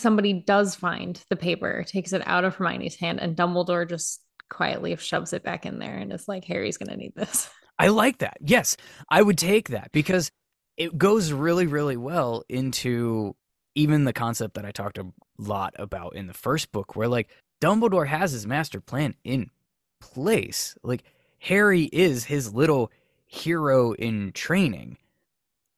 somebody 0.00 0.32
does 0.32 0.74
find 0.74 1.22
the 1.30 1.36
paper 1.36 1.84
takes 1.86 2.12
it 2.12 2.22
out 2.26 2.44
of 2.44 2.56
hermione's 2.56 2.96
hand 2.96 3.20
and 3.20 3.36
dumbledore 3.36 3.88
just 3.88 4.22
quietly 4.48 4.96
shoves 4.96 5.32
it 5.32 5.44
back 5.44 5.64
in 5.64 5.78
there 5.78 5.96
and 5.96 6.12
is 6.12 6.26
like 6.26 6.44
harry's 6.44 6.76
gonna 6.76 6.96
need 6.96 7.14
this 7.14 7.48
I 7.80 7.88
like 7.88 8.18
that. 8.18 8.36
Yes, 8.42 8.76
I 9.08 9.22
would 9.22 9.38
take 9.38 9.70
that 9.70 9.90
because 9.90 10.30
it 10.76 10.98
goes 10.98 11.32
really, 11.32 11.66
really 11.66 11.96
well 11.96 12.44
into 12.46 13.34
even 13.74 14.04
the 14.04 14.12
concept 14.12 14.54
that 14.54 14.66
I 14.66 14.70
talked 14.70 14.98
a 14.98 15.06
lot 15.38 15.72
about 15.78 16.14
in 16.14 16.26
the 16.26 16.34
first 16.34 16.72
book, 16.72 16.94
where 16.94 17.08
like 17.08 17.30
Dumbledore 17.62 18.06
has 18.06 18.32
his 18.32 18.46
master 18.46 18.82
plan 18.82 19.14
in 19.24 19.50
place. 19.98 20.76
Like 20.82 21.04
Harry 21.38 21.84
is 21.84 22.24
his 22.24 22.52
little 22.52 22.92
hero 23.26 23.92
in 23.92 24.32
training. 24.32 24.98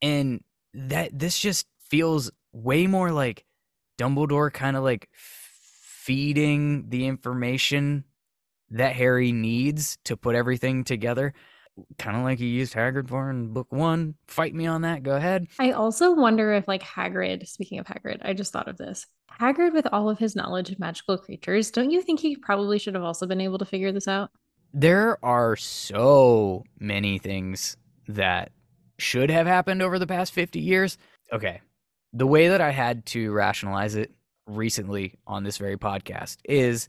And 0.00 0.42
that 0.74 1.16
this 1.16 1.38
just 1.38 1.68
feels 1.88 2.32
way 2.52 2.88
more 2.88 3.12
like 3.12 3.44
Dumbledore 3.98 4.52
kind 4.52 4.76
of 4.76 4.82
like 4.84 5.08
feeding 5.12 6.88
the 6.88 7.06
information 7.06 8.04
that 8.70 8.94
Harry 8.96 9.32
needs 9.32 9.98
to 10.04 10.16
put 10.16 10.34
everything 10.34 10.84
together 10.84 11.34
kind 11.98 12.16
of 12.18 12.22
like 12.22 12.38
he 12.38 12.48
used 12.48 12.74
Hagrid 12.74 13.08
for 13.08 13.30
in 13.30 13.48
book 13.52 13.72
one. 13.72 14.14
Fight 14.26 14.54
me 14.54 14.66
on 14.66 14.82
that. 14.82 15.02
Go 15.02 15.16
ahead. 15.16 15.46
i 15.58 15.70
also 15.72 16.12
wonder 16.12 16.52
if 16.52 16.68
like 16.68 16.82
hagrid 16.82 17.48
speaking 17.48 17.78
of 17.78 17.86
hagrid 17.86 18.18
i 18.22 18.34
just 18.34 18.52
thought 18.52 18.68
of 18.68 18.76
this 18.76 19.06
hagrid 19.40 19.72
with 19.72 19.86
all 19.90 20.10
of 20.10 20.18
his 20.18 20.36
knowledge 20.36 20.70
of 20.70 20.78
magical 20.78 21.16
creatures 21.16 21.70
don't 21.70 21.90
you 21.90 22.02
think 22.02 22.20
he 22.20 22.36
probably 22.36 22.78
should 22.78 22.94
have 22.94 23.02
also 23.02 23.26
been 23.26 23.40
able 23.40 23.56
to 23.56 23.64
figure 23.64 23.90
this 23.90 24.06
out 24.06 24.30
There 24.74 25.22
are 25.24 25.56
so 25.56 26.64
many 26.78 27.18
things 27.18 27.76
that 28.06 28.52
should 28.98 29.30
have 29.30 29.46
happened 29.46 29.80
over 29.80 29.98
the 29.98 30.06
past 30.06 30.32
50 30.32 30.60
years. 30.60 30.98
Okay. 31.32 31.60
The 32.12 32.26
way 32.26 32.48
that 32.48 32.60
I 32.60 32.70
had 32.70 33.06
to 33.06 33.32
rationalize 33.32 33.94
it 33.94 34.12
recently 34.46 35.14
on 35.26 35.44
this 35.44 35.58
very 35.58 35.76
podcast 35.76 36.38
is 36.44 36.88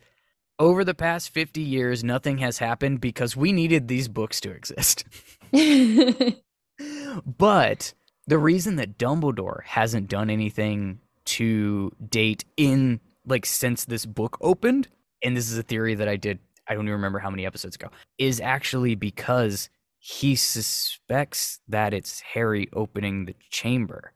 over 0.60 0.84
the 0.84 0.94
past 0.94 1.30
50 1.30 1.62
years, 1.62 2.04
nothing 2.04 2.40
has 2.40 2.58
happened 2.58 3.02
because 3.02 3.36
we 3.36 3.52
needed 3.52 3.88
these 3.88 4.08
books 4.08 4.42
to 4.42 4.52
exist. 4.52 5.06
but 7.38 7.94
the 8.28 8.38
reason 8.38 8.76
that 8.78 8.98
Dumbledore 8.98 9.64
hasn't 9.64 10.10
done 10.10 10.30
anything 10.30 11.00
to 11.26 11.92
date 12.10 12.46
in 12.58 13.00
like 13.26 13.46
since 13.46 13.86
this 13.86 14.06
book 14.06 14.38
opened, 14.42 14.88
and 15.22 15.38
this 15.38 15.50
is 15.50 15.58
a 15.58 15.64
theory 15.64 15.96
that 15.96 16.10
I 16.10 16.18
did, 16.18 16.40
I 16.68 16.74
don't 16.74 16.84
even 16.86 16.94
remember 16.94 17.20
how 17.20 17.30
many 17.30 17.46
episodes 17.46 17.76
ago, 17.76 17.90
is 18.18 18.42
actually 18.42 18.96
because 18.96 19.70
he 19.98 20.36
suspects 20.36 21.62
that 21.70 21.94
it's 21.94 22.20
Harry 22.22 22.68
opening 22.74 23.26
the 23.26 23.36
chamber. 23.50 24.12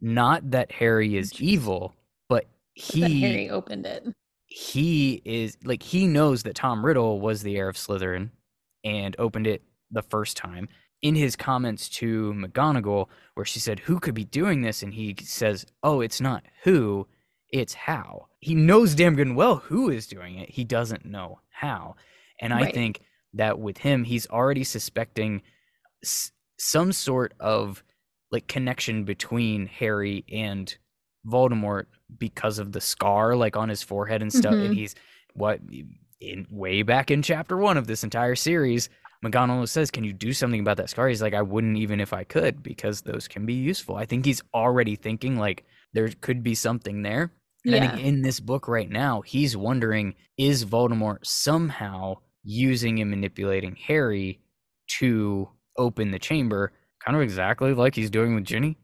Not 0.00 0.50
that 0.50 0.72
Harry 0.72 1.16
is 1.16 1.40
evil, 1.40 1.94
but 2.28 2.46
he 2.74 3.20
harry 3.20 3.50
opened 3.50 3.84
it 3.84 4.06
he 4.50 5.22
is 5.24 5.56
like 5.64 5.82
he 5.82 6.06
knows 6.08 6.42
that 6.42 6.56
Tom 6.56 6.84
Riddle 6.84 7.20
was 7.20 7.42
the 7.42 7.56
heir 7.56 7.68
of 7.68 7.76
Slytherin 7.76 8.30
and 8.84 9.14
opened 9.18 9.46
it 9.46 9.62
the 9.90 10.02
first 10.02 10.36
time. 10.36 10.68
In 11.02 11.14
his 11.14 11.34
comments 11.34 11.88
to 11.90 12.34
McGonagall, 12.34 13.06
where 13.34 13.46
she 13.46 13.58
said, 13.58 13.78
Who 13.78 13.98
could 14.00 14.12
be 14.14 14.24
doing 14.24 14.60
this? 14.60 14.82
And 14.82 14.92
he 14.92 15.16
says, 15.22 15.64
Oh, 15.82 16.00
it's 16.02 16.20
not 16.20 16.44
who, 16.64 17.06
it's 17.50 17.72
how. 17.72 18.26
He 18.40 18.54
knows 18.54 18.94
damn 18.94 19.14
good 19.14 19.28
and 19.28 19.36
well 19.36 19.56
who 19.56 19.88
is 19.88 20.06
doing 20.06 20.36
it. 20.36 20.50
He 20.50 20.64
doesn't 20.64 21.06
know 21.06 21.40
how. 21.50 21.94
And 22.40 22.52
I 22.52 22.70
think 22.70 23.00
that 23.34 23.58
with 23.58 23.78
him, 23.78 24.04
he's 24.04 24.28
already 24.28 24.64
suspecting 24.64 25.40
s- 26.02 26.32
some 26.58 26.92
sort 26.92 27.32
of 27.40 27.82
like 28.32 28.46
connection 28.48 29.04
between 29.04 29.66
Harry 29.66 30.24
and 30.30 30.76
Voldemort 31.26 31.86
because 32.18 32.58
of 32.58 32.72
the 32.72 32.80
scar 32.80 33.36
like 33.36 33.56
on 33.56 33.68
his 33.68 33.82
forehead 33.82 34.22
and 34.22 34.32
stuff. 34.32 34.58
And 34.60 34.72
Mhm. 34.72 34.74
he's 34.74 34.94
what 35.34 35.60
in 36.20 36.46
way 36.50 36.82
back 36.82 37.10
in 37.10 37.22
chapter 37.22 37.56
one 37.56 37.76
of 37.76 37.86
this 37.86 38.04
entire 38.04 38.34
series, 38.36 38.88
McGonagall 39.24 39.68
says, 39.68 39.90
Can 39.90 40.04
you 40.04 40.12
do 40.12 40.32
something 40.32 40.60
about 40.60 40.76
that 40.78 40.90
scar? 40.90 41.08
He's 41.08 41.22
like, 41.22 41.34
I 41.34 41.42
wouldn't 41.42 41.76
even 41.76 42.00
if 42.00 42.12
I 42.12 42.24
could, 42.24 42.62
because 42.62 43.02
those 43.02 43.28
can 43.28 43.46
be 43.46 43.54
useful. 43.54 43.96
I 43.96 44.06
think 44.06 44.24
he's 44.24 44.42
already 44.54 44.96
thinking 44.96 45.36
like 45.38 45.64
there 45.92 46.08
could 46.20 46.42
be 46.42 46.54
something 46.54 47.02
there. 47.02 47.32
And 47.66 47.76
I 47.76 47.78
yeah 47.78 47.88
think 47.88 47.98
in 47.98 48.22
this 48.22 48.40
book 48.40 48.66
right 48.68 48.88
now, 48.90 49.20
he's 49.22 49.56
wondering 49.56 50.14
is 50.38 50.64
Voldemort 50.64 51.24
somehow 51.24 52.16
using 52.42 53.00
and 53.00 53.10
manipulating 53.10 53.76
Harry 53.76 54.40
to 54.98 55.48
open 55.76 56.10
the 56.10 56.18
chamber, 56.18 56.72
kind 57.04 57.16
of 57.16 57.22
exactly 57.22 57.72
like 57.74 57.94
he's 57.94 58.10
doing 58.10 58.34
with 58.34 58.44
Ginny? 58.44 58.76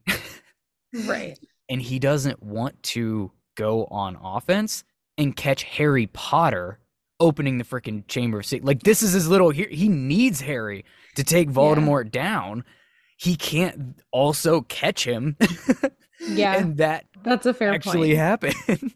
right 1.07 1.39
and 1.69 1.83
he 1.83 1.99
doesn't 1.99 2.43
want 2.43 2.81
to 2.83 3.31
go 3.57 3.87
on 3.91 4.17
offense 4.23 4.85
and 5.19 5.35
catch 5.35 5.64
Harry 5.64 6.07
Potter 6.09 6.79
opening 7.19 7.59
the 7.59 7.64
freaking 7.64 8.07
chamber 8.07 8.39
of 8.39 8.47
secrets. 8.47 8.67
Like 8.67 8.83
this 8.83 9.03
is 9.03 9.12
his 9.12 9.29
little 9.29 9.51
he, 9.51 9.64
he 9.64 9.89
needs 9.89 10.41
Harry 10.43 10.85
to 11.17 11.25
take 11.25 11.49
Voldemort 11.49 12.11
down. 12.11 12.64
He 13.17 13.37
can't 13.37 13.99
also 14.11 14.62
catch 14.62 15.05
him. 15.05 15.37
Yeah. 16.29 16.57
and 16.57 16.79
that 16.79 17.05
that's 17.23 17.45
a 17.45 17.53
fair 17.53 17.73
actually 17.73 18.17
point 18.17 18.19
happened. 18.19 18.55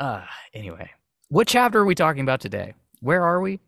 uh 0.00 0.24
anyway, 0.52 0.90
what 1.28 1.46
chapter 1.46 1.78
are 1.78 1.84
we 1.84 1.94
talking 1.94 2.22
about 2.22 2.40
today? 2.40 2.74
Where 3.00 3.24
are 3.24 3.40
we? 3.40 3.60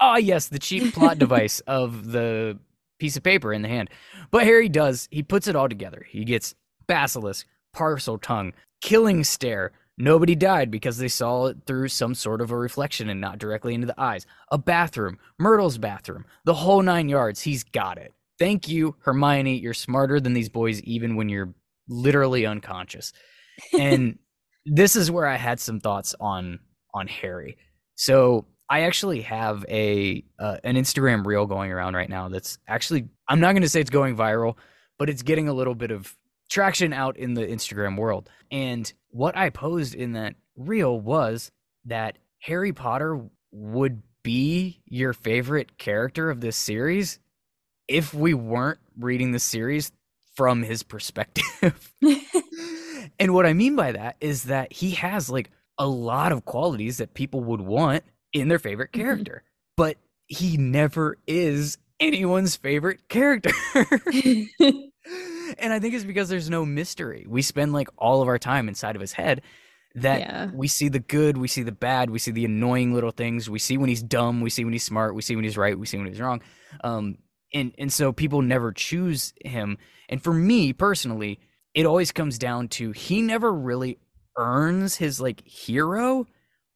Ah, 0.00 0.16
yes, 0.16 0.48
the 0.48 0.58
cheap 0.58 0.92
plot 0.92 1.18
device 1.18 1.60
of 1.60 2.10
the 2.10 2.58
piece 3.02 3.16
of 3.16 3.24
paper 3.24 3.52
in 3.52 3.62
the 3.62 3.68
hand. 3.68 3.90
But 4.30 4.44
Harry 4.44 4.68
does, 4.68 5.08
he 5.10 5.24
puts 5.24 5.48
it 5.48 5.56
all 5.56 5.68
together. 5.68 6.06
He 6.08 6.24
gets 6.24 6.54
basilisk, 6.86 7.48
Parseltongue, 7.74 8.52
killing 8.80 9.24
stare. 9.24 9.72
Nobody 9.98 10.36
died 10.36 10.70
because 10.70 10.98
they 10.98 11.08
saw 11.08 11.46
it 11.46 11.56
through 11.66 11.88
some 11.88 12.14
sort 12.14 12.40
of 12.40 12.52
a 12.52 12.56
reflection 12.56 13.08
and 13.08 13.20
not 13.20 13.40
directly 13.40 13.74
into 13.74 13.88
the 13.88 14.00
eyes. 14.00 14.24
A 14.52 14.56
bathroom, 14.56 15.18
Myrtle's 15.36 15.78
bathroom, 15.78 16.24
the 16.44 16.54
whole 16.54 16.80
nine 16.80 17.08
yards. 17.08 17.40
He's 17.40 17.64
got 17.64 17.98
it. 17.98 18.12
Thank 18.38 18.68
you, 18.68 18.94
Hermione. 19.00 19.58
You're 19.58 19.74
smarter 19.74 20.20
than 20.20 20.32
these 20.32 20.48
boys, 20.48 20.80
even 20.82 21.16
when 21.16 21.28
you're 21.28 21.52
literally 21.88 22.46
unconscious. 22.46 23.12
And 23.76 24.20
this 24.64 24.94
is 24.94 25.10
where 25.10 25.26
I 25.26 25.36
had 25.36 25.58
some 25.58 25.80
thoughts 25.80 26.14
on 26.20 26.60
on 26.94 27.08
Harry. 27.08 27.56
So 27.96 28.46
I 28.72 28.84
actually 28.84 29.20
have 29.20 29.66
a 29.68 30.24
uh, 30.38 30.56
an 30.64 30.76
Instagram 30.76 31.26
reel 31.26 31.44
going 31.44 31.70
around 31.70 31.94
right 31.94 32.08
now 32.08 32.30
that's 32.30 32.56
actually 32.66 33.06
I'm 33.28 33.38
not 33.38 33.52
going 33.52 33.64
to 33.64 33.68
say 33.68 33.82
it's 33.82 33.90
going 33.90 34.16
viral, 34.16 34.56
but 34.98 35.10
it's 35.10 35.20
getting 35.20 35.46
a 35.46 35.52
little 35.52 35.74
bit 35.74 35.90
of 35.90 36.16
traction 36.48 36.94
out 36.94 37.18
in 37.18 37.34
the 37.34 37.42
Instagram 37.46 37.98
world. 37.98 38.30
And 38.50 38.90
what 39.10 39.36
I 39.36 39.50
posed 39.50 39.94
in 39.94 40.12
that 40.12 40.36
reel 40.56 40.98
was 40.98 41.52
that 41.84 42.16
Harry 42.38 42.72
Potter 42.72 43.20
would 43.50 44.02
be 44.22 44.80
your 44.86 45.12
favorite 45.12 45.76
character 45.76 46.30
of 46.30 46.40
this 46.40 46.56
series 46.56 47.18
if 47.88 48.14
we 48.14 48.32
weren't 48.32 48.80
reading 48.98 49.32
the 49.32 49.38
series 49.38 49.92
from 50.34 50.62
his 50.62 50.82
perspective. 50.82 51.92
and 53.20 53.34
what 53.34 53.44
I 53.44 53.52
mean 53.52 53.76
by 53.76 53.92
that 53.92 54.16
is 54.22 54.44
that 54.44 54.72
he 54.72 54.92
has 54.92 55.28
like 55.28 55.50
a 55.76 55.86
lot 55.86 56.32
of 56.32 56.46
qualities 56.46 56.96
that 56.96 57.12
people 57.12 57.44
would 57.44 57.60
want 57.60 58.04
in 58.32 58.48
their 58.48 58.58
favorite 58.58 58.90
Mhm. 58.92 59.00
character, 59.00 59.42
but 59.76 59.96
he 60.26 60.56
never 60.56 61.18
is 61.26 61.78
anyone's 62.00 62.56
favorite 62.56 63.08
character. 63.08 63.52
and 65.58 65.72
I 65.72 65.78
think 65.78 65.94
it's 65.94 66.04
because 66.04 66.28
there's 66.28 66.50
no 66.50 66.64
mystery. 66.64 67.26
We 67.28 67.42
spend 67.42 67.72
like 67.72 67.88
all 67.98 68.22
of 68.22 68.28
our 68.28 68.38
time 68.38 68.68
inside 68.68 68.94
of 68.96 69.00
his 69.00 69.12
head 69.12 69.42
that 69.94 70.20
Yeah. 70.20 70.50
we 70.54 70.68
see 70.68 70.88
the 70.88 71.00
good, 71.00 71.36
we 71.36 71.48
see 71.48 71.62
the 71.62 71.72
bad, 71.72 72.08
we 72.10 72.18
see 72.18 72.30
the 72.30 72.44
annoying 72.46 72.94
little 72.94 73.10
things, 73.10 73.50
we 73.50 73.58
see 73.58 73.76
when 73.76 73.88
he's 73.88 74.02
dumb, 74.02 74.40
we 74.40 74.50
see 74.50 74.64
when 74.64 74.72
he's 74.72 74.84
smart, 74.84 75.14
we 75.14 75.22
see 75.22 75.34
when 75.36 75.44
he's 75.44 75.58
right, 75.58 75.78
we 75.78 75.86
see 75.86 75.98
when 75.98 76.06
he's 76.06 76.20
wrong. 76.20 76.40
Um 76.82 77.18
and 77.54 77.74
and 77.78 77.92
so 77.92 78.12
people 78.12 78.40
never 78.42 78.72
choose 78.72 79.34
him. 79.44 79.76
And 80.08 80.22
for 80.22 80.32
me 80.32 80.72
personally, 80.72 81.38
it 81.74 81.84
always 81.86 82.10
comes 82.12 82.38
down 82.38 82.68
to 82.68 82.92
he 82.92 83.20
never 83.20 83.52
really 83.52 83.98
earns 84.38 84.96
his 84.96 85.20
like 85.20 85.46
hero 85.46 86.26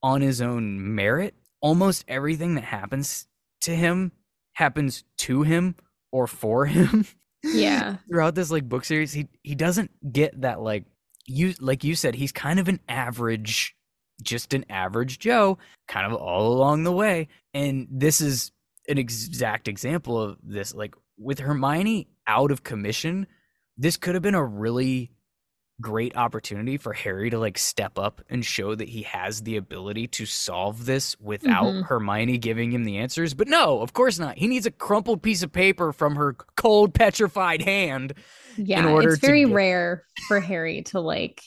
on 0.03 0.21
his 0.21 0.41
own 0.41 0.93
merit. 0.95 1.33
Almost 1.61 2.05
everything 2.07 2.55
that 2.55 2.63
happens 2.63 3.27
to 3.61 3.75
him 3.75 4.11
happens 4.53 5.03
to 5.17 5.43
him 5.43 5.75
or 6.11 6.27
for 6.27 6.65
him. 6.65 7.05
Yeah. 7.43 7.97
Throughout 8.09 8.33
this 8.33 8.49
like 8.49 8.67
book 8.67 8.83
series, 8.83 9.13
he 9.13 9.27
he 9.43 9.53
doesn't 9.53 9.91
get 10.11 10.41
that 10.41 10.59
like 10.59 10.85
you 11.27 11.53
like 11.61 11.83
you 11.83 11.93
said, 11.95 12.15
he's 12.15 12.31
kind 12.31 12.59
of 12.59 12.67
an 12.67 12.79
average 12.89 13.77
just 14.23 14.53
an 14.53 14.65
average 14.69 15.19
Joe, 15.19 15.57
kind 15.87 16.11
of 16.11 16.19
all 16.19 16.53
along 16.53 16.83
the 16.83 16.91
way. 16.91 17.27
And 17.53 17.87
this 17.91 18.21
is 18.21 18.51
an 18.89 18.97
exact 18.97 19.67
example 19.67 20.19
of 20.19 20.37
this. 20.43 20.73
Like 20.73 20.95
with 21.17 21.39
Hermione 21.39 22.07
out 22.25 22.51
of 22.51 22.63
commission, 22.63 23.27
this 23.77 23.97
could 23.97 24.15
have 24.15 24.23
been 24.23 24.35
a 24.35 24.43
really 24.43 25.11
great 25.79 26.17
opportunity 26.17 26.75
for 26.77 26.93
Harry 26.93 27.29
to 27.29 27.37
like 27.37 27.57
step 27.57 27.99
up 27.99 28.21
and 28.29 28.43
show 28.43 28.73
that 28.73 28.89
he 28.89 29.03
has 29.03 29.43
the 29.43 29.57
ability 29.57 30.07
to 30.07 30.25
solve 30.25 30.85
this 30.85 31.15
without 31.19 31.65
Mhm. 31.65 31.83
Hermione 31.85 32.37
giving 32.39 32.71
him 32.71 32.83
the 32.83 32.97
answers. 32.97 33.33
But 33.35 33.47
no, 33.47 33.81
of 33.81 33.93
course 33.93 34.17
not. 34.17 34.37
He 34.37 34.47
needs 34.47 34.65
a 34.65 34.71
crumpled 34.71 35.21
piece 35.21 35.43
of 35.43 35.51
paper 35.53 35.93
from 35.93 36.15
her 36.15 36.33
cold, 36.55 36.93
petrified 36.93 37.61
hand. 37.61 38.13
Yeah. 38.57 38.89
order 38.91 39.09
It's 39.09 39.19
very 39.19 39.45
get- 39.45 39.53
rare 39.53 40.03
for 40.27 40.39
Harry 40.39 40.81
to 40.83 40.99
like 40.99 41.43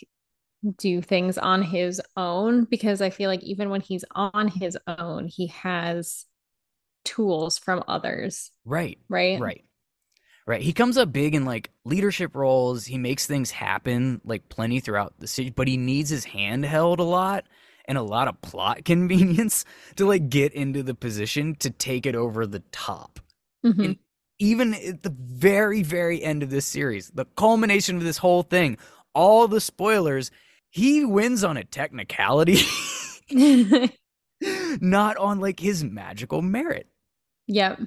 do 0.78 1.02
things 1.02 1.38
on 1.38 1.62
his 1.62 2.00
own 2.16 2.64
because 2.66 3.02
I 3.02 3.10
feel 3.10 3.28
like 3.28 3.42
even 3.42 3.68
when 3.68 3.80
he's 3.80 4.04
on 4.12 4.46
his 4.46 4.78
own, 4.86 5.26
he 5.26 5.48
has 5.48 6.26
tools 7.04 7.58
from 7.58 7.82
others, 7.88 8.52
Right. 8.64 8.98
right? 9.08 9.40
Right. 9.40 9.64
Right. 10.50 10.62
He 10.62 10.72
comes 10.72 10.98
up 10.98 11.12
big 11.12 11.36
in 11.36 11.44
like 11.44 11.70
leadership 11.84 12.34
roles. 12.34 12.84
He 12.84 12.98
makes 12.98 13.24
things 13.24 13.52
happen 13.52 14.20
like 14.24 14.48
plenty 14.48 14.80
throughout 14.80 15.14
the 15.20 15.28
city, 15.28 15.50
but 15.50 15.68
he 15.68 15.76
needs 15.76 16.10
his 16.10 16.24
hand 16.24 16.64
held 16.64 16.98
a 16.98 17.04
lot 17.04 17.44
and 17.84 17.96
a 17.96 18.02
lot 18.02 18.26
of 18.26 18.42
plot 18.42 18.84
convenience 18.84 19.64
to 19.94 20.06
like 20.06 20.28
get 20.28 20.52
into 20.52 20.82
the 20.82 20.92
position 20.92 21.54
to 21.60 21.70
take 21.70 22.04
it 22.04 22.16
over 22.16 22.48
the 22.48 22.64
top. 22.72 23.20
Mhm. 23.64 23.96
Even 24.40 24.74
at 24.74 25.04
the 25.04 25.14
very, 25.16 25.84
very 25.84 26.20
end 26.20 26.42
of 26.42 26.50
this 26.50 26.66
series, 26.66 27.10
the 27.10 27.26
culmination 27.36 27.96
of 27.96 28.02
this 28.02 28.18
whole 28.18 28.42
thing, 28.42 28.76
all 29.14 29.46
the 29.46 29.60
spoilers, 29.60 30.32
he 30.68 31.04
wins 31.04 31.44
on 31.44 31.58
a 31.58 31.62
technicality, 31.62 32.58
not 34.80 35.16
on 35.16 35.38
like 35.38 35.60
his 35.60 35.84
magical 35.84 36.42
merit. 36.42 36.88
yep. 37.46 37.78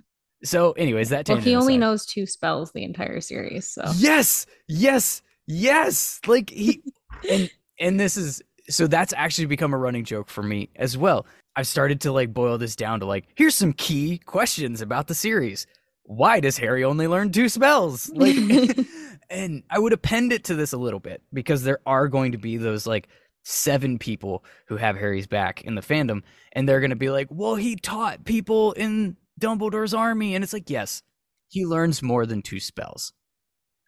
So, 0.43 0.73
anyways, 0.73 1.09
that 1.09 1.27
Well, 1.29 1.37
he 1.37 1.55
only 1.55 1.75
aside. 1.75 1.79
knows 1.79 2.05
two 2.05 2.25
spells 2.25 2.71
the 2.73 2.83
entire 2.83 3.21
series. 3.21 3.67
So 3.67 3.83
Yes, 3.95 4.45
yes, 4.67 5.21
yes. 5.47 6.19
Like 6.27 6.49
he 6.49 6.81
and 7.29 7.49
and 7.79 7.99
this 7.99 8.17
is 8.17 8.41
so 8.69 8.87
that's 8.87 9.13
actually 9.15 9.45
become 9.45 9.73
a 9.73 9.77
running 9.77 10.05
joke 10.05 10.29
for 10.29 10.43
me 10.43 10.69
as 10.75 10.97
well. 10.97 11.25
I've 11.55 11.67
started 11.67 12.01
to 12.01 12.11
like 12.11 12.33
boil 12.33 12.57
this 12.57 12.75
down 12.75 12.99
to 12.99 13.05
like 13.05 13.25
here's 13.35 13.55
some 13.55 13.73
key 13.73 14.17
questions 14.17 14.81
about 14.81 15.07
the 15.07 15.15
series. 15.15 15.65
Why 16.03 16.39
does 16.41 16.57
Harry 16.57 16.83
only 16.83 17.07
learn 17.07 17.31
two 17.31 17.47
spells? 17.47 18.09
Like 18.13 18.35
and 19.29 19.63
I 19.69 19.79
would 19.79 19.93
append 19.93 20.33
it 20.33 20.43
to 20.45 20.55
this 20.55 20.73
a 20.73 20.77
little 20.77 20.99
bit 20.99 21.21
because 21.31 21.63
there 21.63 21.79
are 21.85 22.07
going 22.07 22.33
to 22.33 22.37
be 22.37 22.57
those 22.57 22.85
like 22.85 23.07
seven 23.43 23.97
people 23.99 24.43
who 24.67 24.77
have 24.77 24.97
Harry's 24.97 25.27
back 25.27 25.61
in 25.63 25.75
the 25.75 25.81
fandom 25.81 26.21
and 26.53 26.67
they're 26.67 26.79
going 26.79 26.89
to 26.89 26.95
be 26.95 27.09
like, 27.09 27.27
"Well, 27.29 27.55
he 27.55 27.75
taught 27.75 28.25
people 28.25 28.73
in 28.73 29.17
Dumbledore's 29.39 29.93
army." 29.93 30.35
And 30.35 30.43
it's 30.43 30.53
like, 30.53 30.69
"Yes, 30.69 31.01
he 31.49 31.65
learns 31.65 32.01
more 32.01 32.25
than 32.25 32.41
two 32.41 32.59
spells." 32.59 33.13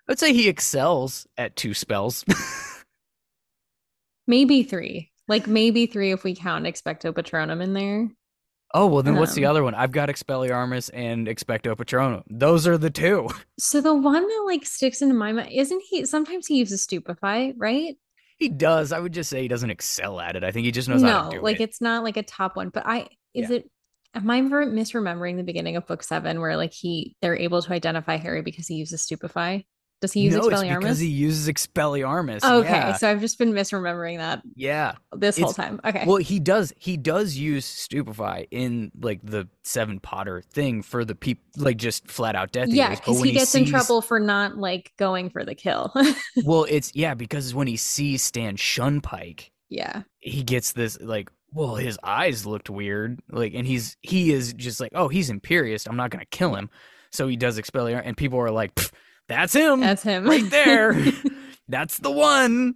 I'd 0.08 0.20
say 0.20 0.34
he 0.34 0.48
excels 0.48 1.26
at 1.38 1.56
two 1.56 1.74
spells. 1.74 2.24
maybe 4.28 4.64
three. 4.64 5.12
Like 5.28 5.48
maybe 5.48 5.88
three 5.88 6.12
if 6.12 6.24
we 6.24 6.36
count 6.36 6.66
Expecto 6.66 7.12
Patronum 7.12 7.62
in 7.64 7.74
there. 7.74 8.10
oh, 8.74 8.86
well 8.88 9.02
then 9.04 9.16
what's 9.16 9.34
the 9.34 9.46
Um, 9.46 9.52
other 9.52 9.64
one? 9.64 9.74
I've 9.74 9.92
got 9.92 10.10
Expelliarmus 10.10 10.92
and 10.94 11.28
Expecto 11.28 11.76
Patronum. 11.76 12.24
Those 12.30 12.68
are 12.68 12.78
the 12.78 12.90
two. 12.92 13.30
So 13.58 13.82
the 13.82 13.94
one 13.96 14.22
that 14.28 14.44
like 14.46 14.66
sticks 14.66 15.02
into 15.02 15.16
my 15.16 15.32
mind 15.32 15.50
isn't 15.52 15.82
he 15.90 16.06
sometimes 16.06 16.46
he 16.48 16.58
uses 16.58 16.82
stupefy, 16.84 17.54
right? 17.58 17.96
He 18.38 18.50
does. 18.50 18.92
I 18.92 19.00
would 19.00 19.14
just 19.14 19.30
say 19.30 19.42
he 19.42 19.48
doesn't 19.48 19.70
excel 19.72 20.20
at 20.20 20.36
it. 20.36 20.44
I 20.44 20.52
think 20.52 20.66
he 20.66 20.72
just 20.72 20.90
knows 20.90 21.02
how 21.02 21.24
No, 21.24 21.30
to 21.32 21.38
do 21.38 21.42
like 21.44 21.60
it. 21.60 21.64
it's 21.64 21.82
not 21.82 22.04
like 22.04 22.18
a 22.18 22.24
top 22.24 22.56
one, 22.58 22.70
but 22.70 22.86
I 22.86 23.08
is 23.34 23.50
Yeah. 23.50 23.58
it 23.58 23.72
am 24.16 24.30
I 24.30 24.42
misremembering 24.42 25.38
the 25.38 25.44
beginning 25.44 25.76
of 25.76 25.86
book 25.86 26.04
seven 26.04 26.40
where 26.40 26.58
like 26.58 26.74
he 26.74 27.16
they're 27.22 27.38
able 27.38 27.62
to 27.62 27.74
identify 27.74 28.18
Harry 28.18 28.42
because 28.42 28.68
he 28.68 28.76
uses 28.76 29.02
stupefy? 29.02 29.66
Does 30.02 30.12
he 30.12 30.20
use 30.20 30.34
no, 30.36 30.42
it's 30.42 30.62
Expelliarmus? 30.62 30.80
because 30.80 31.00
he 31.00 31.08
uses 31.08 31.48
Expelliarmus. 31.48 32.44
okay, 32.44 32.70
Yeah. 32.70 32.94
so 32.96 33.10
I've 33.10 33.22
just 33.22 33.40
been 33.40 33.54
misremembering 33.54 34.18
that 34.18 34.42
yeah. 34.54 34.96
this 35.16 35.38
whole 35.38 35.54
time. 35.54 35.80
Okay. 35.86 36.04
Well, 36.06 36.18
he 36.18 36.40
does. 36.40 36.74
He 36.78 36.98
does 36.98 37.38
use 37.38 37.66
stupefy 37.66 38.48
in 38.52 38.92
like 39.00 39.22
the 39.24 39.48
Seven 39.64 40.00
Potter 40.02 40.42
thing 40.42 40.82
for 40.82 41.06
the 41.06 41.16
people, 41.16 41.44
like 41.58 41.78
just 41.78 42.08
flat 42.08 42.36
out 42.36 42.52
Death 42.52 42.68
yeah, 42.68 42.90
because 42.90 43.18
when 43.18 43.30
he 43.30 43.32
gets 43.32 43.56
in 43.56 43.66
trouble 43.66 44.02
for 44.02 44.20
not 44.20 44.58
like 44.58 44.92
going 44.98 45.30
for 45.30 45.46
the 45.46 45.56
kill. 45.56 45.94
Well, 46.44 46.66
it's 46.70 46.92
yeah 46.94 47.14
because 47.14 47.56
when 47.56 47.68
he 47.68 47.78
sees 47.78 48.22
Stan 48.22 48.58
Shunpike, 48.58 49.50
yeah. 49.70 50.04
he 50.20 50.44
gets 50.44 50.74
this 50.74 51.00
like, 51.00 51.32
well, 51.56 51.76
his 51.76 51.98
eyes 52.04 52.46
looked 52.46 52.70
weird, 52.70 53.20
like, 53.32 53.54
and 53.56 53.66
he's 53.66 53.98
he 54.02 54.32
is 54.32 54.54
just 54.54 54.80
like, 54.80 54.92
oh, 54.94 55.08
he's 55.08 55.30
imperious. 55.32 55.88
I'm 55.88 55.96
not 55.98 56.12
gonna 56.12 56.26
kill 56.26 56.54
him. 56.56 56.70
So 57.12 57.28
he 57.28 57.36
does 57.38 57.58
expel 57.58 57.86
Expelliarmus, 57.86 58.02
and 58.06 58.18
people 58.18 58.40
are 58.40 58.52
like, 58.52 58.80
that's 59.28 59.54
him, 59.54 59.80
That's 59.80 60.04
him. 60.04 60.26
right 60.26 60.48
there. 60.52 60.96
That's 61.68 61.98
the 61.98 62.12
one, 62.12 62.76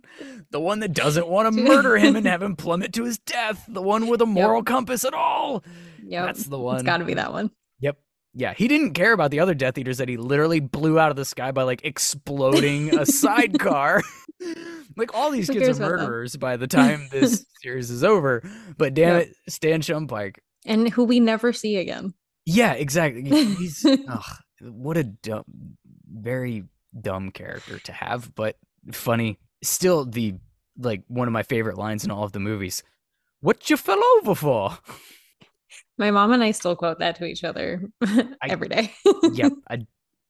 the 0.50 0.60
one 0.60 0.80
that 0.80 0.94
doesn't 0.94 1.28
want 1.28 1.54
to 1.54 1.62
murder 1.64 1.96
him 1.96 2.16
and 2.16 2.26
have 2.26 2.42
him 2.42 2.56
plummet 2.56 2.92
to 2.94 3.04
his 3.04 3.20
death. 3.20 3.64
The 3.68 3.84
one 3.84 4.08
with 4.08 4.20
a 4.20 4.26
moral 4.26 4.64
compass 4.64 5.06
at 5.06 5.14
all. 5.14 5.64
Yeah, 6.04 6.26
That's 6.26 6.46
the 6.46 6.58
It's 6.58 6.64
one. 6.64 6.86
got 6.86 6.98
to 6.98 7.06
be 7.06 7.14
that 7.14 7.32
one. 7.32 7.52
Yep. 7.82 7.98
Yeah, 8.34 8.56
he 8.56 8.68
didn't 8.68 8.94
care 8.96 9.14
about 9.14 9.30
the 9.30 9.42
other 9.42 9.54
Death 9.54 9.78
Eaters 9.78 10.00
that 10.00 10.10
he 10.10 10.18
literally 10.18 10.60
blew 10.60 10.98
out 10.98 11.12
of 11.12 11.18
the 11.18 11.26
sky 11.26 11.52
by 11.52 11.62
like 11.64 11.82
exploding 11.86 12.98
a 12.98 13.06
sidecar. 13.06 14.02
like 14.98 15.14
all 15.16 15.32
these 15.32 15.48
Who 15.48 15.54
kids 15.54 15.80
are 15.80 15.90
murderers 15.90 16.36
by 16.36 16.58
the 16.58 16.68
time 16.80 17.08
this 17.12 17.46
series 17.62 17.90
is 17.90 18.04
over. 18.04 18.44
But 18.78 18.94
damn 18.94 19.18
Yep. 19.18 19.28
it, 19.28 19.36
Stan 19.52 19.82
Shunpike. 19.82 20.38
And 20.66 20.90
who 20.90 21.04
we 21.06 21.20
never 21.20 21.54
see 21.54 21.78
again. 21.78 22.14
Yeah, 22.46 22.74
exactly. 22.74 23.24
He's 23.24 23.86
ugh, 24.08 24.24
what 24.62 24.98
a 24.98 25.04
dumb, 25.04 25.44
very 26.12 26.64
dumb 27.00 27.32
character 27.32 27.80
to 27.80 27.92
have, 27.92 28.34
but 28.36 28.58
funny. 28.92 29.38
Still, 29.62 30.06
the 30.06 30.36
like 30.78 31.04
one 31.08 31.28
of 31.28 31.34
my 31.34 31.44
favorite 31.44 31.78
lines 31.78 32.04
in 32.06 32.12
all 32.12 32.24
of 32.24 32.32
the 32.32 32.40
movies. 32.40 32.82
What 33.42 33.70
you 33.70 33.78
fell 33.78 34.02
over 34.18 34.36
for? 34.36 34.78
My 35.98 36.12
mom 36.12 36.32
and 36.32 36.42
I 36.44 36.52
still 36.52 36.76
quote 36.76 37.00
that 37.00 37.18
to 37.18 37.26
each 37.26 37.44
other 37.44 37.82
every 38.48 38.70
day. 38.70 38.94
yep. 39.34 39.52
I, 39.70 39.86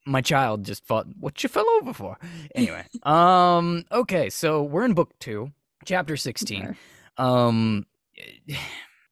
my 0.05 0.21
child 0.21 0.65
just 0.65 0.85
fought. 0.85 1.07
What 1.19 1.41
you 1.43 1.49
fell 1.49 1.69
over 1.81 1.93
for? 1.93 2.17
Anyway. 2.55 2.85
Um. 3.03 3.85
Okay. 3.91 4.29
So 4.29 4.63
we're 4.63 4.85
in 4.85 4.93
book 4.93 5.11
two, 5.19 5.51
chapter 5.85 6.17
sixteen. 6.17 6.75
Um. 7.17 7.85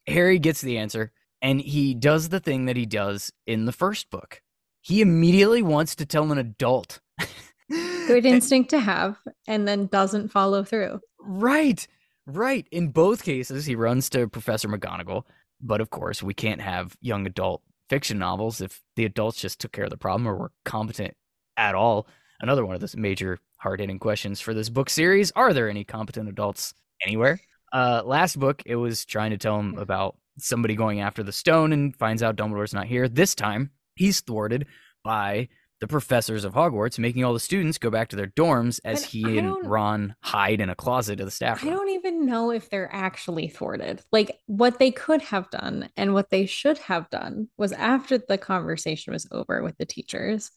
Harry 0.07 0.39
gets 0.39 0.61
the 0.61 0.77
answer, 0.77 1.11
and 1.41 1.59
he 1.61 1.93
does 1.93 2.29
the 2.29 2.39
thing 2.39 2.65
that 2.65 2.77
he 2.77 2.85
does 2.85 3.31
in 3.45 3.65
the 3.65 3.71
first 3.71 4.09
book. 4.09 4.41
He 4.81 5.01
immediately 5.01 5.61
wants 5.61 5.95
to 5.95 6.05
tell 6.05 6.31
an 6.31 6.37
adult. 6.37 7.01
Good 7.69 8.25
instinct 8.25 8.69
to 8.69 8.79
have, 8.79 9.17
and 9.47 9.67
then 9.67 9.87
doesn't 9.87 10.29
follow 10.29 10.63
through. 10.63 11.01
Right, 11.19 11.85
right. 12.25 12.65
In 12.71 12.89
both 12.89 13.23
cases, 13.23 13.65
he 13.65 13.75
runs 13.75 14.09
to 14.11 14.29
Professor 14.29 14.69
McGonagall, 14.69 15.23
but 15.59 15.81
of 15.81 15.89
course, 15.89 16.23
we 16.23 16.33
can't 16.33 16.61
have 16.61 16.95
young 17.01 17.27
adult 17.27 17.61
fiction 17.89 18.17
novels 18.17 18.61
if 18.61 18.81
the 18.95 19.05
adults 19.05 19.39
just 19.39 19.59
took 19.59 19.71
care 19.71 19.85
of 19.85 19.89
the 19.89 19.97
problem 19.97 20.27
or 20.27 20.35
were 20.35 20.51
competent 20.65 21.13
at 21.55 21.75
all. 21.75 22.07
Another 22.39 22.65
one 22.65 22.75
of 22.75 22.81
the 22.81 22.97
major 22.97 23.39
hard 23.57 23.79
hitting 23.79 23.99
questions 23.99 24.39
for 24.39 24.53
this 24.53 24.69
book 24.69 24.89
series 24.89 25.31
are 25.31 25.53
there 25.53 25.69
any 25.69 25.83
competent 25.83 26.29
adults 26.29 26.73
anywhere? 27.05 27.39
Uh, 27.73 28.01
last 28.05 28.39
book, 28.39 28.61
it 28.65 28.75
was 28.75 29.05
trying 29.05 29.31
to 29.31 29.37
tell 29.37 29.59
him 29.59 29.77
about 29.77 30.15
somebody 30.39 30.75
going 30.75 31.01
after 31.01 31.23
the 31.23 31.31
stone 31.31 31.73
and 31.73 31.95
finds 31.95 32.23
out 32.23 32.35
Dumbledore's 32.35 32.73
not 32.73 32.85
here. 32.85 33.09
This 33.09 33.35
time, 33.35 33.71
he's 33.95 34.21
thwarted 34.21 34.67
by 35.03 35.49
the 35.79 35.87
professors 35.87 36.43
of 36.43 36.53
Hogwarts, 36.53 36.97
making 36.97 37.23
all 37.23 37.33
the 37.33 37.39
students 37.39 37.77
go 37.77 37.89
back 37.89 38.07
to 38.09 38.15
their 38.15 38.27
dorms 38.27 38.79
as 38.83 39.01
But 39.01 39.09
he 39.09 39.37
and 39.37 39.55
Ron 39.67 40.15
hide 40.21 40.59
in 40.59 40.69
a 40.69 40.75
closet 40.75 41.19
of 41.19 41.27
the 41.27 41.31
staff 41.31 41.63
I 41.63 41.69
don't 41.69 41.89
even 41.89 42.25
know 42.25 42.51
if 42.51 42.69
they're 42.69 42.89
actually 42.91 43.47
thwarted. 43.47 44.01
Like 44.11 44.39
what 44.47 44.79
they 44.79 44.89
could 44.91 45.21
have 45.21 45.49
done 45.51 45.89
and 45.95 46.13
what 46.13 46.29
they 46.31 46.45
should 46.47 46.77
have 46.79 47.09
done 47.11 47.49
was 47.57 47.71
after 47.73 48.17
the 48.17 48.37
conversation 48.39 49.13
was 49.13 49.27
over 49.31 49.61
with 49.61 49.77
the 49.77 49.85
teachers, 49.85 50.49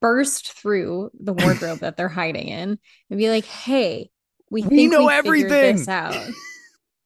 burst 0.00 0.52
through 0.52 1.10
the 1.18 1.32
wardrobe 1.32 1.80
that 1.80 1.96
they're 1.96 2.08
hiding 2.08 2.46
in 2.46 2.78
and 3.10 3.18
be 3.18 3.28
like, 3.30 3.44
"Hey, 3.44 4.10
we 4.48 4.62
We 4.62 4.86
know 4.86 5.06
we 5.06 5.12
everything." 5.12 5.48
this 5.76 5.88
out." 5.88 6.14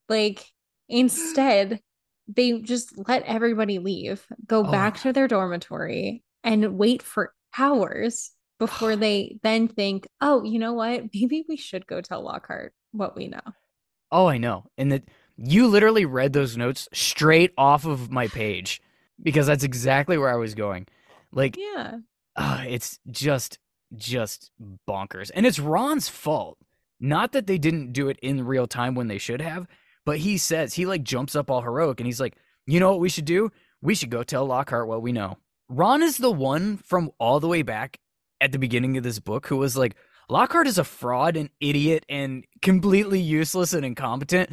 like 0.08 0.44
instead, 0.88 1.80
they 2.28 2.60
just 2.60 2.96
let 3.08 3.22
everybody 3.22 3.78
leave, 3.78 4.26
go 4.46 4.60
Oh. 4.66 4.70
back 4.70 4.98
to 5.00 5.12
their 5.12 5.26
dormitory, 5.28 6.22
and 6.44 6.76
wait 6.76 7.02
for 7.02 7.32
hours 7.58 8.32
before 8.58 8.96
they 8.96 9.38
then 9.42 9.68
think, 9.68 10.06
"Oh, 10.20 10.42
you 10.44 10.58
know 10.58 10.72
what? 10.74 11.04
Maybe 11.14 11.44
we 11.48 11.56
should 11.56 11.86
go 11.86 12.00
tell 12.00 12.22
Lockhart 12.22 12.72
what 12.92 13.16
we 13.16 13.28
know." 13.28 13.40
Oh, 14.12 14.26
I 14.26 14.38
know. 14.38 14.66
And 14.78 14.92
that 14.92 15.04
you 15.36 15.66
literally 15.66 16.04
read 16.04 16.32
those 16.32 16.56
notes 16.56 16.88
straight 16.92 17.52
off 17.58 17.84
of 17.84 18.10
my 18.10 18.28
page. 18.28 18.80
because 19.22 19.46
that's 19.46 19.64
exactly 19.64 20.18
where 20.18 20.28
I 20.28 20.36
was 20.36 20.54
going. 20.54 20.86
Like, 21.32 21.56
Yeah. 21.56 21.98
uh, 22.36 22.64
it's 22.68 22.98
just 23.10 23.58
just 23.96 24.50
bonkers, 24.86 25.30
and 25.34 25.46
it's 25.46 25.58
Ron's 25.58 26.08
fault. 26.08 26.58
Not 27.00 27.32
that 27.32 27.46
they 27.46 27.56
didn't 27.58 27.92
do 27.94 28.08
it 28.08 28.18
in 28.20 28.44
real 28.46 28.66
time 28.66 28.94
when 28.94 29.06
they 29.08 29.16
should 29.18 29.40
have, 29.40 29.66
but 30.04 30.18
he 30.18 30.36
says 30.38 30.74
he 30.74 30.84
like 30.86 31.02
jumps 31.02 31.34
up 31.34 31.50
all 31.50 31.62
heroic, 31.62 31.98
and 32.00 32.06
he's 32.06 32.20
like, 32.20 32.36
"You 32.66 32.78
know 32.80 32.90
what 32.90 33.00
we 33.00 33.08
should 33.08 33.24
do? 33.24 33.50
We 33.80 33.94
should 33.94 34.10
go 34.10 34.22
tell 34.22 34.44
Lockhart 34.46 34.86
what 34.86 35.00
we 35.02 35.12
know." 35.12 35.38
Ron 35.68 36.02
is 36.02 36.18
the 36.18 36.30
one 36.30 36.76
from 36.76 37.10
all 37.18 37.40
the 37.40 37.48
way 37.48 37.62
back 37.62 37.98
at 38.40 38.52
the 38.52 38.58
beginning 38.58 38.96
of 38.96 39.02
this 39.02 39.18
book 39.18 39.46
who 39.46 39.56
was 39.56 39.76
like, 39.76 39.96
Lockhart 40.28 40.66
is 40.66 40.78
a 40.78 40.84
fraud, 40.84 41.36
an 41.36 41.50
idiot, 41.60 42.04
and 42.08 42.44
completely 42.62 43.20
useless 43.20 43.72
and 43.72 43.84
incompetent. 43.84 44.50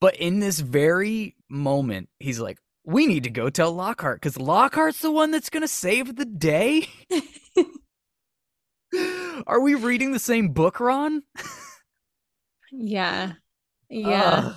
But 0.00 0.16
in 0.16 0.38
this 0.38 0.60
very 0.60 1.36
moment, 1.48 2.08
he's 2.20 2.38
like, 2.38 2.58
we 2.84 3.06
need 3.06 3.24
to 3.24 3.30
go 3.30 3.50
tell 3.50 3.72
Lockhart 3.72 4.20
because 4.20 4.38
Lockhart's 4.38 5.00
the 5.00 5.10
one 5.10 5.30
that's 5.30 5.50
going 5.50 5.62
to 5.62 5.68
save 5.68 6.16
the 6.16 6.24
day. 6.24 6.88
Are 9.46 9.60
we 9.60 9.74
reading 9.74 10.12
the 10.12 10.18
same 10.18 10.50
book, 10.50 10.80
Ron? 10.80 11.22
Yeah. 12.72 13.32
Yeah. 13.90 14.42
Ugh. 14.44 14.56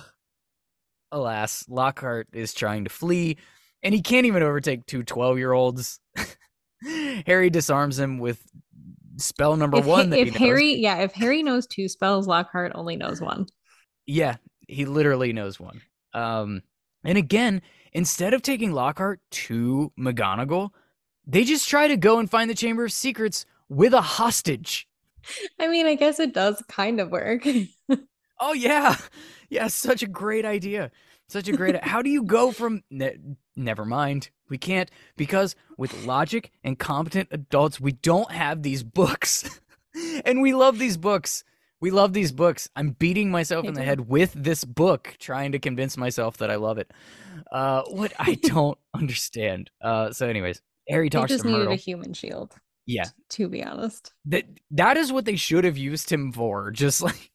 Alas, 1.10 1.66
Lockhart 1.68 2.28
is 2.32 2.54
trying 2.54 2.84
to 2.84 2.90
flee, 2.90 3.36
and 3.82 3.94
he 3.94 4.02
can't 4.02 4.26
even 4.26 4.42
overtake 4.42 4.86
two 4.86 5.02
12 5.02 5.38
year 5.38 5.52
olds. 5.52 6.00
Harry 7.26 7.50
disarms 7.50 7.98
him 7.98 8.18
with 8.18 8.42
spell 9.16 9.56
number 9.56 9.78
if, 9.78 9.86
one. 9.86 10.10
That 10.10 10.18
if. 10.18 10.34
Harry, 10.34 10.74
yeah, 10.74 10.98
if 10.98 11.12
Harry 11.12 11.42
knows 11.42 11.66
two 11.66 11.88
spells, 11.88 12.26
Lockhart 12.26 12.72
only 12.74 12.96
knows 12.96 13.20
one. 13.20 13.46
Yeah, 14.06 14.36
he 14.68 14.84
literally 14.84 15.32
knows 15.32 15.60
one. 15.60 15.80
Um, 16.14 16.62
and 17.04 17.16
again, 17.16 17.62
instead 17.92 18.34
of 18.34 18.42
taking 18.42 18.72
Lockhart 18.72 19.20
to 19.30 19.92
McGonagall, 19.98 20.70
they 21.26 21.44
just 21.44 21.68
try 21.68 21.88
to 21.88 21.96
go 21.96 22.18
and 22.18 22.30
find 22.30 22.50
the 22.50 22.54
Chamber 22.54 22.84
of 22.84 22.92
Secrets 22.92 23.46
with 23.68 23.94
a 23.94 24.00
hostage. 24.00 24.88
I 25.60 25.68
mean, 25.68 25.86
I 25.86 25.94
guess 25.94 26.18
it 26.18 26.34
does 26.34 26.62
kind 26.68 27.00
of 27.00 27.10
work. 27.10 27.46
Oh 28.44 28.54
yeah, 28.54 28.96
yeah, 29.50 29.68
such 29.68 30.02
a 30.02 30.08
great 30.08 30.44
idea. 30.44 30.90
Such 31.32 31.48
a 31.48 31.52
great. 31.52 31.82
how 31.82 32.02
do 32.02 32.10
you 32.10 32.24
go 32.24 32.52
from? 32.52 32.82
Ne- 32.90 33.16
never 33.56 33.84
mind, 33.86 34.28
we 34.50 34.58
can't 34.58 34.90
because 35.16 35.56
with 35.78 36.04
logic 36.04 36.52
and 36.62 36.78
competent 36.78 37.28
adults, 37.30 37.80
we 37.80 37.92
don't 37.92 38.30
have 38.30 38.62
these 38.62 38.82
books, 38.82 39.60
and 40.26 40.42
we 40.42 40.52
love 40.52 40.78
these 40.78 40.96
books. 40.98 41.42
We 41.80 41.90
love 41.90 42.12
these 42.12 42.30
books. 42.32 42.68
I'm 42.76 42.90
beating 42.90 43.30
myself 43.30 43.64
I 43.64 43.68
in 43.68 43.74
the 43.74 43.82
head 43.82 44.08
with 44.08 44.32
this 44.34 44.64
book, 44.64 45.16
trying 45.18 45.52
to 45.52 45.58
convince 45.58 45.96
myself 45.96 46.36
that 46.36 46.50
I 46.50 46.56
love 46.56 46.78
it. 46.78 46.92
Uh, 47.50 47.82
what 47.88 48.12
I 48.18 48.34
don't 48.42 48.78
understand. 48.94 49.70
Uh, 49.80 50.12
so, 50.12 50.28
anyways, 50.28 50.60
Harry 50.88 51.06
They 51.06 51.18
talks 51.18 51.30
just 51.30 51.42
to 51.44 51.50
needed 51.50 51.68
a 51.68 51.74
human 51.74 52.12
shield. 52.12 52.54
Yeah, 52.86 53.04
To 53.30 53.48
be 53.48 53.64
honest. 53.64 54.12
that 54.26 54.44
that 54.72 54.96
is 54.96 55.12
what 55.12 55.24
they 55.24 55.36
should 55.36 55.64
have 55.64 55.78
used 55.78 56.10
him 56.10 56.30
for. 56.32 56.70
Just 56.70 57.00
like 57.02 57.31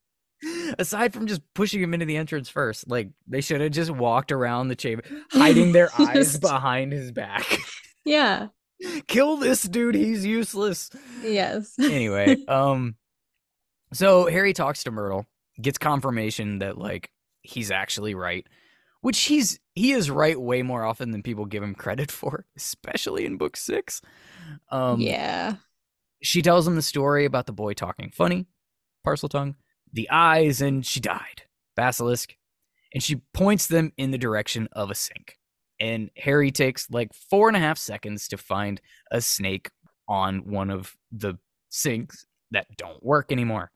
aside 0.79 1.13
from 1.13 1.27
just 1.27 1.41
pushing 1.53 1.81
him 1.81 1.93
into 1.93 2.05
the 2.05 2.17
entrance 2.17 2.49
first, 2.49 2.89
like 2.89 3.09
they 3.27 3.41
should 3.41 3.61
have 3.61 3.71
just 3.71 3.91
walked 3.91 4.31
around 4.31 4.67
the 4.67 4.75
chamber, 4.75 5.03
hiding 5.31 5.71
their 5.71 5.89
eyes 5.99 6.37
behind 6.37 6.91
his 6.91 7.11
back. 7.11 7.45
Yeah. 8.05 8.47
Kill 9.07 9.37
this 9.37 9.63
dude, 9.63 9.95
he's 9.95 10.25
useless. 10.25 10.89
Yes. 11.23 11.73
Anyway, 11.79 12.37
um 12.47 12.95
so 13.93 14.27
Harry 14.27 14.53
talks 14.53 14.83
to 14.83 14.91
Myrtle, 14.91 15.25
gets 15.61 15.77
confirmation 15.77 16.59
that 16.59 16.77
like 16.77 17.09
he's 17.41 17.71
actually 17.71 18.13
right, 18.13 18.45
which 19.01 19.19
he's 19.23 19.59
he 19.73 19.91
is 19.93 20.11
right 20.11 20.39
way 20.39 20.61
more 20.61 20.83
often 20.83 21.11
than 21.11 21.23
people 21.23 21.45
give 21.45 21.63
him 21.63 21.73
credit 21.75 22.11
for, 22.11 22.45
especially 22.55 23.25
in 23.25 23.37
book 23.37 23.57
6. 23.57 24.01
Um 24.69 25.01
yeah. 25.01 25.55
she 26.21 26.41
tells 26.41 26.67
him 26.67 26.75
the 26.75 26.81
story 26.81 27.25
about 27.25 27.45
the 27.45 27.53
boy 27.53 27.73
talking 27.73 28.11
funny, 28.11 28.45
Parseltongue, 29.05 29.55
the 29.93 30.09
eyes, 30.09 30.61
and 30.61 30.85
she 30.85 30.99
died, 30.99 31.43
basilisk, 31.75 32.35
and 32.93 33.03
she 33.03 33.17
points 33.33 33.67
them 33.67 33.91
in 33.97 34.11
the 34.11 34.17
direction 34.17 34.67
of 34.71 34.91
a 34.91 34.95
sink. 34.95 35.37
And 35.79 36.09
Harry 36.17 36.51
takes 36.51 36.89
like 36.89 37.13
four 37.13 37.47
and 37.47 37.57
a 37.57 37.59
half 37.59 37.77
seconds 37.77 38.27
to 38.29 38.37
find 38.37 38.81
a 39.11 39.21
snake 39.21 39.69
on 40.07 40.49
one 40.49 40.69
of 40.69 40.95
the 41.11 41.35
sinks 41.69 42.25
that 42.51 42.65
don't 42.77 43.03
work 43.03 43.31
anymore. 43.31 43.71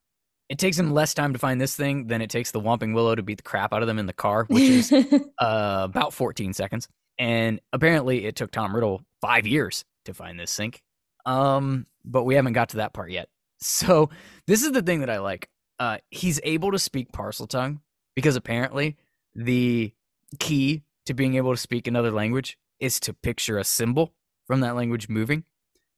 It 0.49 0.59
takes 0.59 0.77
him 0.77 0.91
less 0.91 1.13
time 1.13 1.33
to 1.33 1.39
find 1.39 1.61
this 1.61 1.75
thing 1.75 2.07
than 2.07 2.21
it 2.21 2.29
takes 2.29 2.51
the 2.51 2.59
Whomping 2.59 2.93
Willow 2.93 3.15
to 3.15 3.23
beat 3.23 3.37
the 3.37 3.43
crap 3.43 3.73
out 3.73 3.83
of 3.83 3.87
them 3.87 3.99
in 3.99 4.05
the 4.05 4.13
car, 4.13 4.45
which 4.49 4.63
is 4.63 4.91
uh, 5.39 5.81
about 5.83 6.13
14 6.13 6.53
seconds. 6.53 6.89
And 7.17 7.61
apparently, 7.71 8.25
it 8.25 8.35
took 8.35 8.51
Tom 8.51 8.75
Riddle 8.75 9.01
five 9.21 9.47
years 9.47 9.85
to 10.05 10.13
find 10.13 10.39
this 10.39 10.51
sink. 10.51 10.81
Um, 11.25 11.85
but 12.03 12.23
we 12.23 12.35
haven't 12.35 12.53
got 12.53 12.69
to 12.69 12.77
that 12.77 12.93
part 12.93 13.11
yet. 13.11 13.29
So 13.63 14.09
this 14.47 14.63
is 14.63 14.71
the 14.71 14.81
thing 14.81 15.01
that 15.01 15.09
I 15.11 15.19
like. 15.19 15.47
Uh, 15.81 15.97
he's 16.11 16.39
able 16.43 16.71
to 16.71 16.77
speak 16.77 17.11
Parseltongue 17.11 17.79
because 18.15 18.35
apparently 18.35 18.95
the 19.33 19.91
key 20.37 20.83
to 21.07 21.15
being 21.15 21.33
able 21.33 21.51
to 21.51 21.57
speak 21.59 21.87
another 21.87 22.11
language 22.11 22.59
is 22.79 22.99
to 22.99 23.15
picture 23.15 23.57
a 23.57 23.63
symbol 23.63 24.13
from 24.45 24.59
that 24.59 24.75
language 24.75 25.09
moving. 25.09 25.43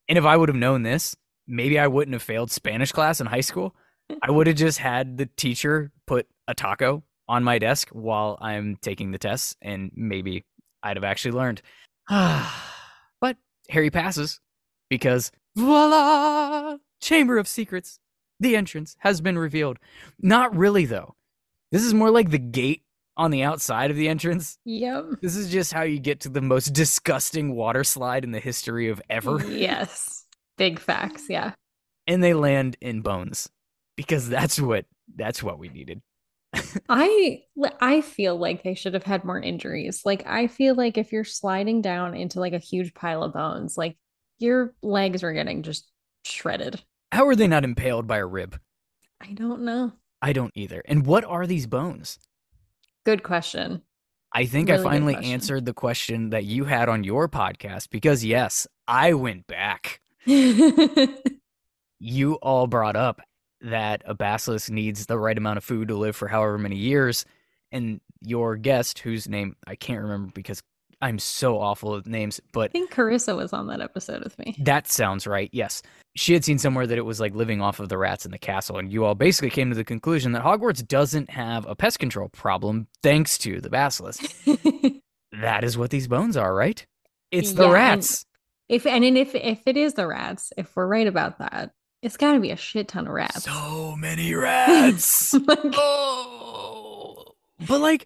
And 0.08 0.18
if 0.18 0.24
I 0.24 0.38
would 0.38 0.48
have 0.48 0.56
known 0.56 0.84
this, 0.84 1.18
maybe 1.48 1.78
I 1.78 1.88
wouldn't 1.88 2.14
have 2.14 2.24
failed 2.24 2.50
Spanish 2.50 2.94
class 2.94 3.20
in 3.20 3.28
high 3.28 3.42
school. 3.42 3.76
I 4.22 4.32
would 4.32 4.48
have 4.48 4.56
just 4.56 4.80
had 4.80 5.18
the 5.18 5.26
teacher 5.36 5.92
put 6.08 6.28
a 6.48 6.54
taco 6.54 7.04
on 7.28 7.44
my 7.44 7.60
desk 7.60 7.90
while 7.90 8.38
I'm 8.40 8.78
taking 8.78 9.12
the 9.12 9.18
tests, 9.18 9.58
and 9.62 9.92
maybe 9.96 10.46
I'd 10.82 10.96
have 10.96 11.04
actually 11.04 11.32
learned. 11.32 11.62
but 12.10 13.36
Harry 13.70 13.90
passes 13.90 14.40
because 14.90 15.30
voila, 15.58 16.78
Chamber 17.02 17.38
of 17.38 17.50
Secrets, 17.50 18.00
the 18.40 18.56
entrance 18.56 18.96
has 19.00 19.22
been 19.22 19.38
revealed. 19.38 19.78
Not 20.20 20.56
really, 20.56 20.86
though. 20.86 21.16
This 21.72 21.84
is 21.84 21.94
more 21.94 22.12
like 22.12 22.30
the 22.30 22.38
gate 22.40 22.84
on 23.18 23.32
the 23.32 23.44
outside 23.44 23.92
of 23.92 23.98
the 23.98 24.10
entrance. 24.10 24.58
yep. 24.66 25.06
This 25.22 25.36
is 25.36 25.52
just 25.52 25.72
how 25.74 25.84
you 25.84 26.00
get 26.00 26.22
to 26.22 26.30
the 26.30 26.42
most 26.42 26.74
disgusting 26.74 27.56
water 27.56 27.84
slide 27.84 28.24
in 28.24 28.32
the 28.32 28.40
history 28.40 28.90
of 28.90 29.02
ever. 29.10 29.44
Yes. 29.48 30.26
Big 30.58 30.80
facts. 30.80 31.26
Yeah. 31.30 31.54
and 32.08 32.24
they 32.24 32.34
land 32.34 32.76
in 32.82 33.02
bones 33.02 33.50
because 33.96 34.28
that's 34.30 34.60
what 34.60 34.86
that's 35.16 35.42
what 35.44 35.60
we 35.60 35.70
needed. 35.70 36.02
I 36.90 37.44
I 37.82 38.02
feel 38.02 38.38
like 38.38 38.64
they 38.64 38.76
should 38.76 38.94
have 38.94 39.04
had 39.04 39.24
more 39.24 39.40
injuries. 39.40 40.02
Like 40.06 40.24
I 40.28 40.48
feel 40.48 40.76
like 40.76 40.98
if 40.98 41.12
you're 41.12 41.24
sliding 41.24 41.82
down 41.82 42.14
into 42.16 42.40
like 42.40 42.54
a 42.54 42.60
huge 42.60 42.94
pile 42.94 43.24
of 43.24 43.34
bones, 43.34 43.78
like 43.78 43.98
your 44.40 44.74
legs 44.84 45.24
are 45.24 45.34
getting 45.34 45.64
just 45.64 45.90
shredded. 46.26 46.82
How 47.14 47.28
are 47.28 47.36
they 47.36 47.48
not 47.48 47.64
impaled 47.64 48.08
by 48.08 48.18
a 48.18 48.26
rib? 48.26 48.60
I 49.22 49.34
don't 49.34 49.62
know. 49.62 49.94
I 50.20 50.34
don't 50.34 50.52
either. 50.56 50.82
And 50.86 51.06
what 51.06 51.24
are 51.24 51.46
these 51.46 51.68
bones? 51.68 52.18
Good 53.06 53.22
question. 53.22 53.84
I 54.34 54.46
think 54.46 54.70
Really 54.70 54.82
I 54.82 54.84
finally 54.84 55.16
answered 55.18 55.66
the 55.66 55.76
question 55.76 56.32
that 56.32 56.46
you 56.46 56.66
had 56.66 56.90
on 56.90 57.04
your 57.04 57.30
podcast 57.30 57.92
because 57.92 58.26
yes, 58.26 58.66
I 58.88 59.14
went 59.14 59.46
back. 59.46 60.02
You 62.06 62.34
all 62.42 62.68
brought 62.68 62.98
up 62.98 63.22
that 63.62 64.02
a 64.06 64.14
basilisk 64.14 64.70
needs 64.70 65.06
the 65.06 65.18
right 65.18 65.38
amount 65.38 65.56
of 65.56 65.64
food 65.64 65.88
to 65.88 65.96
live 65.96 66.18
for 66.18 66.28
however 66.28 66.58
many 66.58 66.76
years, 66.76 67.24
and 67.72 68.02
your 68.20 68.58
guest, 68.58 69.00
whose 69.00 69.30
name 69.30 69.56
I 69.66 69.76
can't 69.76 70.02
remember 70.02 70.30
because 70.34 70.62
I'm 71.04 71.20
so 71.20 71.60
awful 71.60 71.92
with 71.92 72.08
names, 72.08 72.40
but 72.54 72.70
I 72.70 72.72
think 72.72 72.92
Carissa 72.92 73.36
was 73.36 73.52
on 73.54 73.68
that 73.68 73.82
episode 73.82 74.24
with 74.24 74.38
me. 74.40 74.56
That 74.60 74.88
sounds 74.88 75.28
right. 75.28 75.50
Yes. 75.52 75.82
She 76.16 76.34
had 76.34 76.46
seen 76.46 76.58
somewhere 76.60 76.88
that 76.88 76.98
it 76.98 77.02
was 77.06 77.20
like 77.20 77.36
living 77.36 77.60
off 77.62 77.80
of 77.80 77.90
the 77.90 77.98
rats 77.98 78.26
in 78.26 78.32
the 78.32 78.38
castle, 78.38 78.78
and 78.78 78.92
you 78.92 79.04
all 79.04 79.16
basically 79.16 79.50
came 79.50 79.70
to 79.70 79.76
the 79.76 79.84
conclusion 79.84 80.32
that 80.32 80.44
Hogwarts 80.44 80.88
doesn't 80.88 81.30
have 81.32 81.66
a 81.68 81.76
pest 81.76 82.00
control 82.00 82.30
problem 82.30 82.88
thanks 83.02 83.38
to 83.40 83.60
the 83.60 83.70
basilisk. 83.70 84.24
that 85.42 85.64
is 85.64 85.78
what 85.78 85.90
these 85.90 86.08
bones 86.08 86.38
are, 86.38 86.54
right? 86.56 86.86
It's 87.32 87.54
the 87.54 87.64
Yeah, 87.64 87.68
and- 87.68 87.74
rats. 87.74 88.26
if 88.70 88.86
and 88.86 89.04
if 89.04 89.34
if 89.36 89.60
it 89.66 89.76
is 89.78 89.96
the 89.96 90.08
rats, 90.08 90.54
if 90.58 90.76
we're 90.76 90.88
right 90.88 91.08
about 91.08 91.40
that, 91.40 91.72
it's 92.02 92.18
got 92.18 92.34
to 92.34 92.40
be 92.40 92.52
a 92.52 92.56
shit 92.58 92.88
ton 92.88 93.08
of 93.08 93.14
rats. 93.14 93.44
So 93.44 93.96
many 93.98 94.34
rats. 94.36 95.34
Like, 95.48 95.60
oh. 95.74 97.34
But 97.68 97.80
like, 97.82 98.06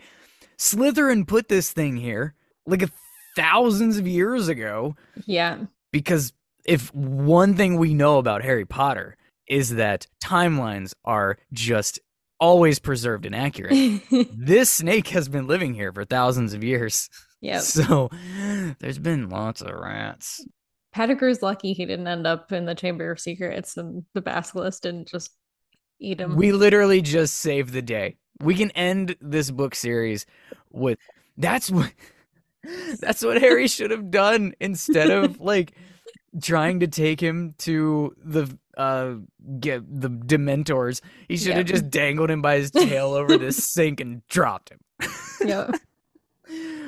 Slytherin 0.58 1.28
put 1.28 1.50
this 1.50 1.72
thing 1.72 1.98
here 1.98 2.36
like 2.68 2.89
thousands 3.36 3.97
of 3.97 4.07
years 4.07 4.47
ago 4.47 4.95
yeah. 5.26 5.57
because 5.91 6.34
if 6.65 6.93
one 6.93 7.55
thing 7.55 7.78
we 7.78 7.93
know 7.93 8.18
about 8.18 8.43
Harry 8.43 8.65
Potter 8.65 9.15
is 9.47 9.76
that 9.76 10.07
timelines 10.22 10.93
are 11.05 11.38
just 11.53 11.99
always 12.39 12.80
preserved 12.80 13.26
and 13.26 13.36
accurate. 13.36 14.01
this 14.34 14.70
snake 14.70 15.07
has 15.09 15.30
been 15.30 15.47
living 15.47 15.74
here 15.74 15.91
for 15.91 16.05
thousands 16.05 16.53
of 16.53 16.63
years. 16.63 17.09
Yeah. 17.41 17.59
So 17.59 18.09
there's 18.80 18.99
been 18.99 19.30
lots 19.30 19.61
of 19.61 19.74
rats. 19.74 20.45
Pettigrew's 20.93 21.41
lucky 21.41 21.74
he 21.74 21.86
didn't 21.86 22.07
end 22.07 22.26
up 22.26 22.51
in 22.51 22.65
the 22.65 22.76
Chamber 22.76 23.11
of 23.11 23.20
Secrets 23.20 23.78
and 23.78 24.03
the 24.13 24.22
basilisk 24.22 24.84
didn't 24.84 25.07
just 25.07 25.32
eat 25.99 26.20
him. 26.20 26.36
We 26.36 26.51
literally 26.51 27.01
just 27.01 27.36
saved 27.36 27.74
the 27.74 27.82
day. 27.82 28.18
We 28.39 28.55
can 28.55 28.72
end 28.72 29.15
this 29.22 29.51
book 29.51 29.76
series 29.76 30.26
with 30.72 30.99
that's 31.38 31.70
what 31.72 31.91
That's 32.99 33.24
what 33.24 33.41
Harry 33.41 33.68
should 33.68 33.91
have 33.91 34.11
done 34.11 34.53
instead 34.59 35.09
of 35.09 35.39
like 35.39 35.74
trying 36.41 36.82
to 36.82 36.88
take 36.88 37.20
him 37.20 37.55
to 37.59 38.15
the 38.24 38.57
uh 38.78 39.15
get 39.59 39.84
the 40.01 40.09
dementors. 40.09 41.01
He 41.28 41.38
should 41.38 41.57
have 41.57 41.65
just 41.65 41.89
dangled 41.89 42.30
him 42.30 42.41
by 42.41 42.57
his 42.57 42.72
tail 42.72 43.13
over 43.13 43.38
the 43.38 43.51
sink 43.51 43.99
and 43.99 44.26
dropped 44.28 44.72
him. 44.72 44.80
yeah, 45.45 45.72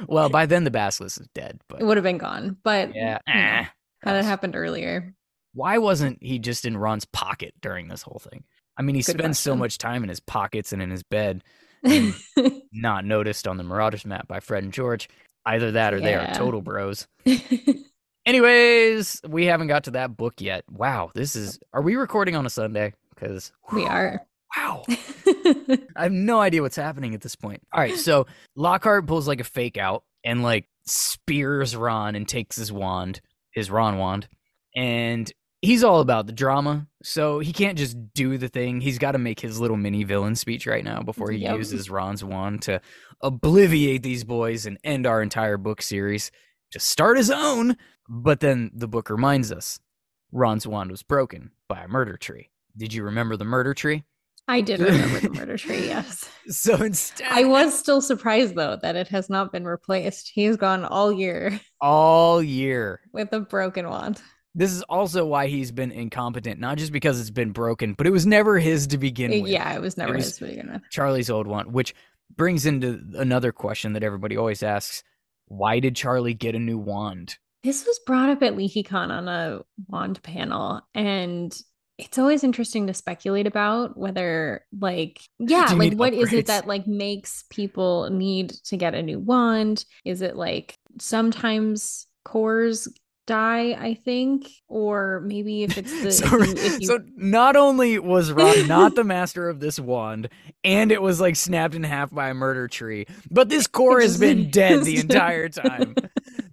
Well, 0.08 0.30
by 0.30 0.46
then 0.46 0.64
the 0.64 0.72
basilisk 0.72 1.22
is 1.22 1.28
dead, 1.34 1.60
but 1.68 1.82
it 1.82 1.86
would 1.86 1.98
have 1.98 2.04
been 2.04 2.18
gone. 2.18 2.58
But 2.64 2.96
yeah. 2.96 3.20
you 3.28 3.34
know, 3.34 3.42
eh. 3.42 3.66
had 4.04 4.26
happened 4.26 4.56
earlier. 4.56 5.14
Why 5.54 5.78
wasn't 5.78 6.20
he 6.22 6.40
just 6.40 6.66
in 6.66 6.78
Ron's 6.78 7.06
pocket 7.06 7.54
during 7.62 7.88
this 7.88 8.02
whole 8.02 8.20
thing? 8.20 8.44
I 8.78 8.82
mean, 8.82 8.96
he 8.96 9.02
Good 9.02 9.18
spends 9.18 9.40
so 9.40 9.56
much 9.56 9.78
time 9.78 10.04
in 10.04 10.10
his 10.10 10.22
pockets 10.22 10.72
and 10.72 10.82
in 10.82 10.90
his 10.90 11.04
bed, 11.04 11.44
not 12.72 13.04
noticed 13.04 13.48
on 13.48 13.58
the 13.58 13.64
Marauders 13.64 14.06
map 14.06 14.28
by 14.28 14.40
Fred 14.40 14.64
and 14.64 14.72
George. 14.72 15.10
Either 15.46 15.72
that 15.72 15.94
or 15.94 16.00
they 16.00 16.14
are 16.14 16.34
total 16.34 16.62
bros. 16.62 17.08
Anyways, 18.26 19.22
we 19.28 19.46
haven't 19.46 19.68
got 19.68 19.86
to 19.86 19.92
that 19.92 20.16
book 20.16 20.36
yet. 20.40 20.64
Wow, 20.70 21.12
this 21.16 21.36
is. 21.36 21.60
Are 21.74 21.82
we 21.82 21.96
recording 21.96 22.36
on 22.36 22.46
a 22.46 22.50
Sunday? 22.50 22.94
Because 23.16 23.52
we 23.72 23.86
are. 23.86 24.22
wow, 24.56 24.84
I 24.90 26.04
have 26.04 26.12
no 26.12 26.40
idea 26.40 26.62
what's 26.62 26.76
happening 26.76 27.16
at 27.16 27.22
this 27.22 27.36
point. 27.36 27.62
All 27.74 27.80
right, 27.80 27.98
so 27.98 28.28
Lockhart 28.56 29.08
pulls 29.08 29.28
like 29.28 29.40
a 29.40 29.46
fake 29.46 29.78
out 29.78 30.04
and 30.24 30.44
like 30.44 30.68
spears 30.86 31.76
Ron 31.76 32.16
and 32.16 32.28
takes 32.28 32.56
his 32.56 32.72
wand, 32.72 33.22
his 33.52 33.72
Ron 33.72 33.98
wand, 33.98 34.28
and 34.76 35.32
he's 35.62 35.84
all 35.84 36.00
about 36.02 36.26
the 36.28 36.34
drama. 36.34 36.88
So 37.04 37.40
he 37.40 37.54
can't 37.54 37.78
just 37.78 37.98
do 38.14 38.38
the 38.38 38.48
thing. 38.50 38.82
He's 38.82 38.98
got 38.98 39.14
to 39.14 39.18
make 39.18 39.40
his 39.40 39.60
little 39.60 39.78
mini 39.78 40.04
villain 40.04 40.36
speech 40.36 40.68
right 40.68 40.84
now 40.84 41.02
before 41.02 41.32
he 41.32 41.40
Yep. 41.40 41.58
uses 41.58 41.90
Ron's 41.90 42.24
wand 42.24 42.62
to 42.64 42.82
obliviate 43.24 44.04
these 44.04 44.24
boys 44.24 44.66
and 44.66 44.78
end 44.84 45.06
our 45.08 45.22
entire 45.22 45.58
book 45.58 45.82
series 45.82 46.32
to 46.72 46.80
start 46.80 47.18
his 47.18 47.32
own. 47.32 47.78
But 48.08 48.40
then 48.40 48.72
the 48.74 48.88
book 48.88 49.10
reminds 49.10 49.52
us 49.52 49.80
Ron's 50.32 50.66
wand 50.68 50.92
was 50.92 51.04
broken 51.04 51.52
by 51.68 51.82
a 51.84 51.88
murder 51.88 52.18
tree. 52.18 52.50
Did 52.76 52.94
you 52.94 53.04
remember 53.04 53.38
the 53.38 53.46
murder 53.46 53.74
tree? 53.74 54.04
I 54.48 54.62
did 54.62 54.80
remember 54.80 55.20
the 55.20 55.30
murder 55.40 55.58
tree. 55.58 55.86
Yes. 55.88 56.28
So 56.48 56.76
instead, 56.76 57.28
I 57.30 57.44
was 57.44 57.78
still 57.78 58.02
surprised 58.02 58.56
though 58.56 58.78
that 58.82 58.96
it 58.96 59.08
has 59.10 59.30
not 59.30 59.52
been 59.52 59.66
replaced. 59.66 60.32
He's 60.34 60.58
gone 60.58 60.84
all 60.86 61.12
year 61.14 61.60
all 61.82 62.42
year. 62.42 63.02
with 63.14 63.32
a 63.34 63.42
broken 63.42 63.88
wand. 63.88 64.20
This 64.60 64.74
is 64.74 64.82
also 64.84 65.26
why 65.26 65.48
he's 65.48 65.72
been 65.72 65.90
incompetent, 65.90 66.60
not 66.60 66.78
just 66.78 66.92
because 66.92 67.18
it's 67.18 67.30
been 67.30 67.52
broken, 67.52 67.94
but 67.94 68.06
it 68.06 68.10
was 68.10 68.26
never 68.26 68.60
his 68.60 68.88
to 68.88 68.98
begin 68.98 69.42
with. 69.42 69.50
Yeah, 69.50 69.74
it 69.74 69.80
was 69.80 69.96
never 69.96 70.16
was- 70.16 70.26
his 70.26 70.38
to 70.40 70.48
begin 70.48 70.74
with. 70.74 70.82
Charlie's 70.92 71.30
old 71.30 71.48
one, 71.48 71.72
which 71.72 71.96
brings 72.36 72.66
into 72.66 73.02
another 73.16 73.54
question 73.54 73.94
that 73.94 74.04
everybody 74.04 74.36
always 74.36 74.62
asks: 74.62 75.02
Why 75.48 75.80
did 75.80 75.96
Charlie 75.96 76.34
get 76.34 76.56
a 76.56 76.60
new 76.60 76.78
wand? 76.78 77.38
This 77.64 77.86
was 77.86 78.00
brought 78.06 78.30
up 78.30 78.44
at 78.44 78.54
LeakyCon 78.54 79.10
on 79.10 79.30
a 79.30 79.62
wand 79.88 80.22
panel, 80.24 80.82
and 80.94 81.58
it's 81.98 82.18
always 82.18 82.44
interesting 82.44 82.88
to 82.88 82.94
speculate 82.94 83.48
about 83.48 83.98
whether, 83.98 84.66
like, 84.78 85.22
yeah, 85.40 85.72
like 85.72 85.94
what 85.94 86.14
is 86.14 86.32
upgrades? 86.32 86.34
it 86.34 86.46
that 86.48 86.68
like 86.68 86.86
makes 86.86 87.46
people 87.50 88.10
need 88.10 88.50
to 88.66 88.76
get 88.76 88.94
a 88.94 89.02
new 89.02 89.20
wand? 89.20 89.86
Is 90.04 90.22
it 90.22 90.36
like 90.36 90.76
sometimes 91.00 92.08
cores 92.26 92.90
die? 93.30 93.78
I 93.80 93.94
think, 93.94 94.50
or 94.68 95.22
maybe 95.24 95.64
if 95.64 95.78
it's 95.78 96.02
the 96.04 96.12
so, 96.12 96.42
if 96.42 96.48
you, 96.48 96.54
if 96.56 96.82
you 96.82 96.88
so 96.88 97.00
not 97.16 97.56
only 97.56 98.00
was 98.00 98.32
Ron 98.32 98.68
not 98.68 98.96
the 98.96 99.04
master 99.04 99.48
of 99.48 99.60
this 99.60 99.80
wand, 99.80 100.30
and 100.64 100.92
it 100.92 101.02
was 101.02 101.22
like 101.22 101.36
snapped 101.36 101.76
in 101.76 101.84
half 101.84 102.12
by 102.12 102.30
a 102.30 102.34
murder 102.34 102.68
tree, 102.68 103.06
but 103.30 103.48
this 103.48 103.68
core 103.80 104.02
has 104.02 104.18
been 104.18 104.50
dead 104.50 104.84
the 104.84 104.98
entire 104.98 105.48
time. 105.48 105.96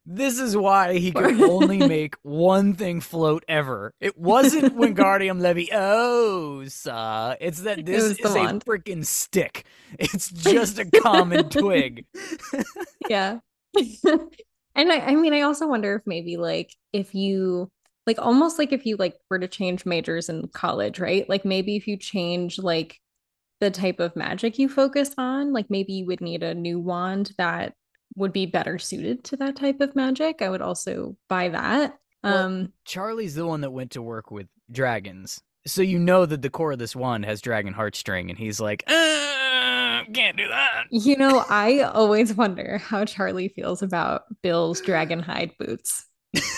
This 0.04 0.38
is 0.38 0.56
why 0.56 0.98
he 0.98 1.10
could 1.12 1.42
only 1.42 1.78
make 1.78 2.14
one 2.22 2.74
thing 2.74 3.00
float 3.00 3.44
ever. 3.48 3.92
It 4.00 4.16
wasn't 4.16 4.76
Wingardium 4.76 5.40
Leviosa. 5.40 7.32
Oh, 7.32 7.36
it's 7.40 7.62
that 7.62 7.84
this 7.84 8.02
was 8.02 8.12
is 8.12 8.24
a 8.24 8.60
freaking 8.60 9.04
stick. 9.04 9.66
It's 9.98 10.30
just 10.30 10.78
a 10.78 10.84
common 10.84 11.48
twig. 11.48 12.06
yeah 13.08 13.40
and 14.76 14.92
I, 14.92 14.98
I 15.00 15.14
mean 15.16 15.34
i 15.34 15.40
also 15.40 15.66
wonder 15.66 15.96
if 15.96 16.02
maybe 16.06 16.36
like 16.36 16.72
if 16.92 17.14
you 17.14 17.70
like 18.06 18.18
almost 18.20 18.58
like 18.58 18.72
if 18.72 18.86
you 18.86 18.96
like 18.96 19.16
were 19.28 19.38
to 19.38 19.48
change 19.48 19.84
majors 19.84 20.28
in 20.28 20.48
college 20.48 21.00
right? 21.00 21.28
Like 21.28 21.44
maybe 21.44 21.76
if 21.76 21.86
you 21.86 21.96
change 21.96 22.58
like 22.58 23.00
the 23.60 23.70
type 23.70 24.00
of 24.00 24.14
magic 24.14 24.58
you 24.58 24.68
focus 24.68 25.12
on 25.18 25.52
like 25.52 25.66
maybe 25.70 25.94
you 25.94 26.06
would 26.06 26.20
need 26.20 26.42
a 26.42 26.54
new 26.54 26.78
wand 26.78 27.32
that 27.38 27.74
would 28.14 28.32
be 28.32 28.46
better 28.46 28.78
suited 28.78 29.24
to 29.24 29.36
that 29.38 29.56
type 29.56 29.80
of 29.80 29.96
magic. 29.96 30.40
I 30.40 30.48
would 30.48 30.62
also 30.62 31.16
buy 31.28 31.48
that. 31.50 31.98
Well, 32.22 32.46
um 32.46 32.72
Charlie's 32.84 33.34
the 33.34 33.46
one 33.46 33.62
that 33.62 33.72
went 33.72 33.90
to 33.92 34.02
work 34.02 34.30
with 34.30 34.46
dragons. 34.70 35.42
So 35.66 35.82
you 35.82 35.98
know 35.98 36.26
that 36.26 36.42
the 36.42 36.50
core 36.50 36.72
of 36.72 36.78
this 36.78 36.94
wand 36.94 37.24
has 37.24 37.40
dragon 37.40 37.74
heartstring, 37.74 38.28
and 38.28 38.38
he's 38.38 38.60
like, 38.60 38.84
uh, 40.08 40.12
can't 40.14 40.36
do 40.36 40.48
that. 40.48 40.84
you 40.90 41.16
know 41.16 41.44
i 41.48 41.80
always 41.80 42.34
wonder 42.34 42.78
how 42.78 43.04
charlie 43.04 43.48
feels 43.48 43.82
about 43.82 44.22
bill's 44.42 44.80
dragon 44.80 45.20
hide 45.20 45.50
boots 45.58 46.06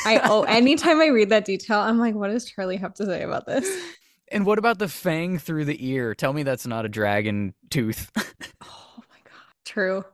i 0.05 0.21
oh 0.25 0.43
anytime 0.49 1.01
i 1.01 1.07
read 1.07 1.29
that 1.31 1.45
detail 1.45 1.79
i'm 1.79 1.99
like 1.99 2.15
what 2.15 2.29
does 2.29 2.45
charlie 2.45 2.77
have 2.77 2.95
to 2.95 3.05
say 3.07 3.23
about 3.23 3.47
this 3.47 3.69
And 4.31 4.45
what 4.45 4.59
about 4.59 4.79
the 4.79 4.89
fang 4.89 5.39
through 5.39 5.65
the 5.65 5.79
ear? 5.89 6.15
Tell 6.15 6.35
me 6.35 6.43
that's 6.43 6.67
not 6.67 6.85
a 6.85 6.89
dragon 6.91 7.55
tooth. 7.71 8.11
Oh 8.63 9.03
my 9.09 9.17
god. 9.25 9.55
True. 9.65 10.05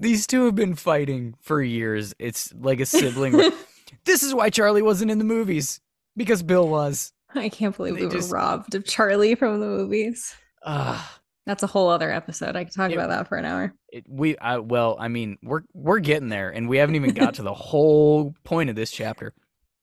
These 0.00 0.26
two 0.26 0.46
have 0.46 0.54
been 0.54 0.74
fighting 0.76 1.34
for 1.42 1.60
years. 1.62 2.14
It's 2.18 2.54
like 2.54 2.80
a 2.80 2.86
sibling. 2.86 3.32
this 4.06 4.22
is 4.22 4.32
why 4.34 4.48
Charlie 4.48 4.80
wasn't 4.80 5.10
in 5.10 5.18
the 5.18 5.24
movies 5.26 5.78
because 6.16 6.42
Bill 6.42 6.66
was. 6.66 7.12
I 7.34 7.50
can't 7.50 7.76
believe 7.76 7.96
They 7.96 8.06
we 8.06 8.12
just- 8.12 8.30
were 8.30 8.38
robbed 8.38 8.74
of 8.74 8.86
Charlie 8.86 9.34
from 9.34 9.60
the 9.60 9.66
movies. 9.66 10.34
Ah, 10.64 11.20
That's 11.46 11.62
a 11.62 11.66
whole 11.66 11.90
other 11.90 12.10
episode. 12.10 12.56
I 12.56 12.64
could 12.64 12.72
talk 12.72 12.90
Yeah. 12.90 12.96
about 12.96 13.08
that 13.10 13.28
for 13.28 13.36
an 13.36 13.44
hour. 13.44 13.74
it, 13.90 14.04
we. 14.08 14.36
I, 14.38 14.58
well, 14.58 14.96
I 14.98 15.08
mean, 15.08 15.36
we're 15.42 15.62
we're 15.74 15.98
getting 16.00 16.28
there, 16.30 16.50
and 16.50 16.68
we 16.68 16.78
haven't 16.78 16.94
even 16.94 17.12
got 17.14 17.34
to 17.34 17.42
the 17.42 17.52
whole 17.54 18.34
point 18.44 18.70
of 18.70 18.76
this 18.76 18.90
chapter. 18.90 19.34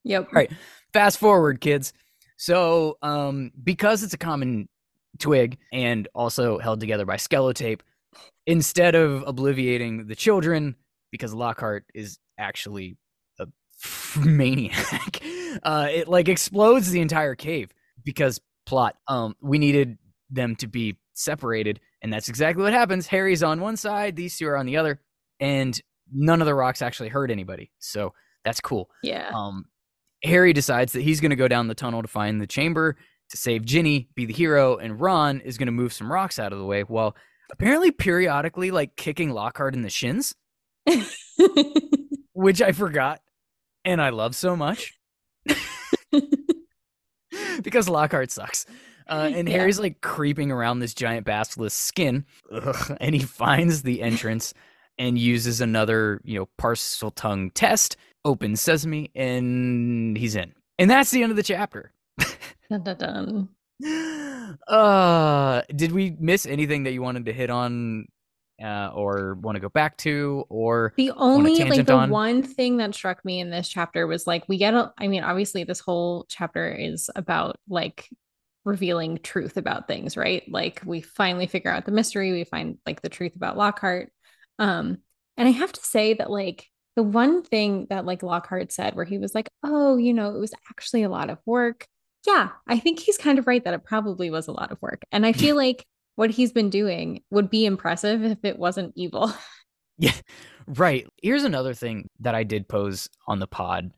Yep. 0.03 0.34
Right. 0.34 0.51
Fast 0.93 1.20
forward, 1.20 1.62
kids. 1.62 1.93
So, 2.38 2.97
um, 3.03 3.51
because 3.64 4.01
it's 4.01 4.16
a 4.16 4.18
common 4.18 4.68
twig 5.20 5.59
and 5.72 6.07
also 6.16 6.57
held 6.57 6.80
together 6.80 7.05
by 7.05 7.18
Spellotape, 7.18 7.82
instead 8.47 8.95
of 8.95 9.22
obliviating 9.24 10.07
the 10.07 10.16
children, 10.16 10.76
because 11.12 11.34
Lockhart 11.36 11.86
is 11.93 12.18
actually 12.39 12.97
a 13.39 13.45
maniac, 14.26 15.22
uh, 15.64 15.88
it 15.91 16.07
like 16.07 16.28
explodes 16.28 16.89
the 16.89 17.01
entire 17.01 17.36
cave 17.36 17.70
because 18.03 18.41
plot. 18.66 18.95
Um, 19.07 19.36
we 19.41 19.59
needed 19.59 19.99
them 20.32 20.55
to 20.57 20.68
be 20.68 20.97
separated, 21.14 21.80
and 22.01 22.12
that's 22.12 22.30
exactly 22.30 22.64
what 22.64 22.74
happens. 22.74 23.07
Harry's 23.07 23.43
on 23.43 23.62
one 23.62 23.78
side, 23.78 24.16
these 24.16 24.38
two 24.38 24.47
are 24.47 24.57
on 24.57 24.66
the 24.66 24.78
other, 24.78 25.01
and 25.39 25.80
none 26.12 26.41
of 26.41 26.45
the 26.45 26.55
rocks 26.55 26.82
actually 26.82 27.09
hurt 27.09 27.32
anybody. 27.32 27.72
So 27.80 28.14
that's 28.43 28.59
cool 28.59 28.89
Yeah. 29.03 29.30
um, 29.34 29.66
Harry 30.24 30.51
decides 30.53 30.93
that 30.93 31.01
he's 31.01 31.22
going 31.22 31.30
to 31.32 31.36
go 31.36 31.47
down 31.47 31.68
the 31.68 31.76
tunnel 31.76 32.01
to 32.01 32.07
find 32.07 32.41
the 32.41 32.47
chamber 32.47 32.97
to 33.30 33.38
save 33.38 33.64
Ginny, 33.64 34.09
be 34.16 34.26
the 34.26 34.34
hero, 34.34 34.78
and 34.78 34.99
Ron 34.99 35.39
is 35.41 35.57
going 35.57 35.68
to 35.68 35.72
move 35.72 35.93
some 35.93 36.12
rocks 36.12 36.38
out 36.39 36.51
of 36.53 36.59
the 36.59 36.66
way 36.66 36.82
while 36.84 37.16
apparently 37.51 37.91
periodically 37.91 38.72
like 38.72 38.95
kicking 38.95 39.30
Lockhart 39.32 39.74
in 39.74 39.82
the 39.84 39.89
shins, 39.89 40.36
which 42.34 42.62
I 42.62 42.72
forgot 42.72 43.22
and 43.86 44.01
I 44.01 44.09
love 44.09 44.36
so 44.36 44.55
much 44.55 44.93
because 47.64 47.88
Lockhart 47.89 48.32
sucks. 48.32 48.66
Uh, 49.08 49.30
and 49.36 49.47
Yeah. 49.47 49.58
Harry's 49.58 49.80
like 49.80 50.02
creeping 50.02 50.52
around 50.52 50.80
this 50.80 50.93
giant 50.93 51.26
basilisk 51.26 51.78
skin, 51.78 52.26
Ugh, 52.52 52.97
and 53.02 53.16
he 53.16 53.22
finds 53.22 53.82
the 53.84 54.02
entrance 54.02 54.54
and 54.97 55.18
uses 55.18 55.62
another, 55.62 56.22
you 56.24 56.38
know, 56.39 56.49
Parseltongue 56.60 57.52
test, 57.54 57.97
opens 58.26 58.62
sesame, 58.62 59.10
and 59.16 60.18
he's 60.18 60.36
in. 60.36 60.54
And 60.78 60.89
that's 60.89 61.12
the 61.12 61.24
end 61.24 61.32
of 61.32 61.36
the 61.38 61.43
chapter. 61.43 61.91
dun, 62.70 62.84
dun, 62.84 62.97
dun. 62.97 63.49
Uh, 64.68 65.62
did 65.76 65.91
we 65.91 66.16
miss 66.20 66.45
anything 66.45 66.84
that 66.84 66.91
you 66.91 67.02
wanted 67.02 67.26
to 67.26 67.34
hit 67.34 67.49
on, 67.49 68.06
uh, 68.62 68.91
or 68.93 69.36
want 69.36 69.56
to 69.56 69.60
go 69.60 69.70
back 69.70 69.97
to, 69.97 70.43
or 70.49 70.93
The 70.97 71.12
only 71.12 71.56
like 71.64 71.86
the 71.86 71.93
on? 71.93 72.10
one 72.10 72.43
thing 72.43 72.78
that 72.78 72.93
struck 72.93 73.24
me 73.26 73.39
in 73.39 73.49
this 73.49 73.68
chapter 73.70 74.08
was 74.08 74.28
like 74.28 74.47
we 74.49 74.58
get 74.58 74.74
a 74.74 74.93
I 74.97 75.08
mean 75.08 75.24
obviously 75.24 75.64
this 75.64 75.80
whole 75.80 76.26
chapter 76.30 76.70
is 76.72 77.10
about 77.16 77.58
like 77.70 78.10
revealing 78.64 79.20
truth 79.24 79.57
about 79.57 79.88
things, 79.88 80.16
right? 80.16 80.43
Like 80.49 80.82
we 80.86 81.01
finally 81.01 81.47
figure 81.47 81.72
out 81.72 81.86
the 81.86 81.91
mystery, 81.91 82.32
we 82.32 82.43
find 82.43 82.78
like 82.86 83.01
the 83.01 83.09
truth 83.09 83.36
about 83.36 83.57
Lockhart. 83.57 84.12
Um 84.59 84.97
and 85.38 85.47
I 85.47 85.51
have 85.51 85.72
to 85.72 85.82
say 85.84 86.14
that 86.16 86.30
like 86.30 86.68
the 86.95 87.03
one 87.03 87.41
thing 87.43 87.88
that 87.89 88.05
like 88.05 88.24
Lockhart 88.24 88.72
said 88.72 88.95
where 88.95 89.05
he 89.05 89.18
was 89.18 89.34
like, 89.34 89.49
"Oh, 89.64 89.97
you 89.97 90.14
know, 90.14 90.36
it 90.36 90.39
was 90.39 90.53
actually 90.70 91.03
a 91.03 91.09
lot 91.09 91.30
of 91.30 91.39
work." 91.45 91.88
Yeah, 92.28 92.49
I 92.68 92.80
think 92.80 92.99
he's 92.99 93.18
kind 93.18 93.39
of 93.39 93.47
right 93.47 93.64
that 93.64 93.74
it 93.74 93.84
probably 93.84 94.30
was 94.30 94.47
a 94.47 94.51
lot 94.51 94.72
of 94.72 94.82
work. 94.82 95.03
And 95.12 95.26
I 95.26 95.34
feel 95.34 95.55
like 95.66 95.86
what 96.16 96.30
he's 96.30 96.51
been 96.51 96.70
doing 96.70 97.24
would 97.32 97.49
be 97.49 97.66
impressive 97.66 98.24
if 98.24 98.43
it 98.43 98.59
wasn't 98.59 98.93
evil. 98.95 99.34
Yeah. 99.97 100.14
Right. 100.66 101.07
Here's 101.22 101.43
another 101.43 101.76
thing 101.76 102.09
that 102.22 102.34
I 102.34 102.43
did 102.43 102.68
pose 102.68 103.07
on 103.28 103.38
the 103.38 103.45
pod 103.45 103.91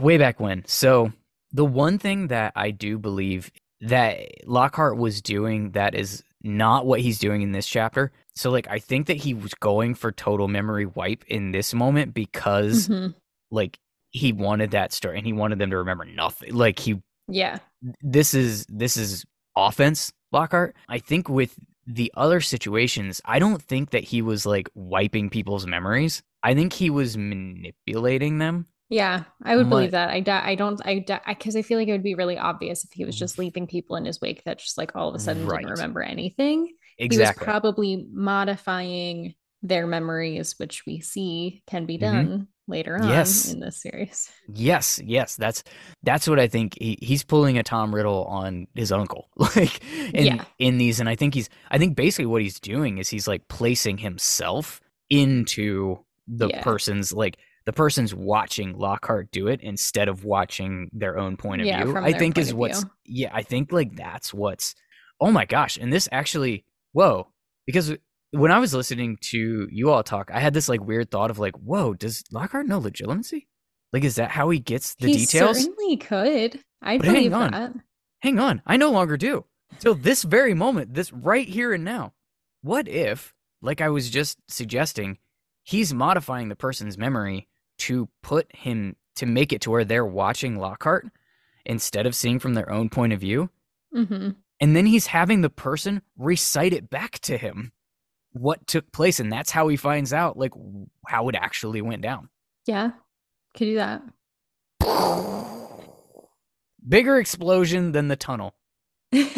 way 0.00 0.18
back 0.18 0.40
when. 0.40 0.64
So, 0.66 1.12
the 1.52 1.64
one 1.64 1.98
thing 1.98 2.28
that 2.28 2.54
I 2.56 2.72
do 2.72 2.98
believe 2.98 3.52
that 3.80 4.46
Lockhart 4.46 4.96
was 4.96 5.20
doing 5.20 5.72
that 5.72 5.94
is 5.94 6.22
not 6.42 6.86
what 6.86 7.00
he's 7.00 7.18
doing 7.18 7.42
in 7.42 7.52
this 7.52 7.66
chapter. 7.66 8.12
So, 8.36 8.50
like, 8.50 8.66
I 8.68 8.78
think 8.78 9.06
that 9.06 9.16
he 9.16 9.32
was 9.34 9.54
going 9.54 9.94
for 9.94 10.12
total 10.12 10.48
memory 10.48 10.86
wipe 10.86 11.24
in 11.28 11.52
this 11.52 11.72
moment 11.72 12.12
because, 12.14 12.88
Mhm. 12.88 13.14
like, 13.50 13.78
he 14.10 14.32
wanted 14.32 14.72
that 14.72 14.92
story 14.92 15.16
and 15.18 15.26
he 15.26 15.32
wanted 15.32 15.58
them 15.58 15.70
to 15.70 15.78
remember 15.78 16.04
nothing. 16.04 16.52
Like, 16.54 16.78
he 16.78 17.00
Yeah. 17.28 17.58
this 18.02 18.34
is 18.34 18.66
this 18.68 18.96
is 18.96 19.24
offense 19.56 20.12
Lockhart. 20.32 20.76
I 20.88 20.98
think 20.98 21.28
with 21.28 21.58
the 21.86 22.12
other 22.16 22.40
situations, 22.40 23.20
I 23.24 23.38
don't 23.38 23.62
think 23.62 23.90
that 23.90 24.04
he 24.04 24.20
was 24.22 24.44
like 24.46 24.68
wiping 24.74 25.30
people's 25.30 25.66
memories. 25.66 26.22
I 26.42 26.54
think 26.54 26.72
he 26.74 26.90
was 26.90 27.16
manipulating 27.16 28.38
them. 28.38 28.66
Yeah, 28.94 29.24
I 29.42 29.56
would 29.56 29.68
believe 29.68 29.90
that. 29.90 30.10
I 30.10 30.20
don't, 30.20 30.80
I, 30.86 31.04
because 31.28 31.56
I 31.56 31.62
feel 31.62 31.78
like 31.78 31.88
it 31.88 31.92
would 31.92 32.02
be 32.04 32.14
really 32.14 32.38
obvious 32.38 32.84
if 32.84 32.92
he 32.92 33.04
was 33.04 33.18
just 33.18 33.38
leaving 33.38 33.66
people 33.66 33.96
in 33.96 34.04
his 34.04 34.20
wake 34.20 34.44
that 34.44 34.58
just 34.60 34.78
like 34.78 34.94
all 34.94 35.08
of 35.08 35.14
a 35.14 35.18
sudden 35.18 35.46
Right. 35.46 35.58
didn't 35.62 35.72
remember 35.72 36.00
anything. 36.02 36.72
Exactly. 36.98 37.16
He 37.16 37.18
was 37.18 37.32
probably 37.60 38.06
modifying 38.12 39.34
their 39.62 39.86
memories, 39.86 40.54
which 40.58 40.86
we 40.86 41.00
see 41.00 41.62
can 41.66 41.86
be 41.86 41.96
Mhm. 41.96 42.00
done 42.00 42.48
later 42.68 42.96
on 42.96 43.08
Yes. 43.08 43.52
in 43.52 43.60
this 43.60 43.82
series. 43.82 44.30
yes, 44.52 45.00
yes, 45.04 45.34
that's 45.36 45.64
that's 46.04 46.28
what 46.28 46.38
I 46.38 46.46
think. 46.46 46.76
He, 46.80 46.96
he's 47.02 47.24
pulling 47.24 47.58
a 47.58 47.62
Tom 47.62 47.94
Riddle 47.94 48.24
on 48.26 48.66
his 48.74 48.92
uncle, 48.92 49.28
like 49.36 49.82
in 50.14 50.26
Yeah. 50.26 50.44
in 50.58 50.78
these, 50.78 51.00
and 51.00 51.08
I 51.08 51.16
think 51.16 51.34
he's. 51.34 51.48
I 51.70 51.78
think 51.78 51.96
basically 51.96 52.26
what 52.26 52.42
he's 52.42 52.60
doing 52.60 52.98
is 52.98 53.08
he's 53.08 53.26
like 53.26 53.48
placing 53.48 53.98
himself 53.98 54.80
into 55.10 55.98
the 56.28 56.48
Yeah. 56.48 56.62
person's 56.62 57.12
like 57.12 57.38
the 57.66 57.72
person's 57.72 58.14
watching 58.14 58.76
Lockhart 58.76 59.30
do 59.30 59.48
it 59.48 59.60
instead 59.62 60.08
of 60.08 60.24
watching 60.24 60.90
their 60.92 61.18
own 61.18 61.36
point 61.36 61.62
of 61.62 61.66
Yeah, 61.66 61.84
view. 61.84 61.96
I 61.96 62.12
think 62.12 62.36
is 62.38 62.52
what's 62.52 62.84
yeah, 63.06 63.30
I 63.32 63.42
think 63.42 63.72
like 63.72 63.96
that's 63.96 64.34
what's 64.34 64.74
oh 65.20 65.30
my 65.30 65.44
gosh. 65.44 65.76
And 65.78 65.92
this 65.92 66.08
actually 66.12 66.64
whoa. 66.92 67.28
Because 67.66 67.94
when 68.32 68.50
I 68.50 68.58
was 68.58 68.74
listening 68.74 69.16
to 69.30 69.68
you 69.70 69.90
all 69.90 70.02
talk, 70.02 70.30
I 70.32 70.40
had 70.40 70.52
this 70.52 70.68
like 70.68 70.82
weird 70.84 71.10
thought 71.10 71.30
of 71.30 71.38
like, 71.38 71.54
whoa, 71.56 71.94
does 71.94 72.22
Lockhart 72.30 72.66
know 72.66 72.80
Legilimency? 72.80 73.46
Like 73.92 74.04
is 74.04 74.16
that 74.16 74.30
how 74.30 74.50
he 74.50 74.58
gets 74.58 74.94
the 74.96 75.06
he 75.08 75.18
details? 75.18 75.62
certainly 75.62 75.96
could. 75.96 76.60
I 76.82 76.98
But 76.98 77.06
hang 77.06 77.14
believe 77.14 77.32
on. 77.34 77.50
that. 77.52 77.72
Hang 78.20 78.38
on, 78.38 78.60
I 78.66 78.76
no 78.76 78.90
longer 78.90 79.16
do. 79.16 79.44
Till 79.78 79.94
this 79.94 80.22
very 80.22 80.52
moment, 80.54 80.94
this 80.94 81.12
right 81.12 81.48
here 81.48 81.72
and 81.72 81.84
now. 81.84 82.12
What 82.62 82.88
if, 82.88 83.34
like 83.62 83.80
I 83.80 83.88
was 83.88 84.08
just 84.10 84.38
suggesting, 84.48 85.18
he's 85.62 85.92
modifying 85.94 86.48
the 86.48 86.56
person's 86.56 86.96
memory 86.96 87.48
to 87.78 88.08
put 88.22 88.54
him 88.54 88.96
to 89.16 89.26
make 89.26 89.52
it 89.52 89.60
to 89.62 89.70
where 89.70 89.84
they're 89.84 90.04
watching 90.06 90.58
Lockhart 90.58 91.06
instead 91.64 92.06
of 92.06 92.14
seeing 92.14 92.38
from 92.38 92.54
their 92.54 92.70
own 92.70 92.88
point 92.88 93.12
of 93.12 93.20
view, 93.20 93.50
hmm 93.92 94.30
and 94.60 94.76
then 94.76 94.86
he's 94.86 95.08
having 95.08 95.40
the 95.40 95.50
person 95.50 96.00
recite 96.16 96.72
it 96.72 96.88
back 96.88 97.18
to 97.18 97.36
him 97.36 97.72
what 98.32 98.66
took 98.66 98.90
place, 98.92 99.20
and 99.20 99.32
that's 99.32 99.50
how 99.50 99.68
he 99.68 99.76
finds 99.76 100.12
out 100.12 100.36
like 100.36 100.52
how 101.06 101.28
it 101.28 101.34
actually 101.34 101.82
went 101.82 102.02
down. 102.02 102.28
Yeah, 102.66 102.90
could 103.56 103.64
do 103.66 103.74
that. 103.76 104.02
Bigger 106.86 107.18
explosion 107.18 107.92
than 107.92 108.08
the 108.08 108.16
tunnel 108.16 108.54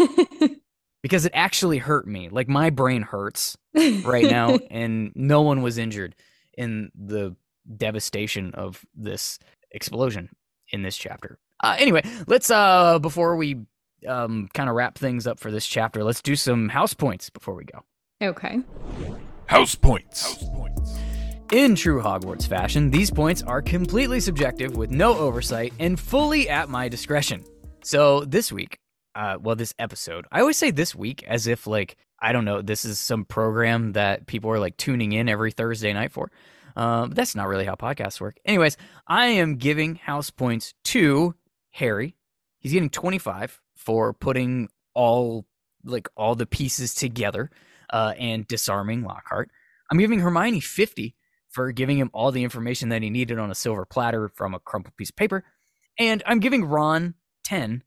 because 1.03 1.27
it 1.27 1.33
actually 1.35 1.79
hurt 1.79 2.07
me. 2.07 2.29
Like 2.29 2.49
my 2.49 2.71
brain 2.71 3.03
hurts. 3.03 3.57
right 3.75 4.25
now, 4.25 4.59
and 4.71 5.13
no 5.15 5.43
one 5.43 5.63
was 5.63 5.79
injured 5.79 6.15
in 6.57 6.91
the 6.95 7.37
devastation 7.77 8.53
of 8.55 8.85
this 8.95 9.39
explosion 9.71 10.31
in 10.71 10.83
this 10.83 10.97
chapter. 10.97 11.39
Uh, 11.63 11.77
anyway, 11.79 12.03
let's 12.27 12.51
uh 12.51 12.99
before 12.99 13.37
we 13.37 13.65
um 14.07 14.49
kind 14.55 14.69
of 14.69 14.77
wrap 14.77 14.97
things 14.99 15.27
up 15.27 15.41
for 15.41 15.51
this 15.51 15.67
chapter, 15.67 16.05
let's 16.05 16.23
do 16.23 16.37
some 16.37 16.69
house 16.69 16.95
points 16.95 17.31
before 17.31 17.55
we 17.55 17.65
go. 17.65 17.83
okay. 18.23 18.61
House 19.47 19.75
points. 19.75 20.45
In 21.53 21.77
true 21.77 22.03
Hogwarts 22.03 22.49
fashion, 22.49 22.91
these 22.91 23.11
points 23.11 23.41
are 23.43 23.63
completely 23.63 24.19
subjective 24.19 24.77
with 24.77 24.91
no 24.91 25.17
oversight 25.17 25.73
and 25.79 25.99
fully 25.99 26.49
at 26.49 26.69
my 26.69 26.89
discretion. 26.89 27.45
So 27.85 28.25
this 28.25 28.51
week, 28.51 28.81
uh, 29.15 29.39
well, 29.41 29.55
this 29.55 29.73
episode, 29.79 30.27
I 30.33 30.41
always 30.41 30.57
say 30.57 30.73
this 30.73 30.93
week 30.93 31.23
as 31.23 31.47
if 31.47 31.69
like 31.69 31.97
I 32.21 32.33
don't 32.33 32.45
know, 32.45 32.63
this 32.63 32.85
is 32.85 32.99
some 32.99 33.25
program 33.25 33.93
that 33.93 34.27
people 34.27 34.51
are 34.51 34.59
like 34.59 34.77
tuning 34.77 35.13
in 35.13 35.29
every 35.29 35.53
Thursday 35.53 35.93
night 35.93 36.13
for. 36.13 36.31
Um, 36.77 37.11
that's 37.11 37.35
not 37.35 37.49
really 37.49 37.65
how 37.65 37.75
podcasts 37.75 38.21
work. 38.21 38.37
Anyways, 38.45 38.77
I 39.09 39.29
am 39.29 39.57
giving 39.57 39.97
house 39.97 40.31
points 40.31 40.75
to 40.85 41.35
Harry. 41.71 42.17
He's 42.59 42.73
getting 42.73 42.91
25 42.91 43.61
for 43.77 44.13
putting 44.13 44.69
all 44.95 45.47
like 45.85 46.09
all 46.17 46.35
the 46.35 46.47
pieces 46.47 46.95
together 46.95 47.51
uh, 47.91 48.15
and 48.19 48.47
disarming 48.47 49.03
Lockhart. 49.03 49.51
I'm 49.91 49.99
giving 49.99 50.19
Hermione 50.19 50.61
50 50.61 51.15
for 51.49 51.73
giving 51.73 51.97
him 51.97 52.11
all 52.13 52.33
the 52.33 52.45
information 52.45 52.91
that 52.91 53.03
he 53.03 53.11
needed 53.11 53.39
on 53.39 53.51
a 53.51 53.55
silver 53.55 53.87
platter 53.87 54.29
from 54.29 54.53
a 54.53 54.59
crumpled 54.59 54.97
piece 54.97 55.11
of 55.11 55.17
paper. 55.17 55.45
And 55.99 56.23
I'm 56.27 56.41
giving 56.41 56.65
Ron 56.65 57.15
10 57.45 57.83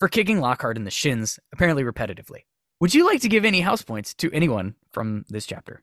for 0.00 0.08
kicking 0.08 0.40
Lockhart 0.40 0.76
in 0.76 0.84
the 0.84 0.90
shins, 0.90 1.38
apparently 1.52 1.84
repetitively. 1.84 2.40
Would 2.80 2.94
you 2.94 3.06
like 3.06 3.20
to 3.20 3.28
give 3.28 3.44
any 3.44 3.60
house 3.60 3.82
points 3.82 4.14
to 4.14 4.32
anyone 4.32 4.74
from 4.92 5.24
this 5.28 5.46
chapter? 5.46 5.82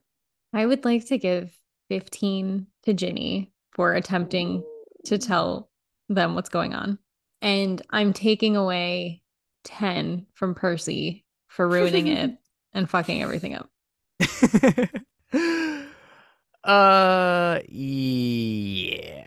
I 0.52 0.66
would 0.66 0.84
like 0.84 1.06
to 1.06 1.16
give 1.16 1.50
15 1.92 2.66
to 2.84 2.94
Ginny 2.94 3.52
for 3.72 3.92
attempting 3.92 4.64
to 5.04 5.18
tell 5.18 5.68
them 6.08 6.34
what's 6.34 6.48
going 6.48 6.72
on. 6.72 6.98
And 7.42 7.82
I'm 7.90 8.14
taking 8.14 8.56
away 8.56 9.20
10 9.64 10.24
from 10.32 10.54
Percy 10.54 11.26
for 11.48 11.68
ruining 11.68 12.06
it 12.06 12.38
and 12.72 12.88
fucking 12.88 13.22
everything 13.22 13.54
up. 13.54 13.68
uh 16.64 17.58
yeah. 17.68 19.26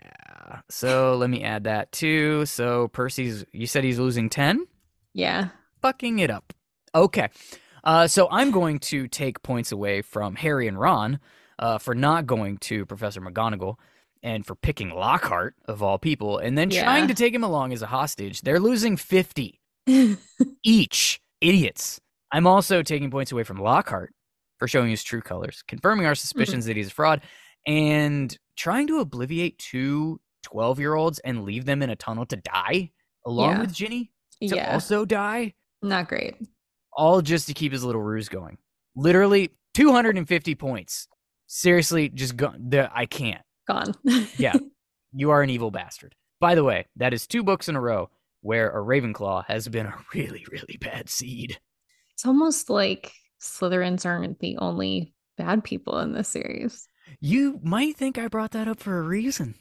So 0.68 1.14
let 1.16 1.30
me 1.30 1.44
add 1.44 1.62
that 1.64 1.92
too. 1.92 2.46
So 2.46 2.88
Percy's 2.88 3.44
you 3.52 3.68
said 3.68 3.84
he's 3.84 4.00
losing 4.00 4.28
10? 4.28 4.66
Yeah. 5.14 5.50
fucking 5.82 6.18
it 6.18 6.30
up. 6.30 6.52
Okay. 6.96 7.28
Uh, 7.84 8.08
so 8.08 8.26
I'm 8.32 8.50
going 8.50 8.80
to 8.80 9.06
take 9.06 9.44
points 9.44 9.70
away 9.70 10.02
from 10.02 10.34
Harry 10.34 10.66
and 10.66 10.80
Ron 10.80 11.20
uh, 11.58 11.78
for 11.78 11.94
not 11.94 12.26
going 12.26 12.58
to 12.58 12.84
Professor 12.86 13.20
McGonagall 13.20 13.76
and 14.22 14.44
for 14.46 14.54
picking 14.54 14.90
Lockhart, 14.90 15.54
of 15.66 15.82
all 15.82 15.98
people, 15.98 16.38
and 16.38 16.56
then 16.56 16.70
trying 16.70 17.06
to 17.08 17.14
take 17.14 17.34
him 17.34 17.44
along 17.44 17.72
as 17.72 17.82
a 17.82 17.86
hostage. 17.86 18.40
They're 18.40 18.60
losing 18.60 18.96
50 18.96 19.60
each. 20.64 21.20
Idiots. 21.40 22.00
I'm 22.32 22.46
also 22.46 22.82
taking 22.82 23.10
points 23.10 23.30
away 23.30 23.44
from 23.44 23.58
Lockhart 23.58 24.12
for 24.58 24.66
showing 24.66 24.88
his 24.90 25.04
true 25.04 25.20
colors, 25.20 25.62
confirming 25.68 26.06
our 26.06 26.14
suspicions 26.14 26.64
that 26.64 26.76
he's 26.76 26.88
a 26.88 26.90
fraud, 26.90 27.20
and 27.66 28.36
trying 28.56 28.86
to 28.86 29.00
obliviate 29.04 29.58
two 29.58 30.18
12 30.44 30.78
year 30.80 30.94
olds 30.94 31.18
and 31.20 31.44
leave 31.44 31.66
them 31.66 31.82
in 31.82 31.90
a 31.90 31.96
tunnel 31.96 32.24
to 32.26 32.36
die 32.36 32.90
along 33.26 33.50
Yeah. 33.50 33.60
with 33.60 33.74
Ginny 33.74 34.10
to 34.42 34.56
yeah. 34.56 34.72
also 34.72 35.04
die 35.04 35.54
Not 35.82 36.08
great. 36.08 36.36
all 36.92 37.20
just 37.20 37.48
to 37.48 37.54
keep 37.54 37.72
his 37.72 37.84
little 37.84 38.02
ruse 38.02 38.28
going. 38.30 38.56
Literally 38.94 39.50
250 39.74 40.54
points. 40.54 41.06
Seriously, 41.46 42.08
just 42.08 42.36
go. 42.36 42.52
The, 42.58 42.90
I 42.94 43.06
can't. 43.06 43.42
Gone. 43.66 43.94
Yeah. 44.38 44.54
You 45.12 45.30
are 45.30 45.42
an 45.42 45.50
evil 45.50 45.70
bastard. 45.70 46.14
By 46.40 46.54
the 46.54 46.64
way, 46.64 46.86
that 46.96 47.14
is 47.14 47.26
two 47.26 47.42
books 47.42 47.68
in 47.68 47.76
a 47.76 47.80
row 47.80 48.10
where 48.42 48.70
a 48.70 48.84
Ravenclaw 48.84 49.46
has 49.46 49.66
been 49.68 49.86
a 49.86 49.94
really, 50.14 50.44
really 50.50 50.76
bad 50.78 51.08
seed. 51.08 51.58
It's 52.12 52.26
almost 52.26 52.68
like 52.68 53.12
Slytherins 53.40 54.04
aren't 54.04 54.38
the 54.40 54.58
only 54.58 55.14
bad 55.38 55.64
people 55.64 55.98
in 56.00 56.12
this 56.12 56.28
series. 56.28 56.88
You 57.20 57.60
might 57.62 57.96
think 57.96 58.18
I 58.18 58.28
brought 58.28 58.50
that 58.52 58.68
up 58.68 58.80
for 58.80 58.98
a 58.98 59.02
reason. 59.02 59.54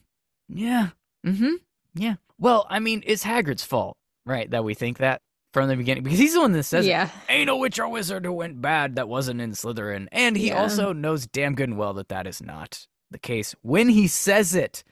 Yeah. 0.49 0.89
Mm-hmm. 1.25 1.53
Yeah. 1.93 2.15
Well, 2.37 2.67
I 2.69 2.79
mean, 2.79 3.01
it's 3.05 3.23
Hagrid's 3.23 3.63
fault, 3.63 3.97
right? 4.25 4.49
That 4.49 4.63
we 4.63 4.73
think 4.73 4.97
that 4.97 5.21
from 5.55 5.69
the 5.69 5.75
beginning 5.77 6.03
because 6.03 6.19
he's 6.19 6.33
the 6.33 6.41
one 6.41 6.51
that 6.51 6.63
says 6.63 6.85
it. 6.85 6.89
yeah. 6.89 7.09
ain't 7.29 7.49
a 7.49 7.55
witch 7.55 7.79
or 7.79 7.87
wizard 7.87 8.25
who 8.25 8.33
went 8.33 8.61
bad 8.61 8.97
that 8.97 9.07
wasn't 9.07 9.39
in 9.39 9.51
Slytherin. 9.51 10.09
And 10.11 10.35
he 10.35 10.49
Yeah. 10.49 10.61
also 10.61 10.91
knows 10.91 11.25
damn 11.27 11.55
good 11.55 11.69
and 11.69 11.77
well 11.77 11.93
that 11.93 12.09
that 12.09 12.27
is 12.27 12.43
not 12.43 12.85
the 13.09 13.17
case 13.17 13.55
when 13.61 13.87
he 13.87 14.05
says 14.07 14.53
it. 14.53 14.83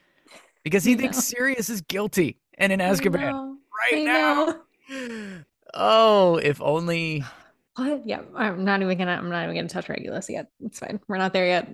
Because 0.63 0.85
he 0.85 0.93
I 0.93 0.95
thinks 0.95 1.17
know. 1.17 1.21
Sirius 1.21 1.69
is 1.69 1.81
guilty 1.81 2.39
and 2.57 2.71
in 2.71 2.79
Azkaban 2.79 3.21
right 3.21 3.93
I 3.93 4.03
now. 4.03 4.45
know. 4.89 5.43
Oh, 5.73 6.37
if 6.37 6.61
only. 6.61 7.23
What? 7.75 8.05
Yeah, 8.07 8.21
I'm 8.35 8.63
not 8.63 8.81
even 8.83 8.97
gonna. 8.99 9.13
I'm 9.13 9.29
not 9.29 9.43
even 9.45 9.55
gonna 9.55 9.67
touch 9.67 9.89
Regulus 9.89 10.29
yet. 10.29 10.47
It's 10.63 10.77
fine. 10.79 10.99
We're 11.07 11.17
not 11.17 11.33
there 11.33 11.47
yet. 11.47 11.67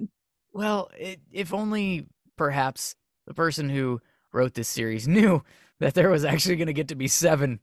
Well, 0.54 0.90
it, 0.98 1.20
if 1.32 1.54
only 1.54 2.08
perhaps 2.38 2.96
the 3.28 3.34
person 3.34 3.70
who 3.70 4.00
wrote 4.32 4.54
this 4.54 4.70
series 4.70 5.08
knew 5.10 5.44
that 5.80 5.94
there 5.96 6.10
was 6.10 6.24
actually 6.24 6.56
going 6.56 6.68
to 6.68 6.74
get 6.74 6.88
to 6.88 6.96
be 6.96 7.10
seven. 7.10 7.60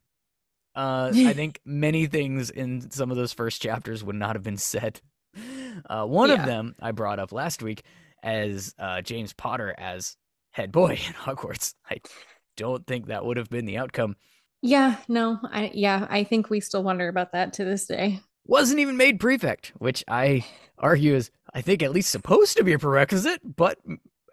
Uh, 0.76 1.10
I 1.14 1.32
think 1.34 1.60
many 1.64 2.06
things 2.06 2.50
in 2.50 2.90
some 2.90 3.10
of 3.10 3.16
those 3.16 3.32
first 3.32 3.62
chapters 3.62 4.04
would 4.04 4.16
not 4.16 4.36
have 4.36 4.42
been 4.42 4.58
said. 4.58 5.00
Uh, 5.88 6.06
one 6.06 6.30
of 6.30 6.44
them 6.46 6.74
I 6.80 6.92
brought 6.92 7.18
up 7.18 7.32
last 7.32 7.62
week 7.62 7.82
as 8.22 8.74
uh, 8.78 9.02
James 9.02 9.32
Potter 9.32 9.74
as 9.76 10.16
head 10.50 10.72
boy 10.72 10.92
in 11.06 11.12
Hogwarts. 11.14 11.74
I 11.90 12.00
don't 12.56 12.86
think 12.86 13.06
that 13.06 13.24
would 13.24 13.36
have 13.36 13.50
been 13.50 13.66
the 13.66 13.78
outcome. 13.78 14.16
Yeah, 14.62 14.96
no, 15.08 15.38
I 15.44 15.70
yeah, 15.74 16.06
I 16.08 16.24
think 16.24 16.50
we 16.50 16.60
still 16.60 16.82
wonder 16.82 17.08
about 17.08 17.32
that 17.32 17.52
to 17.54 17.64
this 17.64 17.86
day. 17.86 18.20
Wasn't 18.46 18.80
even 18.80 18.96
made 18.96 19.20
prefect, 19.20 19.72
which 19.78 20.02
I 20.08 20.44
argue 20.78 21.14
is, 21.14 21.30
I 21.52 21.60
think, 21.60 21.82
at 21.82 21.92
least 21.92 22.10
supposed 22.10 22.56
to 22.56 22.64
be 22.64 22.72
a 22.72 22.78
prerequisite, 22.78 23.40
but 23.44 23.78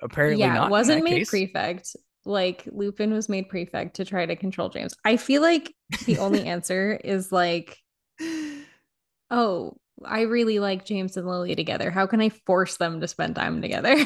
apparently 0.01 0.39
yeah, 0.39 0.53
not. 0.53 0.67
it 0.67 0.71
wasn't 0.71 1.03
made 1.03 1.19
case. 1.19 1.29
prefect. 1.29 1.95
Like 2.25 2.63
Lupin 2.71 3.13
was 3.13 3.27
made 3.29 3.49
prefect 3.49 3.95
to 3.97 4.05
try 4.05 4.25
to 4.25 4.35
control 4.35 4.69
James. 4.69 4.95
I 5.03 5.17
feel 5.17 5.41
like 5.41 5.73
the 6.05 6.19
only 6.19 6.45
answer 6.47 6.99
is 7.03 7.31
like, 7.31 7.77
oh, 9.29 9.77
I 10.05 10.21
really 10.21 10.59
like 10.59 10.85
James 10.85 11.17
and 11.17 11.27
Lily 11.27 11.55
together. 11.55 11.91
How 11.91 12.07
can 12.07 12.21
I 12.21 12.29
force 12.29 12.77
them 12.77 13.01
to 13.01 13.07
spend 13.07 13.35
time 13.35 13.61
together? 13.61 13.95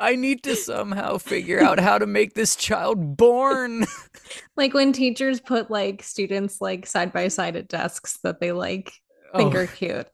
I 0.00 0.16
need 0.16 0.42
to 0.44 0.56
somehow 0.56 1.18
figure 1.18 1.62
out 1.62 1.78
how 1.78 1.98
to 1.98 2.06
make 2.06 2.34
this 2.34 2.56
child 2.56 3.16
born. 3.16 3.86
like 4.56 4.74
when 4.74 4.92
teachers 4.92 5.40
put 5.40 5.70
like 5.70 6.02
students 6.02 6.60
like 6.60 6.86
side 6.86 7.12
by 7.12 7.28
side 7.28 7.54
at 7.56 7.68
desks 7.68 8.18
that 8.24 8.40
they 8.40 8.52
like 8.52 8.92
think 9.36 9.54
oh, 9.54 9.58
are 9.58 9.66
cute. 9.66 10.08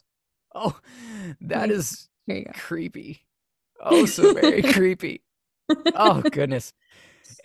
oh, 0.55 0.77
that 1.41 1.69
Like, 1.69 1.71
is 1.71 2.09
Here 2.27 2.37
you 2.37 2.45
go. 2.45 2.53
creepy. 2.55 3.23
Oh, 3.83 4.07
so 4.07 4.33
very 4.35 4.63
creepy. 4.73 5.23
Oh 5.95 6.23
goodness. 6.23 6.73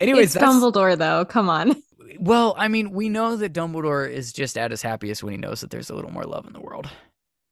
Anyways, 0.00 0.34
it's 0.36 0.44
Dumbledore 0.44 0.96
though. 0.98 1.24
Come 1.24 1.48
on. 1.48 1.82
well, 2.18 2.54
I 2.58 2.68
mean, 2.68 2.90
we 2.90 3.08
know 3.08 3.36
that 3.36 3.52
Dumbledore 3.52 4.10
is 4.10 4.32
just 4.32 4.58
at 4.58 4.70
his 4.70 4.82
happiest 4.82 5.22
when 5.22 5.32
he 5.32 5.38
knows 5.38 5.60
that 5.60 5.70
there's 5.70 5.90
a 5.90 5.94
little 5.94 6.12
more 6.12 6.24
love 6.24 6.46
in 6.46 6.52
the 6.52 6.60
world. 6.60 6.88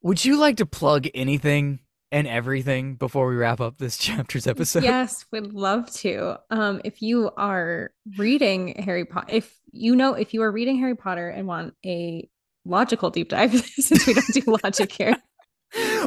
Would 0.03 0.23
you 0.23 0.37
like 0.37 0.57
to 0.57 0.65
plug 0.65 1.07
anything 1.15 1.79
and 2.11 2.27
everything 2.27 2.95
before 2.95 3.27
we 3.27 3.35
wrap 3.35 3.59
up 3.59 3.77
this 3.77 3.97
chapter's 4.05 4.45
episode? 4.47 4.83
yes, 4.83 5.25
would 5.31 5.53
love 5.53 5.91
to. 5.95 6.39
Um, 6.51 6.81
if 6.83 7.01
you 7.01 7.31
are 7.37 7.91
reading 8.17 8.75
Harry 8.83 9.05
Potter, 9.05 9.27
if 9.31 9.57
you 9.71 9.95
know 9.95 10.13
if 10.13 10.33
you 10.33 10.41
are 10.43 10.51
reading 10.51 10.77
Harry 10.79 10.95
Potter 10.95 11.29
and 11.29 11.47
want 11.47 11.73
a 11.85 12.29
logical 12.65 13.09
deep 13.09 13.29
dive, 13.29 13.53
since 13.65 14.05
we 14.05 14.13
don't 14.13 14.33
do 14.33 14.57
logic 14.63 14.91
here. 14.91 15.15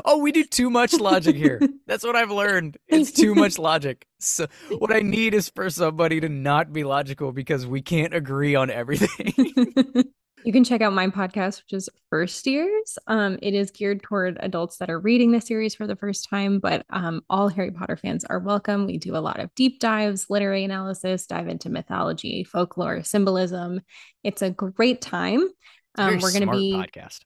Oh, 0.04 0.18
we 0.20 0.32
do 0.32 0.44
too 0.44 0.70
much 0.70 0.94
logic 0.94 1.36
here. 1.36 1.60
That's 1.86 2.04
what 2.04 2.16
I've 2.16 2.30
learned. 2.30 2.78
It's 2.86 3.12
too 3.12 3.34
much 3.36 3.58
logic. 3.58 4.06
So 4.18 4.46
what 4.78 4.94
I 4.94 5.00
need 5.00 5.34
is 5.34 5.48
for 5.48 5.70
somebody 5.70 6.20
to 6.20 6.28
not 6.28 6.72
be 6.72 6.84
logical 6.84 7.32
because 7.32 7.66
we 7.66 7.82
can't 7.82 8.14
agree 8.14 8.54
on 8.54 8.70
everything. 8.70 9.34
you 10.44 10.52
can 10.52 10.64
check 10.64 10.80
out 10.80 10.92
my 10.92 11.08
podcast, 11.08 11.62
which 11.62 11.72
is 11.72 11.88
First 12.10 12.46
Years. 12.46 12.98
Um, 13.06 13.38
it 13.42 13.54
is 13.54 13.70
geared 13.70 14.02
toward 14.02 14.38
adults 14.40 14.78
that 14.78 14.90
are 14.90 14.98
reading 14.98 15.30
the 15.32 15.40
series 15.40 15.74
for 15.74 15.86
the 15.86 15.96
first 15.96 16.28
time, 16.28 16.58
but 16.58 16.84
um, 16.90 17.22
all 17.28 17.48
Harry 17.48 17.70
Potter 17.70 17.96
fans 17.96 18.24
are 18.24 18.38
welcome. 18.38 18.86
We 18.86 18.98
do 18.98 19.16
a 19.16 19.18
lot 19.18 19.40
of 19.40 19.54
deep 19.54 19.80
dives, 19.80 20.26
literary 20.30 20.64
analysis, 20.64 21.26
dive 21.26 21.48
into 21.48 21.70
mythology, 21.70 22.44
folklore, 22.44 23.02
symbolism. 23.02 23.80
It's 24.24 24.42
a 24.42 24.50
great 24.50 25.00
time. 25.00 25.48
Um, 25.96 26.18
we're 26.20 26.32
going 26.32 26.46
to 26.46 26.52
be 26.52 26.72
podcast. 26.74 27.20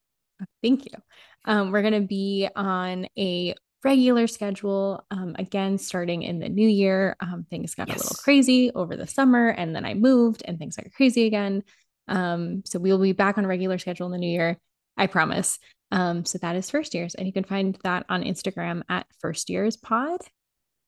Thank 0.62 0.84
you. 0.86 0.92
Um, 1.44 1.70
we're 1.70 1.82
going 1.82 2.00
to 2.00 2.06
be 2.06 2.48
on 2.54 3.06
a 3.18 3.54
regular 3.84 4.26
schedule 4.26 5.04
um, 5.10 5.34
again 5.38 5.76
starting 5.78 6.22
in 6.22 6.38
the 6.38 6.48
new 6.48 6.68
year. 6.68 7.16
Um, 7.20 7.46
things 7.50 7.74
got 7.74 7.88
a 7.88 7.92
little 7.92 8.16
crazy 8.16 8.70
over 8.74 8.96
the 8.96 9.06
summer, 9.06 9.48
and 9.48 9.74
then 9.74 9.84
I 9.84 9.94
moved, 9.94 10.42
and 10.46 10.58
things 10.58 10.76
got 10.76 10.92
crazy 10.92 11.26
again. 11.26 11.64
Um, 12.08 12.62
so 12.64 12.78
we'll 12.78 13.00
be 13.00 13.12
back 13.12 13.38
on 13.38 13.44
a 13.44 13.48
regular 13.48 13.78
schedule 13.78 14.06
in 14.06 14.12
the 14.12 14.18
new 14.18 14.30
year. 14.30 14.58
I 14.96 15.06
promise. 15.06 15.58
Um, 15.90 16.24
so 16.24 16.38
that 16.38 16.56
is 16.56 16.70
first 16.70 16.94
years, 16.94 17.14
and 17.14 17.26
you 17.26 17.32
can 17.32 17.44
find 17.44 17.76
that 17.82 18.06
on 18.08 18.22
Instagram 18.22 18.82
at 18.88 19.06
first 19.20 19.50
years 19.50 19.76
pod. 19.76 20.20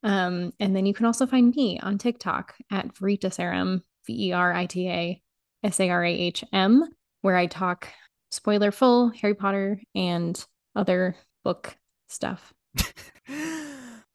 Um, 0.02 0.52
and 0.60 0.76
then 0.76 0.86
you 0.86 0.94
can 0.94 1.06
also 1.06 1.26
find 1.26 1.54
me 1.54 1.80
on 1.80 1.98
TikTok 1.98 2.54
at 2.70 2.94
Verita 2.94 3.26
Saram, 3.26 3.80
V 4.06 4.28
E 4.28 4.32
R 4.32 4.52
I 4.52 4.66
T 4.66 4.88
A 4.88 5.22
S 5.62 5.80
A 5.80 5.90
R 5.90 6.04
A 6.04 6.10
H 6.12 6.44
M, 6.52 6.84
where 7.22 7.36
I 7.36 7.46
talk 7.46 7.88
spoiler 8.34 8.70
full 8.70 9.10
Harry 9.10 9.34
Potter 9.34 9.80
and 9.94 10.44
other 10.76 11.16
book 11.44 11.76
stuff. 12.08 12.52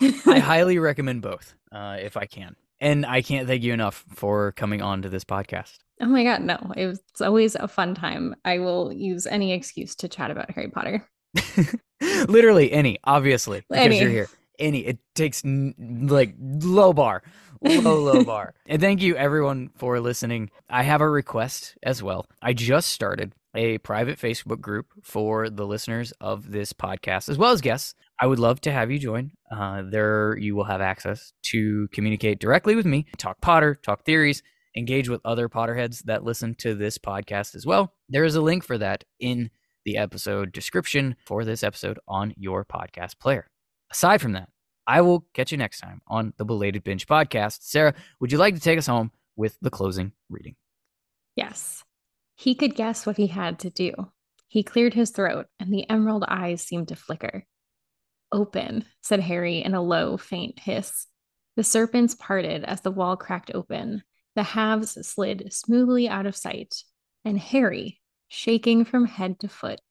I 0.01 0.39
highly 0.39 0.77
recommend 0.79 1.21
both, 1.21 1.55
uh, 1.71 1.97
if 1.99 2.17
I 2.17 2.25
can. 2.25 2.55
And 2.81 3.05
I 3.05 3.21
can't 3.21 3.47
thank 3.47 3.63
you 3.63 3.73
enough 3.73 4.05
for 4.13 4.53
coming 4.53 4.81
on 4.81 5.01
to 5.01 5.09
this 5.09 5.25
podcast. 5.25 5.77
Oh 6.01 6.05
my 6.05 6.23
God, 6.23 6.41
no, 6.41 6.57
it 6.77 6.85
was, 6.85 7.01
it's 7.09 7.21
always 7.21 7.55
a 7.55 7.67
fun 7.67 7.93
time. 7.93 8.35
I 8.45 8.59
will 8.59 8.93
use 8.93 9.27
any 9.27 9.51
excuse 9.51 9.95
to 9.95 10.07
chat 10.07 10.31
about 10.31 10.51
Harry 10.51 10.69
Potter. 10.69 11.05
Literally 12.27 12.71
any, 12.71 12.99
obviously, 13.03 13.63
because 13.69 13.85
Any. 13.85 13.99
you're 13.99 14.09
here. 14.09 14.29
Any. 14.57 14.85
It 14.85 14.99
takes 15.15 15.43
n- 15.43 15.73
like 16.09 16.35
low 16.39 16.93
bar, 16.93 17.23
low, 17.61 17.99
low 17.99 18.23
bar. 18.25 18.53
And 18.65 18.81
thank 18.81 19.01
you 19.01 19.15
everyone 19.15 19.69
for 19.75 19.99
listening. 19.99 20.49
I 20.69 20.83
have 20.83 21.01
a 21.01 21.09
request 21.09 21.77
as 21.83 22.01
well. 22.01 22.25
I 22.41 22.53
just 22.53 22.89
started 22.89 23.33
a 23.55 23.77
private 23.79 24.19
Facebook 24.19 24.61
group 24.61 24.87
for 25.03 25.49
the 25.49 25.65
listeners 25.65 26.11
of 26.21 26.51
this 26.51 26.73
podcast, 26.73 27.29
as 27.29 27.37
well 27.37 27.51
as 27.51 27.61
guests. 27.61 27.95
I 28.21 28.27
would 28.27 28.39
love 28.39 28.61
to 28.61 28.71
have 28.71 28.91
you 28.91 28.99
join. 28.99 29.31
Uh, 29.51 29.83
there, 29.89 30.37
you 30.37 30.55
will 30.55 30.65
have 30.65 30.81
access 30.81 31.33
to 31.43 31.87
communicate 31.91 32.39
directly 32.39 32.75
with 32.75 32.85
me, 32.85 33.07
talk 33.17 33.41
Potter, 33.41 33.75
talk 33.75 34.05
theories, 34.05 34.43
engage 34.75 35.09
with 35.09 35.21
other 35.25 35.49
Potterheads 35.49 36.03
that 36.03 36.23
listen 36.23 36.55
to 36.55 36.75
this 36.75 36.97
podcast 36.97 37.55
as 37.55 37.65
well. 37.65 37.93
There 38.09 38.25
is 38.25 38.35
a 38.35 38.41
link 38.41 38.63
for 38.63 38.77
that 38.77 39.03
in 39.19 39.49
the 39.85 39.97
episode 39.97 40.51
description 40.51 41.15
for 41.25 41.45
this 41.45 41.63
episode 41.63 41.99
on 42.07 42.33
your 42.37 42.65
podcast 42.65 43.19
player. 43.19 43.47
Aside 43.91 44.21
from 44.21 44.33
that, 44.33 44.49
I 44.85 45.01
will 45.01 45.25
catch 45.33 45.51
you 45.51 45.57
next 45.57 45.79
time 45.79 46.01
on 46.07 46.33
the 46.37 46.45
Belated 46.45 46.83
Binge 46.83 47.07
podcast. 47.07 47.59
Sarah, 47.61 47.93
would 48.19 48.31
you 48.31 48.37
like 48.37 48.55
to 48.55 48.61
take 48.61 48.77
us 48.77 48.87
home 48.87 49.11
with 49.35 49.57
the 49.61 49.69
closing 49.69 50.11
reading? 50.29 50.55
Yes. 51.35 51.83
He 52.39 52.55
could 52.55 52.73
guess 52.73 53.05
what 53.05 53.17
he 53.17 53.27
had 53.27 53.59
to 53.59 53.69
do. 53.69 53.91
He 54.47 54.63
cleared 54.63 54.93
his 54.93 55.09
throat, 55.09 55.47
and 55.59 55.73
the 55.73 55.89
emerald 55.89 56.23
eyes 56.25 56.61
seemed 56.61 56.87
to 56.87 56.95
flicker. 56.95 57.43
Open, 58.31 58.85
said 59.03 59.19
Harry 59.19 59.61
in 59.61 59.73
a 59.73 59.81
low, 59.81 60.15
faint 60.15 60.57
hiss. 60.57 61.05
The 61.57 61.65
serpents 61.65 62.15
parted 62.15 62.63
as 62.63 62.79
the 62.79 62.91
wall 62.91 63.17
cracked 63.17 63.51
open. 63.53 64.03
The 64.37 64.43
halves 64.43 65.05
slid 65.05 65.51
smoothly 65.51 66.07
out 66.07 66.25
of 66.25 66.33
sight, 66.33 66.75
and 67.25 67.37
Harry, 67.37 67.99
shaking 68.29 68.85
from 68.85 69.05
head 69.05 69.41
to 69.41 69.49
foot, 69.49 69.81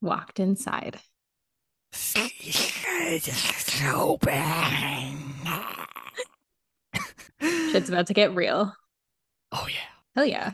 walked 0.00 0.38
inside. 0.38 1.00
Shit's 7.42 7.88
about 7.88 8.06
to 8.06 8.14
get 8.14 8.36
real. 8.36 8.72
Oh, 9.50 9.66
yeah. 9.68 9.74
Hell 10.14 10.24
yeah. 10.24 10.52